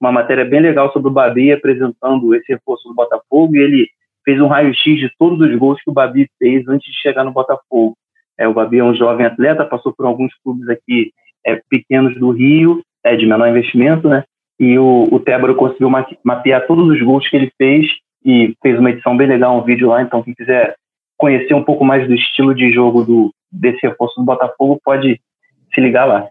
uma 0.00 0.12
matéria 0.12 0.44
bem 0.44 0.60
legal 0.60 0.92
sobre 0.92 1.08
o 1.08 1.12
Babi 1.12 1.52
apresentando 1.52 2.34
esse 2.34 2.52
reforço 2.52 2.88
do 2.88 2.94
Botafogo 2.94 3.56
e 3.56 3.60
ele 3.60 3.88
fez 4.24 4.40
um 4.40 4.46
raio-x 4.46 4.98
de 4.98 5.10
todos 5.18 5.40
os 5.40 5.58
gols 5.58 5.80
que 5.82 5.90
o 5.90 5.94
Babi 5.94 6.28
fez 6.38 6.66
antes 6.68 6.86
de 6.92 7.00
chegar 7.00 7.24
no 7.24 7.32
Botafogo. 7.32 7.96
É, 8.38 8.46
o 8.46 8.54
Babi 8.54 8.78
é 8.78 8.84
um 8.84 8.94
jovem 8.94 9.26
atleta, 9.26 9.64
passou 9.64 9.92
por 9.92 10.06
alguns 10.06 10.32
clubes 10.42 10.68
aqui 10.68 11.12
é, 11.44 11.60
pequenos 11.68 12.18
do 12.18 12.30
Rio, 12.30 12.82
é, 13.04 13.16
de 13.16 13.26
menor 13.26 13.48
investimento, 13.48 14.08
né? 14.08 14.24
E 14.60 14.78
o, 14.78 15.08
o 15.10 15.20
Tébaro 15.20 15.54
conseguiu 15.54 15.90
mapear 16.24 16.66
todos 16.66 16.88
os 16.88 17.00
gols 17.02 17.28
que 17.28 17.36
ele 17.36 17.52
fez 17.56 17.86
e 18.24 18.54
fez 18.62 18.78
uma 18.78 18.90
edição 18.90 19.16
bem 19.16 19.26
legal, 19.26 19.56
um 19.56 19.64
vídeo 19.64 19.88
lá. 19.88 20.02
Então, 20.02 20.22
quem 20.22 20.34
quiser 20.34 20.74
conhecer 21.16 21.54
um 21.54 21.64
pouco 21.64 21.84
mais 21.84 22.06
do 22.06 22.14
estilo 22.14 22.54
de 22.54 22.72
jogo 22.72 23.04
do, 23.04 23.32
desse 23.50 23.78
reforço 23.82 24.20
do 24.20 24.24
Botafogo, 24.24 24.80
pode 24.84 25.20
se 25.74 25.80
ligar 25.80 26.04
lá. 26.04 26.28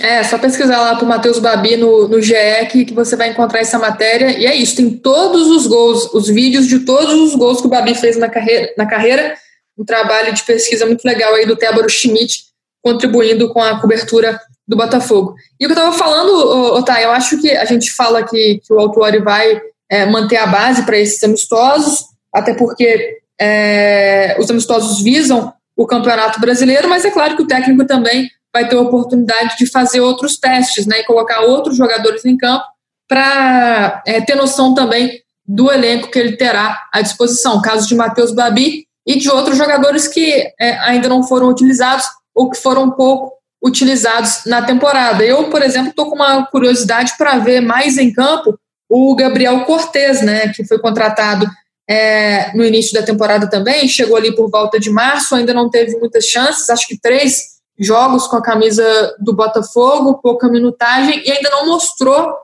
É, 0.00 0.22
só 0.22 0.38
pesquisar 0.38 0.80
lá 0.80 0.94
para 0.94 1.04
o 1.04 1.08
Matheus 1.08 1.40
Babi 1.40 1.76
no, 1.76 2.06
no 2.06 2.22
GE 2.22 2.34
que, 2.70 2.84
que 2.84 2.94
você 2.94 3.16
vai 3.16 3.30
encontrar 3.30 3.58
essa 3.58 3.78
matéria. 3.78 4.38
E 4.38 4.46
é 4.46 4.54
isso, 4.54 4.76
tem 4.76 4.90
todos 4.90 5.50
os 5.50 5.66
gols, 5.66 6.14
os 6.14 6.28
vídeos 6.28 6.68
de 6.68 6.84
todos 6.84 7.14
os 7.14 7.34
gols 7.34 7.60
que 7.60 7.66
o 7.66 7.70
Babi 7.70 7.94
fez 7.94 8.16
na 8.16 8.28
carreira, 8.28 8.72
na 8.78 8.86
carreira. 8.86 9.34
Um 9.78 9.84
trabalho 9.84 10.34
de 10.34 10.42
pesquisa 10.42 10.84
muito 10.84 11.04
legal 11.04 11.34
aí 11.34 11.46
do 11.46 11.56
Tébaro 11.56 11.88
Schmidt 11.88 12.48
contribuindo 12.82 13.52
com 13.52 13.62
a 13.62 13.80
cobertura 13.80 14.40
do 14.66 14.76
Botafogo. 14.76 15.34
E 15.58 15.64
o 15.64 15.68
que 15.68 15.74
eu 15.74 15.78
estava 15.78 15.96
falando, 15.96 16.74
Otávio, 16.74 17.04
eu 17.04 17.10
acho 17.12 17.40
que 17.40 17.50
a 17.50 17.64
gente 17.64 17.90
fala 17.92 18.22
que, 18.22 18.60
que 18.64 18.72
o 18.72 18.78
Autuori 18.78 19.18
vai 19.20 19.60
é, 19.90 20.04
manter 20.06 20.36
a 20.36 20.46
base 20.46 20.82
para 20.84 20.98
esses 20.98 21.22
amistosos, 21.22 22.04
até 22.34 22.54
porque 22.54 23.18
é, 23.40 24.36
os 24.38 24.50
amistosos 24.50 25.02
visam 25.02 25.52
o 25.76 25.86
Campeonato 25.86 26.40
Brasileiro, 26.40 26.88
mas 26.88 27.04
é 27.04 27.10
claro 27.10 27.36
que 27.36 27.42
o 27.42 27.46
técnico 27.46 27.86
também 27.86 28.28
vai 28.52 28.68
ter 28.68 28.76
a 28.76 28.80
oportunidade 28.80 29.56
de 29.56 29.70
fazer 29.70 30.00
outros 30.00 30.36
testes 30.36 30.86
né, 30.86 31.00
e 31.00 31.04
colocar 31.04 31.40
outros 31.42 31.76
jogadores 31.76 32.24
em 32.24 32.36
campo 32.36 32.64
para 33.08 34.02
é, 34.06 34.20
ter 34.20 34.34
noção 34.34 34.74
também 34.74 35.22
do 35.46 35.72
elenco 35.72 36.10
que 36.10 36.18
ele 36.18 36.36
terá 36.36 36.88
à 36.92 37.00
disposição. 37.00 37.62
Caso 37.62 37.88
de 37.88 37.94
Matheus 37.94 38.32
Babi 38.32 38.87
e 39.08 39.16
de 39.18 39.30
outros 39.30 39.56
jogadores 39.56 40.06
que 40.06 40.52
é, 40.60 40.72
ainda 40.80 41.08
não 41.08 41.22
foram 41.22 41.48
utilizados 41.48 42.04
ou 42.34 42.50
que 42.50 42.58
foram 42.58 42.90
pouco 42.90 43.32
utilizados 43.64 44.44
na 44.44 44.60
temporada. 44.60 45.24
Eu, 45.24 45.48
por 45.48 45.62
exemplo, 45.62 45.88
estou 45.88 46.10
com 46.10 46.16
uma 46.16 46.44
curiosidade 46.46 47.14
para 47.16 47.38
ver 47.38 47.62
mais 47.62 47.96
em 47.96 48.12
campo 48.12 48.58
o 48.86 49.16
Gabriel 49.16 49.64
Cortez, 49.64 50.20
né, 50.22 50.52
que 50.52 50.64
foi 50.64 50.78
contratado 50.78 51.46
é, 51.88 52.54
no 52.54 52.64
início 52.64 52.92
da 52.92 53.02
temporada 53.04 53.48
também, 53.48 53.88
chegou 53.88 54.16
ali 54.16 54.34
por 54.34 54.50
volta 54.50 54.78
de 54.78 54.90
março, 54.90 55.34
ainda 55.34 55.54
não 55.54 55.70
teve 55.70 55.96
muitas 55.98 56.26
chances, 56.26 56.68
acho 56.68 56.86
que 56.86 57.00
três 57.00 57.58
jogos 57.78 58.26
com 58.26 58.36
a 58.36 58.42
camisa 58.42 58.84
do 59.18 59.34
Botafogo, 59.34 60.20
pouca 60.22 60.48
minutagem, 60.48 61.22
e 61.24 61.30
ainda 61.30 61.48
não 61.50 61.66
mostrou 61.66 62.34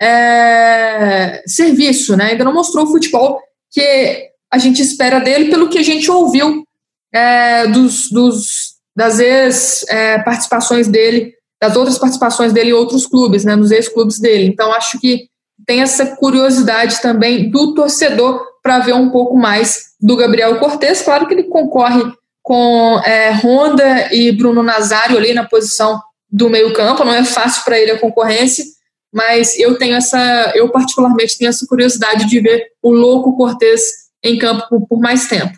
é, 0.00 1.42
serviço, 1.46 2.16
né? 2.16 2.30
ainda 2.32 2.44
não 2.44 2.54
mostrou 2.54 2.86
futebol 2.86 3.40
que 3.70 4.33
a 4.50 4.58
gente 4.58 4.82
espera 4.82 5.18
dele, 5.20 5.50
pelo 5.50 5.68
que 5.68 5.78
a 5.78 5.82
gente 5.82 6.10
ouviu 6.10 6.64
é, 7.12 7.66
dos, 7.68 8.10
dos, 8.10 8.74
das 8.94 9.18
ex-participações 9.18 10.88
é, 10.88 10.90
dele, 10.90 11.34
das 11.60 11.76
outras 11.76 11.98
participações 11.98 12.52
dele 12.52 12.70
em 12.70 12.74
outros 12.74 13.06
clubes, 13.06 13.44
né, 13.44 13.56
nos 13.56 13.70
ex-clubes 13.70 14.18
dele. 14.18 14.46
Então, 14.46 14.72
acho 14.72 14.98
que 15.00 15.28
tem 15.66 15.80
essa 15.80 16.16
curiosidade 16.16 17.00
também 17.00 17.50
do 17.50 17.74
torcedor 17.74 18.44
para 18.62 18.80
ver 18.80 18.94
um 18.94 19.10
pouco 19.10 19.36
mais 19.36 19.94
do 20.00 20.16
Gabriel 20.16 20.58
Cortes. 20.58 21.02
Claro 21.02 21.26
que 21.26 21.34
ele 21.34 21.44
concorre 21.44 22.02
com 22.42 23.00
é, 23.04 23.32
Honda 23.32 24.12
e 24.12 24.30
Bruno 24.32 24.62
Nazário 24.62 25.16
ali 25.16 25.32
na 25.32 25.44
posição 25.44 26.00
do 26.30 26.50
meio-campo, 26.50 27.04
não 27.04 27.14
é 27.14 27.24
fácil 27.24 27.64
para 27.64 27.78
ele 27.78 27.92
a 27.92 27.98
concorrência, 27.98 28.64
mas 29.12 29.56
eu 29.56 29.78
tenho 29.78 29.94
essa, 29.94 30.52
eu 30.56 30.68
particularmente 30.68 31.38
tenho 31.38 31.48
essa 31.48 31.64
curiosidade 31.66 32.28
de 32.28 32.40
ver 32.40 32.66
o 32.82 32.90
louco 32.90 33.36
Cortes 33.36 34.03
em 34.24 34.38
campo 34.38 34.86
por, 34.88 34.98
mais 34.98 35.28
tempo. 35.28 35.52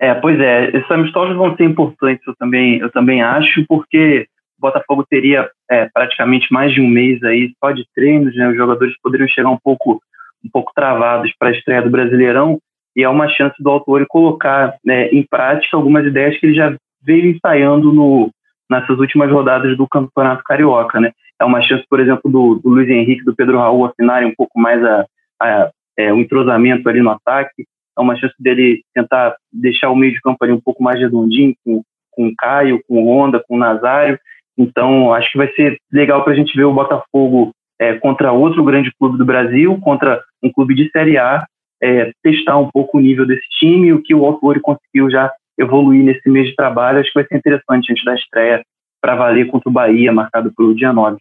É, 0.00 0.12
pois 0.14 0.38
é, 0.40 0.70
esses 0.70 0.90
amistosos 0.90 1.36
vão 1.36 1.56
ser 1.56 1.64
importantes, 1.64 2.26
eu 2.26 2.34
também, 2.36 2.78
eu 2.78 2.90
também 2.90 3.22
acho, 3.22 3.64
porque 3.68 4.26
Botafogo 4.58 5.04
teria 5.08 5.48
é, 5.70 5.88
praticamente 5.92 6.52
mais 6.52 6.72
de 6.72 6.80
um 6.80 6.88
mês 6.88 7.22
aí 7.22 7.52
só 7.62 7.70
de 7.70 7.86
treinos, 7.94 8.34
né? 8.34 8.48
Os 8.48 8.56
jogadores 8.56 8.94
poderiam 9.02 9.28
chegar 9.28 9.50
um 9.50 9.58
pouco, 9.62 10.00
um 10.44 10.50
pouco 10.50 10.72
travados 10.74 11.32
para 11.38 11.48
a 11.48 11.52
estreia 11.52 11.82
do 11.82 11.90
Brasileirão 11.90 12.58
e 12.96 13.02
é 13.02 13.08
uma 13.08 13.28
chance 13.28 13.54
do 13.62 13.70
autor 13.70 14.04
colocar 14.08 14.76
né, 14.84 15.08
em 15.08 15.22
prática 15.22 15.76
algumas 15.76 16.06
ideias 16.06 16.38
que 16.38 16.46
ele 16.46 16.54
já 16.54 16.74
veio 17.02 17.30
ensaiando 17.30 17.92
no, 17.92 18.30
nessas 18.70 18.98
últimas 18.98 19.30
rodadas 19.30 19.76
do 19.76 19.86
Campeonato 19.86 20.42
Carioca, 20.44 21.00
né? 21.00 21.12
É 21.40 21.44
uma 21.44 21.60
chance, 21.60 21.84
por 21.88 22.00
exemplo, 22.00 22.30
do, 22.30 22.54
do 22.56 22.70
Luiz 22.70 22.88
Henrique, 22.88 23.24
do 23.24 23.34
Pedro 23.34 23.58
Raul 23.58 23.84
afinarem 23.84 24.28
um 24.28 24.34
pouco 24.34 24.58
mais 24.58 24.82
a, 24.82 25.04
a 25.42 25.70
é, 25.96 26.12
o 26.12 26.18
entrosamento 26.18 26.88
ali 26.88 27.00
no 27.00 27.10
ataque. 27.10 27.66
É 27.96 28.00
uma 28.00 28.16
chance 28.16 28.34
dele 28.38 28.82
tentar 28.94 29.36
deixar 29.52 29.90
o 29.90 29.96
meio 29.96 30.12
de 30.12 30.20
campo 30.20 30.38
ali 30.42 30.52
um 30.52 30.60
pouco 30.60 30.82
mais 30.82 30.98
redondinho, 30.98 31.54
com, 31.64 31.82
com 32.10 32.28
o 32.28 32.34
Caio, 32.36 32.82
com 32.88 33.02
o 33.02 33.08
Honda, 33.08 33.42
com 33.46 33.56
o 33.56 33.58
Nazário. 33.58 34.18
Então, 34.56 35.12
acho 35.12 35.30
que 35.32 35.38
vai 35.38 35.52
ser 35.52 35.78
legal 35.92 36.22
para 36.22 36.32
a 36.32 36.36
gente 36.36 36.56
ver 36.56 36.64
o 36.64 36.72
Botafogo 36.72 37.52
é, 37.80 37.94
contra 37.94 38.32
outro 38.32 38.62
grande 38.64 38.92
clube 38.98 39.18
do 39.18 39.24
Brasil, 39.24 39.78
contra 39.80 40.22
um 40.42 40.50
clube 40.50 40.74
de 40.74 40.88
Série 40.90 41.18
A, 41.18 41.44
é, 41.82 42.12
testar 42.22 42.56
um 42.58 42.68
pouco 42.70 42.98
o 42.98 43.00
nível 43.00 43.26
desse 43.26 43.46
time, 43.58 43.92
o 43.92 44.02
que 44.02 44.14
o 44.14 44.24
Autori 44.24 44.60
conseguiu 44.60 45.10
já 45.10 45.30
evoluir 45.58 46.04
nesse 46.04 46.28
mês 46.28 46.48
de 46.48 46.54
trabalho. 46.54 47.00
Acho 47.00 47.12
que 47.12 47.18
vai 47.18 47.26
ser 47.26 47.36
interessante 47.36 47.92
antes 47.92 48.04
da 48.04 48.14
estreia 48.14 48.62
para 49.00 49.16
valer 49.16 49.46
contra 49.48 49.68
o 49.68 49.72
Bahia, 49.72 50.12
marcado 50.12 50.52
pelo 50.56 50.74
dia 50.74 50.92
9. 50.92 51.18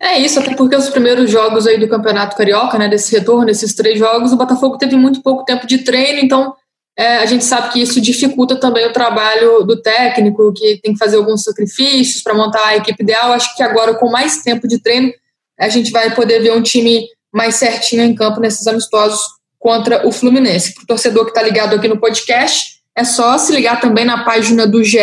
É 0.00 0.18
isso, 0.18 0.38
até 0.38 0.54
porque 0.54 0.76
os 0.76 0.88
primeiros 0.88 1.30
jogos 1.30 1.66
aí 1.66 1.78
do 1.78 1.88
Campeonato 1.88 2.36
Carioca, 2.36 2.78
né, 2.78 2.88
desse 2.88 3.16
retorno, 3.16 3.50
esses 3.50 3.74
três 3.74 3.98
jogos, 3.98 4.32
o 4.32 4.36
Botafogo 4.36 4.78
teve 4.78 4.96
muito 4.96 5.22
pouco 5.22 5.44
tempo 5.44 5.66
de 5.66 5.78
treino, 5.78 6.20
então 6.20 6.54
é, 6.98 7.18
a 7.18 7.26
gente 7.26 7.44
sabe 7.44 7.72
que 7.72 7.80
isso 7.80 8.00
dificulta 8.00 8.56
também 8.56 8.84
o 8.84 8.92
trabalho 8.92 9.62
do 9.62 9.80
técnico, 9.80 10.52
que 10.52 10.80
tem 10.82 10.92
que 10.92 10.98
fazer 10.98 11.16
alguns 11.16 11.44
sacrifícios 11.44 12.22
para 12.22 12.34
montar 12.34 12.66
a 12.66 12.76
equipe 12.76 13.04
ideal. 13.04 13.32
Acho 13.32 13.54
que 13.56 13.62
agora, 13.62 13.94
com 13.94 14.10
mais 14.10 14.42
tempo 14.42 14.66
de 14.66 14.80
treino, 14.82 15.12
a 15.60 15.68
gente 15.68 15.92
vai 15.92 16.12
poder 16.12 16.40
ver 16.40 16.52
um 16.52 16.60
time 16.60 17.06
mais 17.32 17.54
certinho 17.54 18.02
em 18.02 18.16
campo 18.16 18.40
nesses 18.40 18.66
amistosos 18.66 19.20
contra 19.60 20.08
o 20.08 20.10
Fluminense. 20.10 20.74
Para 20.74 20.82
o 20.82 20.86
torcedor 20.86 21.24
que 21.24 21.30
está 21.30 21.40
ligado 21.40 21.76
aqui 21.76 21.86
no 21.86 22.00
podcast, 22.00 22.80
é 22.96 23.04
só 23.04 23.38
se 23.38 23.52
ligar 23.52 23.80
também 23.80 24.04
na 24.04 24.24
página 24.24 24.66
do 24.66 24.82
GE, 24.82 24.98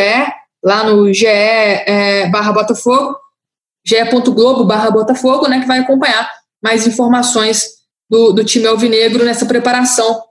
lá 0.62 0.84
no 0.84 1.14
GE 1.14 1.26
é, 1.28 2.28
barra 2.28 2.52
Botafogo, 2.52 3.16
ge.globo 3.86 4.66
barra 4.66 4.90
Botafogo, 4.90 5.48
né, 5.48 5.60
que 5.60 5.68
vai 5.68 5.80
acompanhar 5.80 6.28
mais 6.64 6.88
informações 6.88 7.76
do, 8.10 8.34
do 8.34 8.44
time 8.44 8.66
alvinegro 8.66 9.24
nessa 9.24 9.46
preparação 9.46 10.22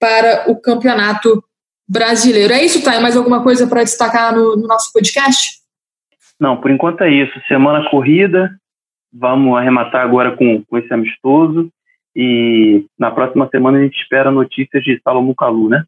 para 0.00 0.50
o 0.50 0.60
campeonato 0.60 1.42
brasileiro. 1.88 2.52
É 2.52 2.64
isso, 2.64 2.82
Thay? 2.82 3.00
Mais 3.00 3.16
alguma 3.16 3.42
coisa 3.42 3.66
para 3.66 3.84
destacar 3.84 4.34
no, 4.34 4.56
no, 4.56 4.66
nosso 4.66 4.92
podcast? 4.92 5.60
Não, 6.40 6.60
por 6.60 6.70
enquanto 6.70 7.02
é 7.02 7.10
isso. 7.10 7.32
Semana 7.46 7.88
corrida, 7.88 8.50
vamos 9.12 9.56
arrematar 9.56 10.02
agora 10.02 10.36
com, 10.36 10.62
com 10.64 10.78
esse 10.78 10.92
amistoso 10.92 11.70
e 12.16 12.86
na 12.98 13.10
próxima 13.10 13.48
semana 13.48 13.78
a 13.78 13.82
gente 13.82 14.00
espera 14.00 14.30
notícias 14.30 14.82
de 14.82 15.00
Salomão 15.02 15.34
Calu, 15.34 15.68
né? 15.68 15.84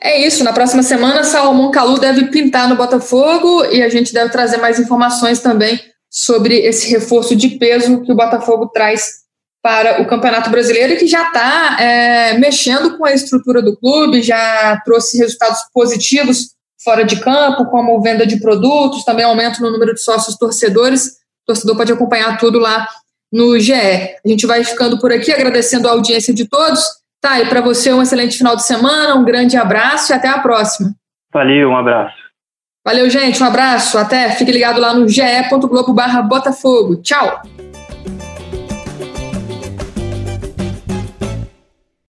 É 0.00 0.26
isso, 0.26 0.42
na 0.42 0.52
próxima 0.52 0.82
semana 0.82 1.22
Salomão 1.22 1.70
Calu 1.70 1.98
deve 1.98 2.30
pintar 2.30 2.68
no 2.68 2.76
Botafogo 2.76 3.64
e 3.66 3.82
a 3.82 3.88
gente 3.88 4.12
deve 4.12 4.30
trazer 4.30 4.56
mais 4.56 4.80
informações 4.80 5.40
também 5.40 5.78
sobre 6.12 6.58
esse 6.58 6.90
reforço 6.90 7.34
de 7.34 7.48
peso 7.58 8.02
que 8.02 8.12
o 8.12 8.14
Botafogo 8.14 8.66
traz 8.66 9.22
para 9.62 10.02
o 10.02 10.06
Campeonato 10.06 10.50
Brasileiro, 10.50 10.98
que 10.98 11.06
já 11.06 11.22
está 11.28 11.78
é, 11.80 12.36
mexendo 12.36 12.98
com 12.98 13.06
a 13.06 13.12
estrutura 13.12 13.62
do 13.62 13.76
clube, 13.76 14.20
já 14.20 14.78
trouxe 14.84 15.16
resultados 15.16 15.60
positivos 15.72 16.50
fora 16.84 17.04
de 17.04 17.20
campo, 17.20 17.66
como 17.66 18.00
venda 18.02 18.26
de 18.26 18.40
produtos, 18.40 19.04
também 19.04 19.24
aumento 19.24 19.62
no 19.62 19.70
número 19.70 19.94
de 19.94 20.02
sócios 20.02 20.36
torcedores. 20.36 21.06
O 21.06 21.46
torcedor 21.46 21.76
pode 21.76 21.92
acompanhar 21.92 22.36
tudo 22.38 22.58
lá 22.58 22.88
no 23.32 23.58
GE. 23.58 23.72
A 23.72 24.28
gente 24.28 24.46
vai 24.46 24.64
ficando 24.64 24.98
por 24.98 25.12
aqui, 25.12 25.32
agradecendo 25.32 25.88
a 25.88 25.92
audiência 25.92 26.34
de 26.34 26.46
todos. 26.46 26.84
Tá, 27.20 27.40
e 27.40 27.46
para 27.48 27.60
você 27.60 27.92
um 27.92 28.02
excelente 28.02 28.36
final 28.36 28.56
de 28.56 28.66
semana, 28.66 29.14
um 29.14 29.24
grande 29.24 29.56
abraço 29.56 30.12
e 30.12 30.14
até 30.14 30.26
a 30.26 30.40
próxima. 30.40 30.92
Valeu, 31.32 31.70
um 31.70 31.76
abraço. 31.76 32.21
Valeu, 32.84 33.08
gente, 33.08 33.40
um 33.40 33.46
abraço, 33.46 33.96
até. 33.96 34.30
Fique 34.30 34.50
ligado 34.50 34.80
lá 34.80 34.92
no 34.92 35.08
ge.globo 35.08 35.92
barra 35.92 36.20
Botafogo. 36.20 36.96
Tchau! 36.96 37.42